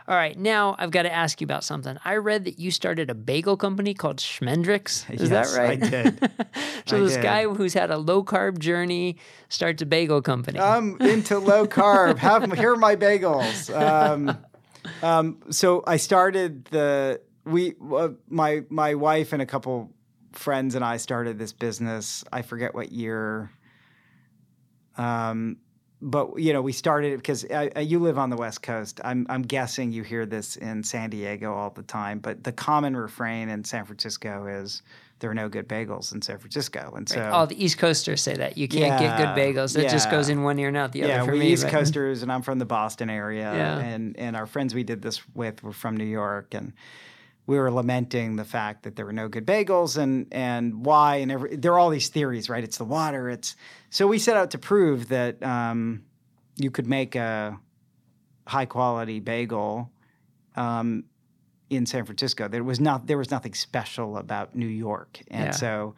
all 0.08 0.16
right. 0.16 0.38
Now 0.38 0.76
I've 0.80 0.92
got 0.92 1.04
to 1.04 1.14
ask 1.14 1.42
you 1.42 1.46
about 1.46 1.64
something. 1.64 1.98
I 2.04 2.16
read 2.16 2.46
that 2.46 2.60
you 2.60 2.72
started 2.72 3.10
a 3.10 3.16
bagel 3.16 3.56
company 3.58 3.94
called 3.94 4.18
Schmendricks. 4.18 5.10
Is 5.14 5.30
Yes, 5.30 5.54
that 5.54 5.60
right? 5.60 5.84
I 5.84 5.90
did. 5.90 6.20
so 6.86 6.98
I 6.98 7.00
this 7.02 7.14
did. 7.14 7.24
guy 7.24 7.44
who's 7.46 7.74
had 7.74 7.92
a 7.92 7.98
low 7.98 8.24
carb 8.24 8.60
journey 8.60 9.18
starts 9.50 9.82
a 9.82 9.86
bagel 9.86 10.22
company. 10.22 10.60
I'm 10.60 11.00
into 11.02 11.38
low 11.40 11.68
carb. 11.68 12.18
Have 12.18 12.52
here 12.54 12.74
are 12.74 12.78
my 12.78 12.96
bagels. 12.96 13.74
Um, 13.76 14.38
um, 15.02 15.40
so 15.52 15.84
I 15.86 15.98
started 15.98 16.66
the 16.66 17.22
we 17.46 17.76
uh, 17.94 18.10
my 18.30 18.64
my 18.70 18.96
wife 18.96 19.34
and 19.34 19.42
a 19.42 19.46
couple 19.46 19.92
friends 20.34 20.76
and 20.76 20.84
I 20.84 20.98
started 20.98 21.38
this 21.40 21.54
business. 21.54 22.24
I 22.32 22.42
forget 22.42 22.74
what 22.76 22.92
year. 22.92 23.52
Um, 24.98 25.58
but 26.06 26.40
you 26.40 26.54
know, 26.54 26.62
we 26.62 26.72
started 26.72 27.18
because 27.18 27.44
uh, 27.46 27.70
uh, 27.76 27.80
you 27.80 27.98
live 27.98 28.20
on 28.20 28.30
the 28.30 28.38
West 28.38 28.62
Coast. 28.62 29.02
I'm 29.04 29.26
I'm 29.28 29.42
guessing 29.42 29.92
you 29.92 30.04
hear 30.04 30.28
this 30.28 30.56
in 30.56 30.84
San 30.84 31.10
Diego 31.10 31.54
all 31.54 31.72
the 31.72 31.82
time, 31.82 32.20
but 32.20 32.44
the 32.44 32.52
common 32.52 32.96
refrain 32.96 33.50
in 33.50 33.64
San 33.64 33.86
Francisco 33.86 34.46
is 34.46 34.84
there 35.20 35.32
are 35.32 35.34
no 35.34 35.50
good 35.50 35.68
bagels 35.68 36.14
in 36.14 36.22
San 36.22 36.38
Francisco, 36.38 36.94
and 36.96 37.10
so 37.10 37.20
right. 37.20 37.32
all 37.32 37.48
the 37.48 37.62
East 37.62 37.80
Coasters 37.80 38.22
say 38.22 38.36
that 38.36 38.56
you 38.56 38.68
can't 38.68 39.02
yeah, 39.02 39.18
get 39.18 39.18
good 39.18 39.44
bagels. 39.44 39.76
It 39.76 39.86
yeah. 39.86 39.90
just 39.90 40.12
goes 40.12 40.30
in 40.30 40.44
one 40.44 40.60
ear 40.60 40.68
and 40.68 40.78
out 40.78 40.92
the 40.92 41.04
other. 41.04 41.14
Yeah, 41.14 41.24
we 41.24 41.40
me, 41.40 41.54
East 41.54 41.64
but... 41.64 41.72
Coasters, 41.72 42.22
and 42.22 42.32
I'm 42.32 42.44
from 42.44 42.60
the 42.60 42.66
Boston 42.66 43.10
area, 43.10 43.52
yeah. 43.52 43.80
and 43.80 44.16
and 44.20 44.36
our 44.36 44.46
friends 44.46 44.76
we 44.76 44.84
did 44.84 45.02
this 45.02 45.24
with 45.34 45.64
were 45.64 45.74
from 45.74 45.98
New 45.98 46.06
York, 46.06 46.54
and 46.54 46.72
we 47.48 47.58
were 47.60 47.72
lamenting 47.72 48.36
the 48.36 48.46
fact 48.46 48.84
that 48.84 48.96
there 48.96 49.06
were 49.06 49.14
no 49.14 49.28
good 49.28 49.46
bagels 49.46 49.98
and 49.98 50.28
and 50.32 50.86
why 50.86 51.18
and 51.18 51.32
every, 51.32 51.56
there 51.56 51.74
are 51.74 51.80
all 51.80 51.90
these 51.90 52.10
theories, 52.10 52.50
right? 52.50 52.64
It's 52.64 52.78
the 52.78 52.86
water. 52.86 53.30
It's 53.30 53.56
so 53.90 54.08
we 54.08 54.18
set 54.18 54.36
out 54.36 54.52
to 54.52 54.58
prove 54.58 55.10
that 55.10 55.42
um, 55.44 56.04
you 56.58 56.72
could 56.72 56.88
make 56.88 57.16
a 57.16 57.60
high 58.48 58.66
quality 58.66 59.20
bagel 59.20 59.92
um, 60.56 61.04
in 61.70 61.86
San 61.86 62.06
Francisco. 62.06 62.48
There 62.48 62.64
was 62.64 62.80
not 62.80 63.08
there 63.08 63.18
was 63.18 63.32
nothing 63.32 63.54
special 63.54 64.18
about 64.18 64.56
New 64.56 64.68
York, 64.68 65.20
and 65.30 65.46
yeah. 65.46 65.52
so 65.52 65.96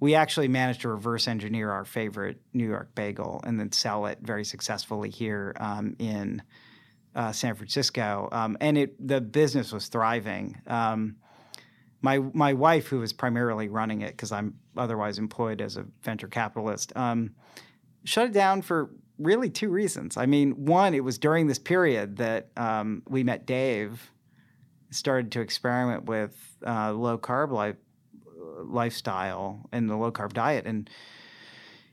we 0.00 0.14
actually 0.14 0.48
managed 0.48 0.80
to 0.82 0.88
reverse 0.88 1.28
engineer 1.28 1.70
our 1.70 1.84
favorite 1.84 2.40
New 2.54 2.66
York 2.66 2.94
bagel 2.94 3.40
and 3.44 3.60
then 3.60 3.70
sell 3.70 4.06
it 4.06 4.18
very 4.22 4.44
successfully 4.44 5.10
here 5.10 5.54
um, 5.60 5.94
in 5.98 6.42
uh, 7.14 7.32
San 7.32 7.54
Francisco, 7.54 8.28
um, 8.32 8.56
and 8.60 8.78
it 8.78 9.06
the 9.06 9.20
business 9.20 9.72
was 9.72 9.88
thriving. 9.88 10.60
Um, 10.66 11.16
my 12.02 12.18
my 12.18 12.52
wife, 12.52 12.86
who 12.86 13.00
was 13.00 13.12
primarily 13.12 13.68
running 13.68 14.02
it 14.02 14.12
because 14.12 14.32
I'm 14.32 14.54
otherwise 14.76 15.18
employed 15.18 15.60
as 15.60 15.76
a 15.76 15.86
venture 16.02 16.28
capitalist, 16.28 16.96
um, 16.96 17.34
shut 18.04 18.26
it 18.26 18.32
down 18.32 18.62
for 18.62 18.90
really 19.18 19.50
two 19.50 19.68
reasons. 19.68 20.16
I 20.16 20.26
mean, 20.26 20.64
one, 20.64 20.94
it 20.94 21.04
was 21.04 21.18
during 21.18 21.46
this 21.46 21.58
period 21.58 22.16
that 22.18 22.48
um, 22.56 23.02
we 23.08 23.22
met 23.22 23.46
Dave, 23.46 24.10
started 24.90 25.32
to 25.32 25.40
experiment 25.40 26.04
with 26.04 26.34
uh, 26.66 26.92
low 26.92 27.18
carb 27.18 27.50
life, 27.50 27.76
lifestyle 28.64 29.68
and 29.72 29.90
the 29.90 29.96
low 29.96 30.12
carb 30.12 30.32
diet, 30.32 30.66
and 30.66 30.88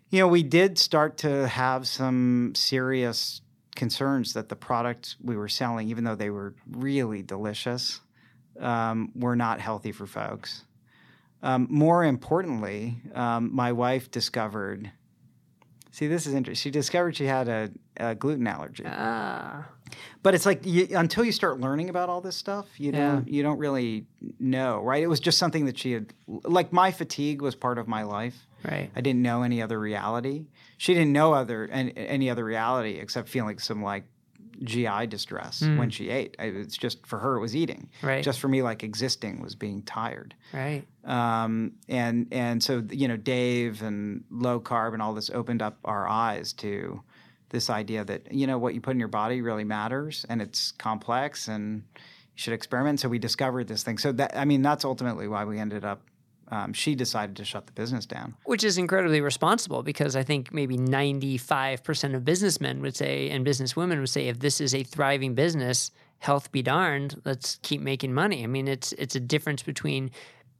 you 0.09 0.19
know, 0.19 0.27
we 0.27 0.43
did 0.43 0.77
start 0.77 1.17
to 1.17 1.47
have 1.47 1.85
some 1.85 2.53
serious 2.55 3.41
concerns 3.77 4.33
that 4.33 4.49
the 4.49 4.55
products 4.55 5.15
we 5.23 5.37
were 5.37 5.47
selling, 5.47 5.87
even 5.87 6.03
though 6.03 6.15
they 6.15 6.29
were 6.29 6.53
really 6.69 7.21
delicious, 7.21 8.01
um, 8.59 9.11
were 9.15 9.35
not 9.35 9.61
healthy 9.61 9.93
for 9.93 10.05
folks. 10.05 10.65
Um, 11.43 11.67
more 11.69 12.03
importantly, 12.03 12.97
um, 13.13 13.55
my 13.55 13.71
wife 13.71 14.11
discovered. 14.11 14.91
See, 15.91 16.07
this 16.07 16.27
is 16.27 16.33
interesting. 16.33 16.61
She 16.61 16.71
discovered 16.71 17.15
she 17.15 17.25
had 17.25 17.47
a, 17.47 17.71
a 17.97 18.15
gluten 18.15 18.47
allergy. 18.47 18.83
Ah. 18.85 19.67
But 20.23 20.33
it's 20.35 20.45
like 20.45 20.65
you, 20.65 20.87
until 20.91 21.23
you 21.23 21.31
start 21.31 21.59
learning 21.59 21.89
about 21.89 22.09
all 22.09 22.19
this 22.19 22.35
stuff, 22.35 22.79
you 22.79 22.91
yeah. 22.91 23.11
don't 23.11 23.27
you 23.27 23.41
don't 23.43 23.57
really 23.57 24.05
know, 24.39 24.81
right? 24.81 25.01
It 25.01 25.07
was 25.07 25.19
just 25.19 25.37
something 25.37 25.65
that 25.65 25.77
she 25.77 25.93
had. 25.93 26.13
Like 26.27 26.73
my 26.73 26.91
fatigue 26.91 27.41
was 27.41 27.55
part 27.55 27.77
of 27.77 27.87
my 27.87 28.03
life. 28.03 28.47
Right. 28.65 28.89
I 28.95 29.01
didn't 29.01 29.21
know 29.21 29.43
any 29.43 29.61
other 29.61 29.79
reality. 29.79 30.47
She 30.77 30.93
didn't 30.93 31.13
know 31.13 31.33
other 31.33 31.67
any, 31.71 31.93
any 31.95 32.29
other 32.29 32.45
reality 32.45 32.91
except 32.91 33.29
feeling 33.29 33.59
some 33.59 33.81
like 33.81 34.05
GI 34.63 35.07
distress 35.07 35.61
mm. 35.61 35.77
when 35.77 35.89
she 35.89 36.09
ate. 36.09 36.35
It's 36.39 36.77
just 36.77 37.05
for 37.05 37.19
her 37.19 37.35
it 37.35 37.41
was 37.41 37.55
eating. 37.55 37.89
Right. 38.01 38.23
Just 38.23 38.39
for 38.39 38.47
me, 38.47 38.61
like 38.61 38.83
existing 38.83 39.41
was 39.41 39.55
being 39.55 39.83
tired. 39.83 40.35
Right. 40.53 40.83
Um, 41.05 41.73
and 41.87 42.27
and 42.31 42.63
so 42.63 42.83
you 42.89 43.07
know, 43.07 43.17
Dave 43.17 43.81
and 43.81 44.23
low 44.29 44.59
carb 44.59 44.93
and 44.93 45.01
all 45.01 45.13
this 45.13 45.29
opened 45.29 45.61
up 45.61 45.77
our 45.85 46.07
eyes 46.07 46.53
to 46.53 47.01
this 47.49 47.69
idea 47.69 48.03
that 48.03 48.33
you 48.33 48.47
know 48.47 48.57
what 48.57 48.73
you 48.73 48.81
put 48.81 48.91
in 48.91 48.99
your 48.99 49.07
body 49.07 49.41
really 49.41 49.63
matters 49.63 50.25
and 50.27 50.41
it's 50.41 50.71
complex 50.73 51.47
and 51.47 51.83
you 51.95 52.01
should 52.35 52.53
experiment. 52.53 52.99
So 52.99 53.09
we 53.09 53.19
discovered 53.19 53.67
this 53.67 53.83
thing. 53.83 53.97
So 53.97 54.11
that 54.13 54.35
I 54.35 54.45
mean, 54.45 54.61
that's 54.61 54.85
ultimately 54.85 55.27
why 55.27 55.45
we 55.45 55.59
ended 55.59 55.85
up 55.85 56.01
um, 56.49 56.73
she 56.73 56.95
decided 56.95 57.35
to 57.37 57.45
shut 57.45 57.65
the 57.65 57.73
business 57.73 58.05
down. 58.05 58.35
Which 58.45 58.63
is 58.63 58.77
incredibly 58.77 59.21
responsible 59.21 59.83
because 59.83 60.15
I 60.15 60.23
think 60.23 60.53
maybe 60.53 60.77
95% 60.77 62.15
of 62.15 62.23
businessmen 62.23 62.81
would 62.81 62.95
say, 62.95 63.29
and 63.29 63.45
businesswomen 63.45 63.99
would 63.99 64.09
say, 64.09 64.27
if 64.27 64.39
this 64.39 64.61
is 64.61 64.73
a 64.73 64.83
thriving 64.83 65.33
business, 65.33 65.91
health 66.19 66.51
be 66.51 66.61
darned, 66.61 67.21
let's 67.25 67.59
keep 67.61 67.81
making 67.81 68.13
money. 68.13 68.43
I 68.43 68.47
mean, 68.47 68.67
it's 68.67 68.91
it's 68.93 69.15
a 69.15 69.19
difference 69.19 69.61
between 69.61 70.11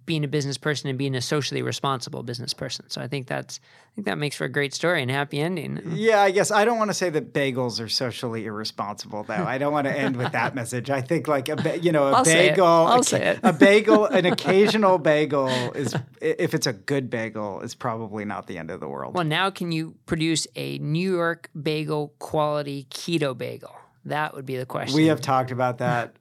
being 0.08 0.24
a 0.24 0.28
business 0.28 0.58
person 0.58 0.90
and 0.90 0.98
being 0.98 1.14
a 1.14 1.22
socially 1.22 1.62
responsible 1.62 2.24
business 2.24 2.54
person. 2.54 2.90
So 2.90 3.02
I 3.02 3.08
think 3.08 3.28
that's 3.28 3.60
I 3.92 3.96
think 3.96 4.06
that 4.06 4.18
makes 4.18 4.38
for 4.38 4.46
a 4.46 4.50
great 4.50 4.74
story 4.74 5.04
and 5.04 5.12
happy 5.12 5.40
ending. 5.40 5.82
Yeah, 5.94 6.22
I 6.22 6.32
guess 6.32 6.50
I 6.50 6.66
don't 6.66 6.80
want 6.80 6.90
to 6.90 6.94
say 6.96 7.12
that 7.12 7.34
bagels 7.34 7.84
are 7.84 7.90
socially 7.90 8.46
irresponsible 8.46 9.24
though. 9.24 9.34
I 9.34 9.60
don't 9.60 9.74
want 9.74 9.86
to 9.86 9.96
end 9.96 10.16
with 10.16 10.32
that 10.32 10.56
message. 10.56 10.90
I 10.90 11.02
think 11.02 11.28
like 11.28 11.50
a 11.50 11.78
you 11.78 11.92
know 11.92 12.08
a 12.08 12.14
I'll 12.14 12.24
bagel 12.24 12.66
I'll 12.66 13.02
a, 13.02 13.04
say 13.04 13.28
it. 13.28 13.40
a 13.44 13.54
bagel 13.54 14.06
an 14.06 14.26
occasional 14.26 14.98
bagel 14.98 15.50
is 15.74 15.94
if 16.22 16.56
it's 16.56 16.66
a 16.66 16.74
good 16.74 17.10
bagel 17.12 17.62
is 17.62 17.76
probably 17.76 18.26
not 18.26 18.48
the 18.48 18.58
end 18.58 18.72
of 18.72 18.80
the 18.80 18.88
world. 18.88 19.14
Well, 19.14 19.26
now 19.26 19.52
can 19.52 19.72
you 19.72 19.96
produce 20.08 20.48
a 20.56 20.80
New 20.80 21.14
York 21.14 21.52
bagel 21.62 22.14
quality 22.18 22.88
keto 22.90 23.38
bagel? 23.38 23.76
That 24.06 24.34
would 24.34 24.46
be 24.46 24.56
the 24.56 24.66
question. 24.66 24.96
We 24.96 25.08
have 25.08 25.20
talked 25.20 25.52
about 25.52 25.80
that. 25.80 26.16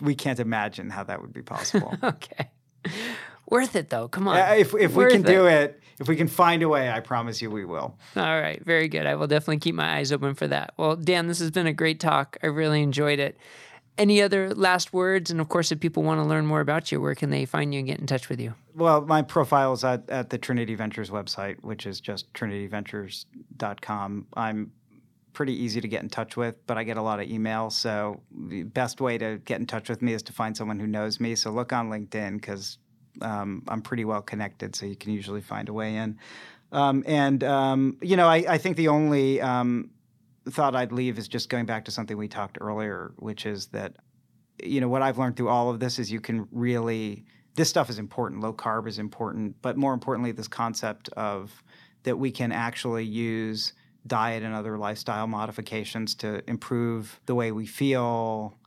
we 0.00 0.14
can't 0.14 0.38
imagine 0.38 0.90
how 0.90 1.02
that 1.02 1.20
would 1.20 1.32
be 1.32 1.42
possible. 1.42 1.92
okay. 2.04 2.50
Worth 3.54 3.76
it 3.76 3.88
though. 3.88 4.08
Come 4.08 4.26
on. 4.26 4.36
Uh, 4.36 4.56
if 4.58 4.74
if 4.74 4.96
we 4.96 5.06
can 5.06 5.20
it. 5.20 5.26
do 5.26 5.46
it, 5.46 5.80
if 6.00 6.08
we 6.08 6.16
can 6.16 6.26
find 6.26 6.60
a 6.64 6.68
way, 6.68 6.90
I 6.90 6.98
promise 6.98 7.40
you 7.40 7.52
we 7.52 7.64
will. 7.64 7.96
All 8.16 8.40
right. 8.40 8.60
Very 8.64 8.88
good. 8.88 9.06
I 9.06 9.14
will 9.14 9.28
definitely 9.28 9.58
keep 9.58 9.76
my 9.76 9.96
eyes 9.96 10.10
open 10.10 10.34
for 10.34 10.48
that. 10.48 10.74
Well, 10.76 10.96
Dan, 10.96 11.28
this 11.28 11.38
has 11.38 11.52
been 11.52 11.68
a 11.68 11.72
great 11.72 12.00
talk. 12.00 12.36
I 12.42 12.48
really 12.48 12.82
enjoyed 12.82 13.20
it. 13.20 13.38
Any 13.96 14.20
other 14.20 14.52
last 14.54 14.92
words? 14.92 15.30
And 15.30 15.40
of 15.40 15.48
course, 15.48 15.70
if 15.70 15.78
people 15.78 16.02
want 16.02 16.18
to 16.18 16.24
learn 16.24 16.46
more 16.46 16.60
about 16.60 16.90
you, 16.90 17.00
where 17.00 17.14
can 17.14 17.30
they 17.30 17.44
find 17.44 17.72
you 17.72 17.78
and 17.78 17.86
get 17.86 18.00
in 18.00 18.08
touch 18.08 18.28
with 18.28 18.40
you? 18.40 18.54
Well, 18.74 19.02
my 19.02 19.22
profile 19.22 19.72
is 19.72 19.84
at, 19.84 20.10
at 20.10 20.30
the 20.30 20.38
Trinity 20.38 20.74
Ventures 20.74 21.10
website, 21.10 21.62
which 21.62 21.86
is 21.86 22.00
just 22.00 22.32
trinityventures.com. 22.32 24.26
I'm 24.34 24.72
pretty 25.32 25.52
easy 25.52 25.80
to 25.80 25.86
get 25.86 26.02
in 26.02 26.08
touch 26.08 26.36
with, 26.36 26.56
but 26.66 26.76
I 26.76 26.82
get 26.82 26.96
a 26.96 27.02
lot 27.02 27.20
of 27.20 27.28
emails. 27.28 27.72
So 27.72 28.20
the 28.32 28.64
best 28.64 29.00
way 29.00 29.16
to 29.18 29.38
get 29.44 29.60
in 29.60 29.66
touch 29.66 29.88
with 29.88 30.02
me 30.02 30.12
is 30.12 30.24
to 30.24 30.32
find 30.32 30.56
someone 30.56 30.80
who 30.80 30.88
knows 30.88 31.20
me. 31.20 31.36
So 31.36 31.52
look 31.52 31.72
on 31.72 31.88
LinkedIn 31.88 32.40
because 32.40 32.78
um, 33.20 33.62
I'm 33.68 33.82
pretty 33.82 34.04
well 34.04 34.22
connected, 34.22 34.74
so 34.74 34.86
you 34.86 34.96
can 34.96 35.12
usually 35.12 35.40
find 35.40 35.68
a 35.68 35.72
way 35.72 35.96
in. 35.96 36.18
Um, 36.72 37.04
and 37.06 37.44
um, 37.44 37.98
you 38.02 38.16
know, 38.16 38.26
I, 38.26 38.44
I, 38.48 38.58
think 38.58 38.76
the 38.76 38.88
only 38.88 39.40
um, 39.40 39.90
thought 40.48 40.74
I'd 40.74 40.92
leave 40.92 41.18
is 41.18 41.28
just 41.28 41.48
going 41.48 41.66
back 41.66 41.84
to 41.84 41.90
something 41.90 42.16
we 42.16 42.26
talked 42.26 42.58
earlier, 42.60 43.12
which 43.16 43.46
is 43.46 43.66
that 43.66 43.96
you 44.62 44.80
know 44.80 44.88
what 44.88 45.02
I've 45.02 45.18
learned 45.18 45.36
through 45.36 45.48
all 45.48 45.70
of 45.70 45.78
this 45.78 45.98
is 45.98 46.10
you 46.10 46.20
can 46.20 46.48
really 46.50 47.24
this 47.54 47.68
stuff 47.68 47.90
is 47.90 47.98
important. 47.98 48.40
Low 48.40 48.52
carb 48.52 48.88
is 48.88 48.98
important, 48.98 49.56
but 49.62 49.76
more 49.76 49.94
importantly, 49.94 50.32
this 50.32 50.48
concept 50.48 51.08
of 51.10 51.62
that 52.02 52.18
we 52.18 52.30
can 52.30 52.52
actually 52.52 53.04
use 53.04 53.72
diet 54.06 54.42
and 54.42 54.54
other 54.54 54.76
lifestyle 54.76 55.26
modifications 55.26 56.14
to 56.16 56.42
improve 56.48 57.20
the 57.26 57.34
way 57.34 57.52
we 57.52 57.66
feel, 57.66 58.58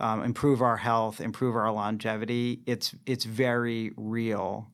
um, 0.00 0.22
improve 0.22 0.62
our 0.62 0.76
health, 0.76 1.20
improve 1.20 1.56
our 1.56 1.70
longevity, 1.72 2.60
it's 2.66 2.94
it's 3.06 3.24
very 3.24 3.92
real. 3.96 4.68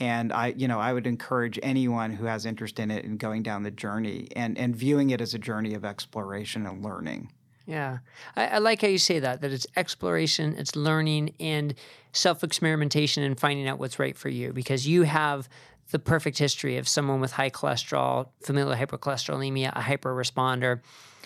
And 0.00 0.32
I, 0.32 0.48
you 0.56 0.66
know, 0.66 0.80
I 0.80 0.92
would 0.92 1.06
encourage 1.06 1.58
anyone 1.62 2.10
who 2.10 2.26
has 2.26 2.46
interest 2.46 2.80
in 2.80 2.90
it 2.90 3.04
in 3.04 3.16
going 3.16 3.42
down 3.42 3.62
the 3.62 3.70
journey 3.70 4.28
and 4.34 4.56
and 4.58 4.74
viewing 4.74 5.10
it 5.10 5.20
as 5.20 5.34
a 5.34 5.38
journey 5.38 5.74
of 5.74 5.84
exploration 5.84 6.66
and 6.66 6.84
learning. 6.84 7.30
Yeah, 7.66 7.98
I, 8.36 8.46
I 8.46 8.58
like 8.58 8.82
how 8.82 8.88
you 8.88 8.98
say 8.98 9.18
that. 9.20 9.40
That 9.40 9.52
it's 9.52 9.66
exploration, 9.76 10.56
it's 10.58 10.76
learning, 10.76 11.34
and 11.40 11.74
self 12.12 12.42
experimentation, 12.42 13.22
and 13.22 13.38
finding 13.38 13.68
out 13.68 13.78
what's 13.78 13.98
right 13.98 14.16
for 14.16 14.28
you. 14.28 14.52
Because 14.52 14.86
you 14.86 15.02
have 15.02 15.48
the 15.90 15.98
perfect 15.98 16.38
history 16.38 16.76
of 16.76 16.88
someone 16.88 17.20
with 17.20 17.32
high 17.32 17.50
cholesterol, 17.50 18.28
familial 18.42 18.74
hypercholesterolemia, 18.74 19.72
a 19.74 19.82
hyper 19.82 20.14
responder 20.14 20.80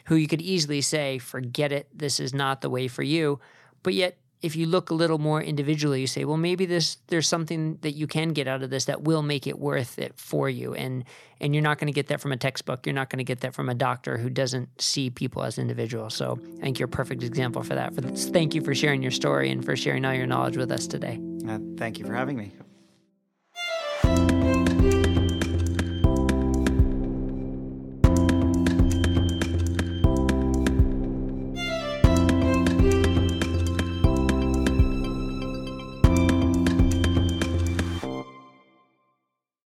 who 0.09 0.17
you 0.17 0.27
could 0.27 0.43
easily 0.43 0.81
say, 0.81 1.19
forget 1.19 1.71
it, 1.71 1.87
this 1.95 2.19
is 2.19 2.35
not 2.35 2.63
the 2.63 2.71
way 2.71 2.89
for 2.89 3.03
you. 3.03 3.41
But 3.83 3.95
yet, 3.95 4.17
if 4.41 4.55
you 4.57 4.67
look 4.67 4.91
a 4.91 4.95
little 4.95 5.19
more 5.19 5.43
individually, 5.43 6.01
you 6.01 6.07
say, 6.07 6.25
well, 6.25 6.37
maybe 6.37 6.65
this 6.65 6.99
there's 7.09 7.27
something 7.27 7.79
that 7.83 7.93
you 7.93 8.07
can 8.07 8.31
get 8.31 8.47
out 8.47 8.63
of 8.63 8.71
this 8.71 8.85
that 8.87 9.03
will 9.03 9.23
make 9.23 9.47
it 9.47 9.59
worth 9.59 9.99
it 9.99 10.15
for 10.17 10.49
you. 10.49 10.75
And 10.75 11.05
and 11.41 11.55
you're 11.55 11.63
not 11.63 11.79
going 11.79 11.89
to 11.89 11.93
get 11.93 12.07
that 12.09 12.21
from 12.21 12.33
a 12.33 12.37
textbook. 12.37 12.87
You're 12.87 12.95
not 12.95 13.11
going 13.11 13.19
to 13.19 13.25
get 13.25 13.41
that 13.41 13.55
from 13.55 13.69
a 13.69 13.75
doctor 13.75 14.17
who 14.17 14.31
doesn't 14.31 14.81
see 14.81 15.11
people 15.11 15.43
as 15.43 15.59
individuals. 15.59 16.15
So 16.15 16.39
I 16.59 16.63
think 16.63 16.79
you're 16.79 16.87
a 16.87 16.91
perfect 16.91 17.23
example 17.23 17.63
for 17.63 17.75
that. 17.75 17.95
For 17.95 18.01
this. 18.01 18.29
Thank 18.29 18.55
you 18.55 18.63
for 18.63 18.75
sharing 18.75 19.03
your 19.03 19.11
story 19.11 19.51
and 19.51 19.65
for 19.65 19.77
sharing 19.77 20.05
all 20.05 20.15
your 20.15 20.27
knowledge 20.27 20.57
with 20.57 20.71
us 20.71 20.87
today. 20.87 21.21
Uh, 21.47 21.59
thank 21.77 21.99
you 21.99 22.07
for 22.07 22.15
having 22.15 22.37
me. 22.37 22.53